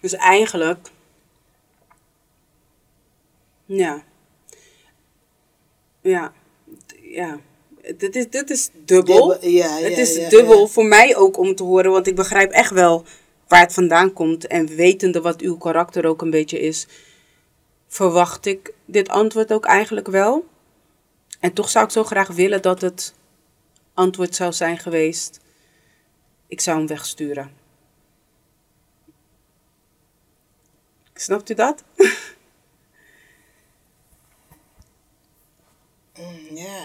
[0.00, 0.90] Dus eigenlijk.
[3.64, 4.04] Ja.
[6.00, 6.32] Ja.
[7.00, 7.40] Ja.
[7.96, 9.28] Dit is, dit is dubbel.
[9.28, 10.66] Dubbel, ja, het ja, is ja, dubbel ja.
[10.66, 13.04] voor mij ook om te horen, want ik begrijp echt wel
[13.48, 14.46] waar het vandaan komt.
[14.46, 16.86] En wetende wat uw karakter ook een beetje is,
[17.88, 20.44] verwacht ik dit antwoord ook eigenlijk wel.
[21.40, 23.14] En toch zou ik zo graag willen dat het
[23.94, 25.40] antwoord zou zijn geweest:
[26.46, 27.50] ik zou hem wegsturen.
[31.14, 31.84] Snapt u dat?
[36.18, 36.84] Mm, ja.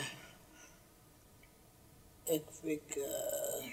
[2.27, 3.65] Ik, ik, eh,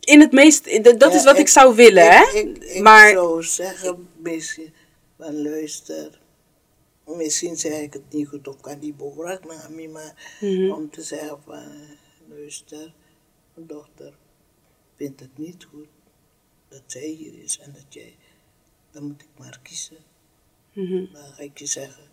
[0.00, 2.38] In het meest, dat Ja, is wat ik, ik- zou willen, ik, hè?
[2.38, 4.70] Ik, ik maar zou zeggen, beetje
[5.16, 6.20] van luister.
[7.06, 8.94] Misschien zeg ik het niet goed kan die
[9.70, 10.70] me, maar Mhm.
[10.70, 11.72] om te zeggen van
[12.28, 12.92] luister,
[13.54, 14.14] mijn dochter
[14.96, 15.88] vindt het niet goed
[16.68, 18.16] dat zij hier is en dat jij,
[18.90, 19.96] dan moet ik maar kiezen.
[20.72, 22.10] Mhm, Dan ga ik je zeggen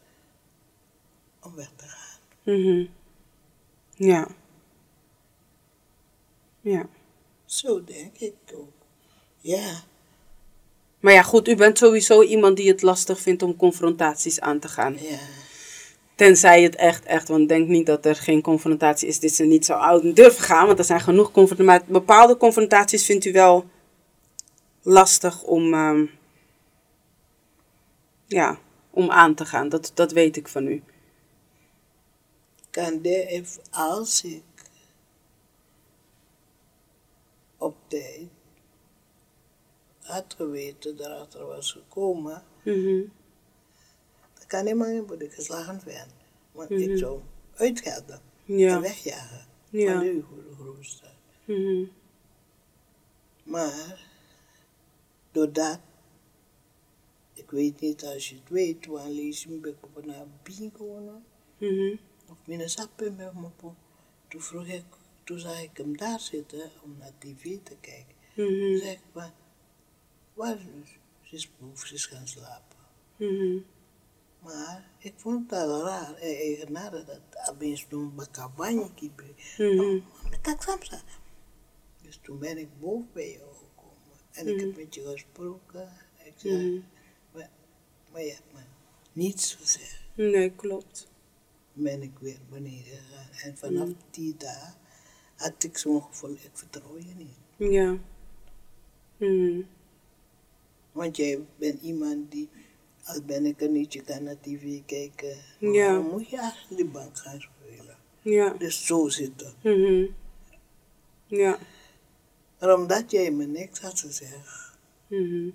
[1.42, 2.20] om weg te gaan.
[2.44, 2.86] mhm.
[3.96, 4.28] Ja.
[6.62, 6.86] Ja.
[7.46, 8.74] Zo denk ik ook.
[9.40, 9.84] Ja,
[11.00, 14.68] Maar ja, goed, u bent sowieso iemand die het lastig vindt om confrontaties aan te
[14.68, 14.94] gaan.
[14.94, 15.18] ja.
[16.16, 19.66] Tenzij het echt, echt, want denk niet dat er geen confrontatie is, dit ze niet
[19.66, 21.66] zo oud durven gaan, want er zijn genoeg confrontaties.
[21.66, 23.66] Maar bepaalde confrontaties vindt u wel
[24.82, 26.06] lastig om, ehm,
[28.28, 28.60] ja,
[28.90, 29.70] om aan te gaan.
[29.70, 30.84] Dat, dat weet ik van u.
[32.76, 33.28] kan de
[33.72, 34.44] als ik
[37.58, 38.28] op tijd
[40.02, 43.04] had geweten dat erachter was gekomen, Mhm,
[44.34, 46.14] dan kan helemaal niet worden geslagen werden.
[46.52, 46.82] Want Mhm.
[46.82, 48.76] ik zou hem uitgelden Ja.
[48.76, 49.94] en wegjagen Ja.
[49.94, 51.08] van de grootste.
[51.46, 51.86] Mhm,
[53.44, 54.08] Maar
[55.32, 55.80] doordat,
[57.34, 61.22] ik weet niet als je het weet, want lees je me op een bingo
[61.58, 61.96] mhm,
[62.30, 63.76] of mijn sappen met me po.
[64.28, 64.84] Toen vroeg ik,
[65.24, 68.16] toen zag ik hem daar zitten om naar tv te kijken.
[68.36, 69.34] Toen mhm, zei ik, maar
[70.34, 70.98] waar is ze?
[71.22, 72.78] Ze is boven, ze is gaan slapen.
[73.16, 73.58] mhm.
[74.40, 79.24] Maar ik vond het al raar en eigenaardig dat opeens toen bakabanje kiep.
[79.58, 80.00] Mhm.
[80.30, 81.02] Met dat samsa.
[82.02, 84.18] Dus toen ben ik boven bij jou gekomen.
[84.32, 84.66] En ik Mhm.
[84.66, 85.92] heb met je gesproken.
[86.24, 86.82] Ik zei, Mhm.
[87.34, 87.50] maar,
[88.12, 88.60] maar je hebt me
[89.14, 90.00] niets gezegd.
[90.16, 91.08] Nee, klopt.
[91.76, 93.30] Ben ik weer beneden gegaan.
[93.52, 94.78] En vanaf die dag
[95.36, 97.72] had ik zo'n gevoel, ik vertrouw je niet.
[97.72, 97.98] Ja.
[99.18, 99.62] Mhm.
[100.92, 102.50] Want jij bent iemand die,
[103.04, 105.38] als ben ik er niet, je kan naar tv kijken.
[105.60, 105.86] Maar Ja.
[105.88, 107.98] waarom moet je achter die bank gaan spelen?
[108.22, 108.50] Ja.
[108.54, 109.64] Dus zo zit het.
[109.64, 110.06] Mhm.
[111.26, 111.58] Ja.
[112.60, 114.78] Maar omdat jij me niks had gezegd,
[115.08, 115.50] Mhm.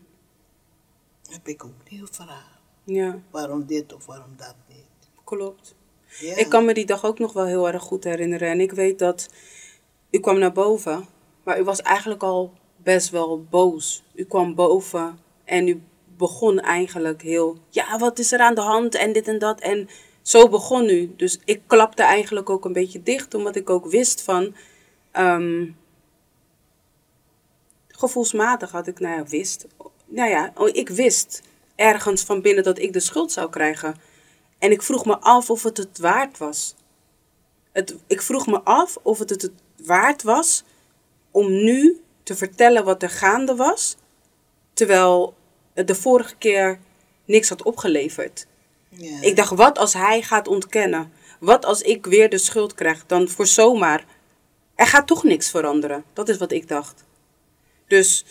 [1.29, 2.59] heb ik ook niet gevraagd.
[2.85, 5.09] Ja, Waarom dit of waarom dat niet.
[5.25, 5.75] klopt.
[6.19, 8.49] Ik kan me die dag ook nog wel heel erg goed herinneren.
[8.49, 9.29] En ik weet dat
[10.11, 11.07] u kwam naar boven,
[11.45, 14.03] maar u was eigenlijk al best wel boos.
[14.15, 15.83] U kwam boven en u
[16.17, 19.61] begon eigenlijk heel, ja, wat is er aan de hand en dit en dat.
[19.61, 19.89] En
[20.23, 21.15] zo begon u.
[21.17, 24.55] Dus ik klapte eigenlijk ook een beetje dicht, omdat ik ook wist van,
[25.13, 25.67] ehm,
[27.89, 29.67] gevoelsmatig had ik, nou ja, wist.
[30.07, 31.43] Nou ja, oh, ik wist
[31.75, 33.95] ergens van binnen dat ik de schuld zou krijgen.
[34.61, 36.75] En ik vroeg me af of het het waard was.
[37.73, 40.65] Het, ik vroeg me af of het het waard was
[41.31, 43.97] om nu te vertellen wat er gaande was,
[44.73, 45.35] terwijl
[45.73, 46.79] het de vorige keer
[47.25, 48.47] niks had opgeleverd.
[49.21, 51.13] Ik dacht, wat als hij gaat ontkennen?
[51.39, 53.07] Wat als ik weer de schuld krijg?
[53.07, 54.05] Dan voor zomaar.
[54.75, 56.05] Er gaat toch niks veranderen.
[56.13, 57.05] Dat is wat ik dacht.
[57.87, 58.25] Dus,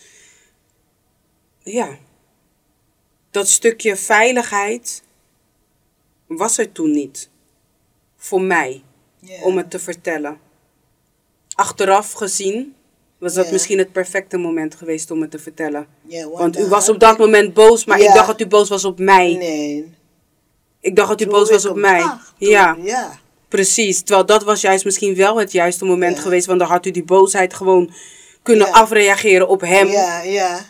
[1.63, 1.97] ja.
[3.31, 5.03] Dat stukje veiligheid
[6.37, 7.29] was er toen niet.
[8.17, 8.83] Voor mij,
[9.41, 10.37] om het te vertellen.
[11.55, 12.75] Achteraf gezien
[13.17, 15.87] was dat misschien het perfecte moment geweest om het te vertellen.
[16.33, 18.99] Want u was op dat moment boos, maar ik dacht dat u boos was op
[18.99, 19.33] mij.
[19.33, 19.93] Nee.
[20.79, 22.11] Ik dacht dat u Toen boos was op mij.
[22.37, 23.19] Ja, Ja.
[23.47, 24.01] precies.
[24.01, 26.45] Terwijl dat was juist misschien wel het juiste moment geweest.
[26.45, 27.93] Want dan had u die boosheid gewoon
[28.43, 29.87] kunnen afreageren op hem.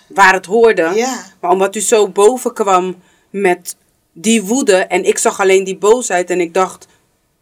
[0.07, 1.07] Waar het hoorde.
[1.41, 2.95] Maar omdat u zo boven kwam
[3.29, 3.75] met
[4.21, 4.75] die woede.
[4.75, 6.29] En ik zag alleen die boosheid.
[6.29, 6.87] En ik dacht,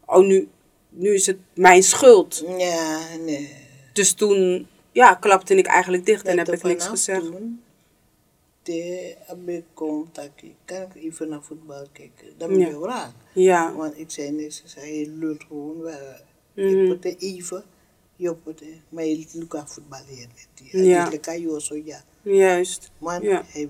[0.06, 0.48] oh nu,
[0.90, 2.44] nu is het mijn schuld.
[2.58, 3.54] Ja, nee.
[3.94, 7.26] Dus toen ja, klapte ik eigenlijk dicht en heb ik niks gezegd.
[7.26, 7.62] Toen,
[8.64, 12.28] de heb ik contact, kan ik even naar voetbal kijken.
[12.38, 13.14] Dan ben je raak.
[13.34, 15.78] Ja, Want ik zei niks, ze zei, je lult gewoon.
[16.54, 16.68] Mhm.
[16.68, 17.64] Ik moet er even,
[18.16, 19.26] je moet maar je
[19.66, 20.86] voetbal hier die.
[20.86, 21.12] Ja.
[21.12, 22.04] Ik kan je zo ja.
[22.22, 22.92] juist.
[22.98, 23.44] Maar Ja.
[23.48, 23.70] hij,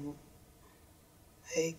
[1.42, 1.76] hij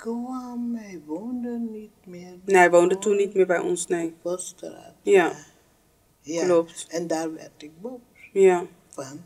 [0.00, 2.34] kwam, hij woonde niet meer.
[2.44, 4.14] Nee, hij woonde toen niet meer bij ons, nee.
[4.22, 4.94] Poststraat.
[5.02, 5.32] Ja.
[6.20, 6.44] ja.
[6.44, 6.86] Klopt.
[6.88, 8.00] En daar werd ik boos
[8.32, 9.24] Ja, van.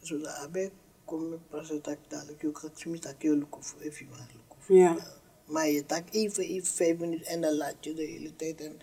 [0.00, 0.70] Zodat abe
[1.04, 4.26] kom me praten dat dadelijk je kan zien dat je of even maar
[4.66, 4.96] ja,
[5.44, 8.60] Maar je tak even, even vijf minuten en dan laat je de hele tijd.
[8.60, 8.78] En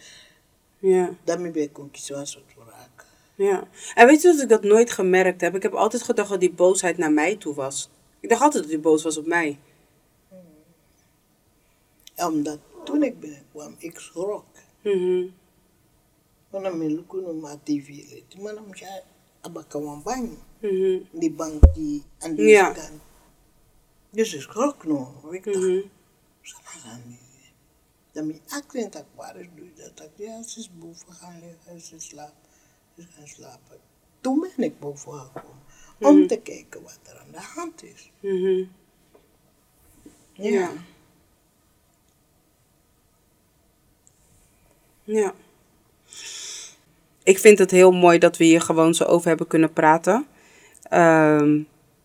[0.79, 1.15] ja.
[1.23, 3.07] daarmee ben ik ook iets wat soort raken.
[3.35, 5.55] Ja, en weet je dat ik dat nooit gemerkt heb?
[5.55, 7.89] Ik heb altijd gedacht dat die boosheid naar mij toe was.
[8.19, 9.59] Ik dacht altijd dat hij boos was op mij.
[12.27, 14.45] Omdat toen ik binnenkwam, ik schrok.
[14.83, 15.27] Mhm.
[17.63, 17.89] Tv.
[18.41, 19.01] Maar dan moet je
[19.41, 20.37] abakawan bang.
[20.59, 20.99] Mhm.
[21.11, 22.71] Die bank die aan deze Ja.
[22.71, 23.01] kant.
[24.09, 25.33] Dus ik schrok nog.
[25.33, 25.81] Ik dacht, Mhm.
[26.41, 27.19] "Sana gaan die?"
[28.11, 30.05] Dan ben ik actent dat waar is je dat.
[30.05, 32.47] Ik, Ja, ze is boven gaan liggen, ze slaapt.
[32.95, 33.77] Ze gaan slapen.
[34.21, 35.57] Toen ben ik boven gekomen.
[35.99, 38.11] Om te kijken wat er aan de hand is.
[38.19, 38.63] Mhm.
[40.33, 40.49] Ja.
[40.49, 40.71] Ja.
[47.23, 50.27] Ik vind het heel mooi dat we hier gewoon zo over hebben kunnen praten.
[50.83, 51.59] Ehm,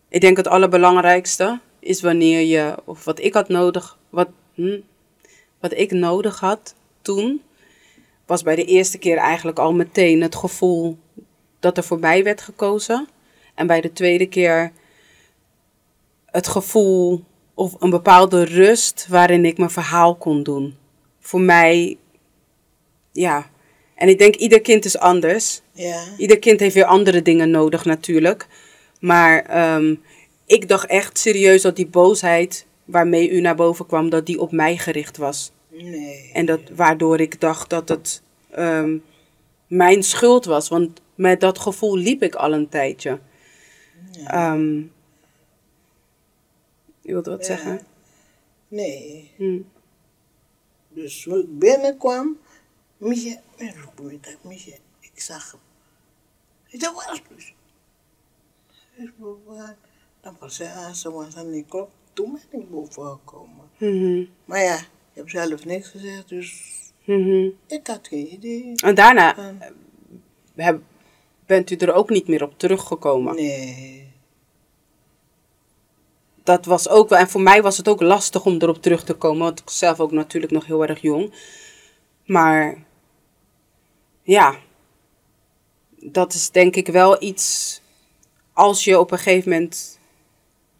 [0.09, 4.79] ik denk het allerbelangrijkste is wanneer je, of wat ik had nodig, wat, hm,
[5.59, 7.41] wat ik nodig had toen,
[8.25, 10.97] was bij de eerste keer eigenlijk al meteen het gevoel
[11.59, 13.07] dat er voor mij werd gekozen.
[13.55, 14.71] En bij de tweede keer
[16.25, 17.23] het gevoel
[17.53, 20.75] of een bepaalde rust waarin ik mijn verhaal kon doen.
[21.19, 21.97] Voor mij,
[23.15, 23.49] ja.
[23.95, 25.61] En ik denk ieder kind is anders.
[25.71, 26.03] Ja.
[26.17, 28.47] Ieder kind heeft weer andere dingen nodig natuurlijk.
[28.99, 29.95] Maar ehm,
[30.45, 34.51] ik dacht echt serieus dat die boosheid waarmee u naar boven kwam, dat die op
[34.51, 35.51] mij gericht was.
[35.69, 36.29] Nee.
[36.33, 38.21] En dat, waardoor ik dacht dat het
[38.51, 38.97] ehm,
[39.67, 40.69] mijn schuld was.
[40.69, 43.19] Want met dat gevoel liep ik al een tijdje.
[44.27, 44.81] Ehm
[47.01, 47.45] je wilde wat Ja.
[47.55, 47.79] zeggen?
[48.67, 49.31] Nee.
[49.37, 49.59] Hm.
[50.89, 52.37] Dus toen ik binnenkwam,
[52.97, 53.39] Mietje,
[54.41, 55.59] Mietje, ik zag hem.
[56.67, 57.53] Ik zei, waar is?
[58.91, 59.11] Hij
[59.47, 59.75] gaan.
[60.21, 61.89] Dan was hij aan, ze was aan die klok.
[62.13, 63.69] Toen ben ik boven gekomen.
[63.77, 64.25] Mhm.
[64.45, 64.75] Maar ja,
[65.13, 66.73] je hebt zelf niks gezegd, dus
[67.05, 67.49] Mhm.
[67.67, 68.71] ik had geen idee.
[68.75, 69.35] En daarna
[70.55, 70.81] heb,
[71.45, 73.35] bent u er ook niet meer op teruggekomen.
[73.35, 74.13] Nee.
[76.43, 79.13] Dat was ook wel, en voor mij was het ook lastig om erop terug te
[79.13, 81.33] komen, want ik zelf ook natuurlijk nog heel erg jong.
[82.25, 82.84] Maar
[84.25, 84.55] ja,
[85.99, 87.81] dat is denk ik wel iets,
[88.53, 89.99] als je op een gegeven moment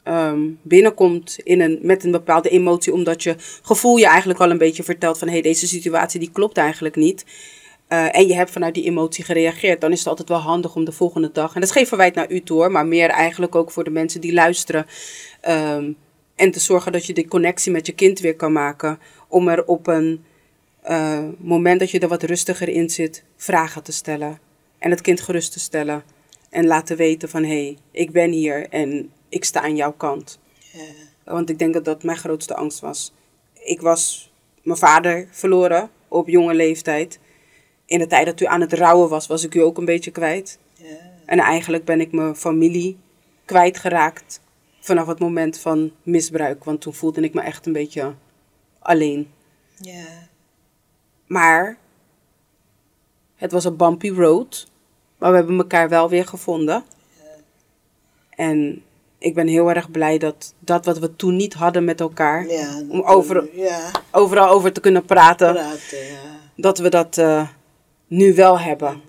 [0.04, 4.58] ehm, binnenkomt in een, met een bepaalde emotie, omdat je gevoel je eigenlijk al een
[4.58, 7.26] beetje vertelt van hé, hey, deze situatie die klopt eigenlijk niet.
[7.90, 10.86] Uh, en je hebt vanuit die emotie gereageerd, dan is het altijd wel handig om
[10.86, 13.56] de volgende dag, en dat is geen verwijt naar u toe hoor, maar meer eigenlijk
[13.56, 14.86] ook voor de mensen die luisteren.
[15.50, 15.98] Um,
[16.36, 19.00] en te zorgen dat je de connectie met je kind weer kan maken.
[19.28, 20.24] Om er op een
[20.90, 24.40] uh, moment dat je er wat rustiger in zit, vragen te stellen.
[24.78, 26.04] En het kind gerust te stellen.
[26.50, 30.40] En laten weten van hé, hey, ik ben hier en ik sta aan jouw kant.
[31.24, 33.14] Want ik denk dat dat mijn grootste angst was.
[33.54, 34.32] Ik was
[34.64, 37.20] mijn vader verloren op jonge leeftijd.
[37.86, 40.12] In de tijd dat u aan het rouwen was, was ik u ook een beetje
[40.12, 40.60] kwijt.
[41.26, 42.98] En eigenlijk ben ik mijn familie
[43.46, 44.42] kwijtgeraakt
[44.80, 46.64] vanaf het moment van misbruik.
[46.64, 48.14] Want toen voelde ik me echt een beetje
[48.80, 49.28] alleen.
[49.80, 50.06] Yeah.
[51.26, 51.78] Maar
[53.36, 54.68] het was een bumpy road.
[55.18, 56.84] Maar we hebben elkaar wel weer gevonden.
[58.30, 58.84] En
[59.18, 62.48] ik ben heel erg blij dat dat wat we toen niet hadden met elkaar.
[62.48, 63.92] Ja, om over, ja.
[64.12, 65.54] overal over te kunnen praten.
[65.54, 66.20] praten ja.
[66.56, 67.48] Dat we dat uh,
[68.08, 69.02] nu wel hebben.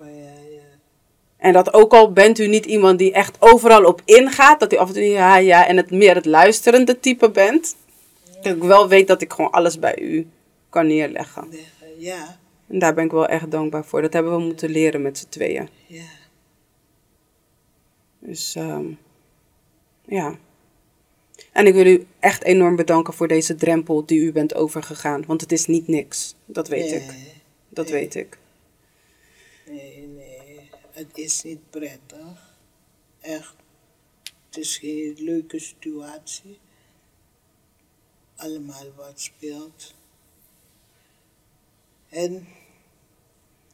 [1.37, 4.59] En dat ook al bent u niet iemand die echt overal op ingaat.
[4.59, 5.67] Dat u af en toe ja, ja.
[5.67, 7.75] En het meer het luisterende type bent.
[8.41, 10.27] Dat ik wel weet dat ik gewoon alles bij u
[10.69, 11.47] kan neerleggen.
[11.97, 12.39] Ja.
[12.67, 14.01] En daar ben ik wel echt dankbaar voor.
[14.01, 15.69] Dat hebben we moeten leren met z'n tweeën.
[15.87, 16.09] Ja.
[18.19, 18.97] Dus um,
[20.05, 20.37] ja.
[21.51, 25.25] En ik wil u echt enorm bedanken voor deze drempel die u bent overgegaan.
[25.25, 26.35] Want het is niet niks.
[26.45, 27.15] Dat weet nee, ik.
[27.69, 27.93] Dat nee.
[27.93, 28.37] weet ik.
[29.65, 30.69] Nee, nee.
[30.91, 32.55] Het is niet prettig.
[33.19, 33.55] Echt.
[34.47, 36.59] Het is geen leuke situatie.
[38.35, 39.95] Allemaal wat speelt.
[42.09, 42.33] En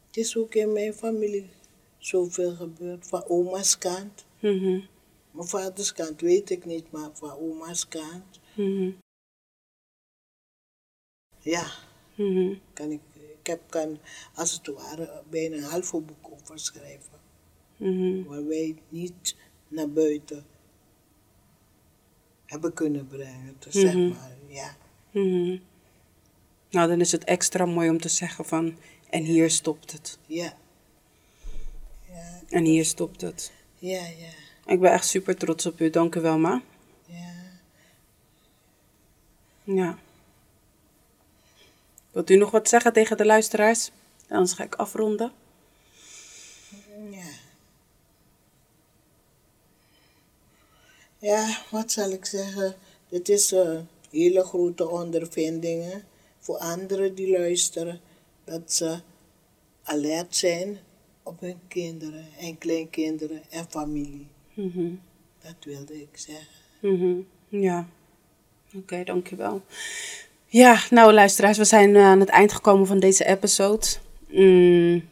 [0.08, 1.50] het is ook in mijn familie
[1.98, 3.08] zoveel gebeurd.
[3.08, 4.26] Van oma's kant.
[4.40, 4.88] Mm -hmm.
[5.32, 8.40] Mijn vaders kant weet ik niet, maar van oma's kant.
[8.56, 8.98] Mm -hmm.
[11.40, 11.72] Ja.
[12.16, 12.60] Mm -hmm.
[12.74, 13.02] Kan ik,
[13.40, 14.00] ik heb, kan
[14.34, 17.20] als het ware bijna een halve boek over schrijven.
[17.78, 18.24] Mhm.
[18.24, 19.36] Waar wij niet
[19.68, 20.46] naar buiten
[22.46, 23.56] hebben kunnen brengen.
[23.60, 24.08] Dus zeg Mhm.
[24.10, 24.78] maar, ja.
[26.74, 28.78] Nou, dan is het extra mooi om te zeggen van...
[29.10, 30.18] En hier stopt het.
[30.26, 30.54] Ja.
[32.10, 33.52] Ja, En hier stopt het.
[33.80, 34.32] ja, ja.
[34.66, 35.90] Ik ben echt super trots op u.
[35.90, 36.62] Dank u wel, ma.
[37.06, 37.32] ja.
[39.64, 39.98] Ja.
[42.12, 43.92] Wilt u nog wat zeggen tegen de luisteraars?
[44.30, 45.32] Anders ga ik afronden.
[47.12, 47.30] Ja.
[51.18, 52.76] Ja, wat zal ik zeggen?
[53.10, 56.04] Dit is een hele grote ondervindingen
[56.44, 58.00] voor anderen die luisteren.
[58.44, 59.00] Dat ze
[59.84, 60.78] alert zijn
[61.24, 64.28] op hun kinderen en kleinkinderen en familie.
[64.54, 64.92] Mhm.
[65.42, 66.48] Dat wilde ik zeggen.
[66.80, 67.16] Mhm.
[67.48, 67.88] Ja.
[68.76, 69.62] Oké, dankjewel.
[70.46, 73.86] Ja, nou luisteraars, we zijn eh, aan het eind gekomen van deze episode.
[74.28, 75.10] Mm,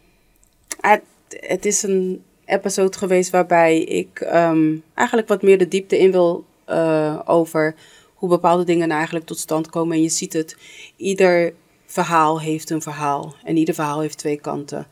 [0.80, 6.12] het, het is een episode geweest waarbij ik ehm, eigenlijk wat meer de diepte in
[6.12, 7.76] wil eh, over
[8.22, 9.96] hoe bepaalde dingen nou eigenlijk tot stand komen.
[9.96, 10.58] En je ziet het,
[10.96, 11.54] ieder
[11.86, 14.88] verhaal heeft een verhaal en ieder verhaal heeft twee kanten.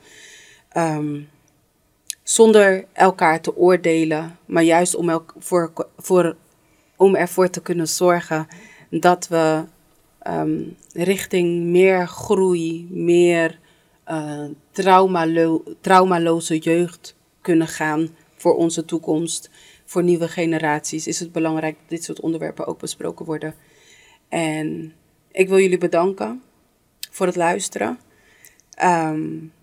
[0.69, 1.21] Ehm,
[2.23, 6.35] zonder elkaar te oordelen, maar juist om, elk, voor, voor,
[6.95, 8.47] om ervoor te kunnen zorgen
[8.89, 9.63] dat we
[10.19, 10.61] ehm,
[10.93, 13.59] richting meer groei, meer
[14.07, 19.49] uh, traumalo traumaloze jeugd kunnen gaan voor onze toekomst,
[19.89, 23.55] voor nieuwe generaties, is het belangrijk dat dit soort onderwerpen ook besproken worden.
[24.27, 24.93] En
[25.31, 26.43] ik wil jullie bedanken
[27.11, 27.99] voor het luisteren.
[28.83, 29.53] Um,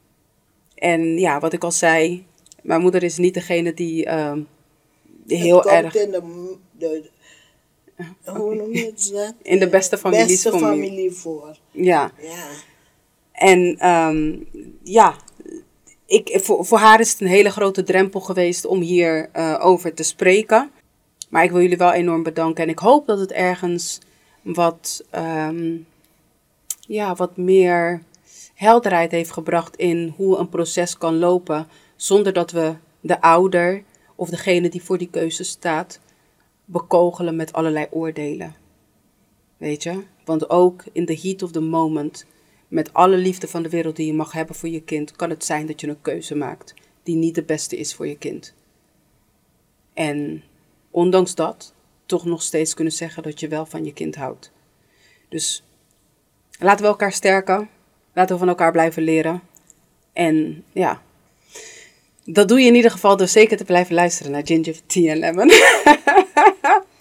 [0.75, 2.27] en ja, wat ik al zei,
[2.63, 4.49] mijn moeder is niet degene die um,
[5.27, 5.95] heel het erg.
[5.95, 7.11] In de, de,
[8.25, 9.35] hoe noem je het dat?
[9.53, 11.59] In de beste families beste familie voor.
[11.71, 12.13] Ja.
[12.21, 12.47] Ja.
[13.33, 14.47] En um,
[14.83, 15.17] ja,
[16.07, 19.95] ik, voor, voor haar is het een hele grote drempel geweest om hier uh, over
[19.95, 20.71] te spreken.
[21.29, 22.65] Maar ik wil jullie wel enorm bedanken.
[22.65, 23.99] En ik hoop dat het ergens
[24.43, 25.87] wat, um,
[26.81, 28.03] ja, wat meer
[28.55, 31.69] helderheid heeft gebracht in hoe een proces kan lopen.
[31.97, 33.83] Zonder dat we de ouder
[34.15, 36.01] of degene die voor die keuze staat
[36.65, 38.55] bekogelen met allerlei oordelen.
[39.57, 40.03] Weet je?
[40.25, 42.27] Want ook in the heat of the moment
[42.69, 45.45] met alle liefde van de wereld die je mag hebben voor je kind, kan het
[45.45, 46.75] zijn dat je een keuze maakt
[47.07, 48.55] die niet de beste is voor je kind.
[49.95, 50.43] En
[50.91, 51.75] ondanks dat,
[52.07, 54.51] toch nog steeds kunnen zeggen dat je wel van je kind houdt.
[55.29, 55.63] Dus
[56.59, 57.69] laten we elkaar sterken.
[58.13, 59.43] Laten we van elkaar blijven leren.
[60.13, 61.03] En ja,
[62.25, 65.51] dat doe je in ieder geval door zeker te blijven luisteren naar Ginger Tea Lemon.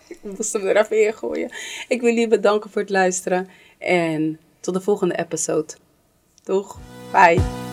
[0.07, 1.51] Ik moest hem er even in gooien.
[1.87, 3.49] Ik wil jullie bedanken voor het luisteren.
[3.77, 5.73] En tot de volgende episode.
[6.43, 6.77] Doeg.
[7.11, 7.64] Bye.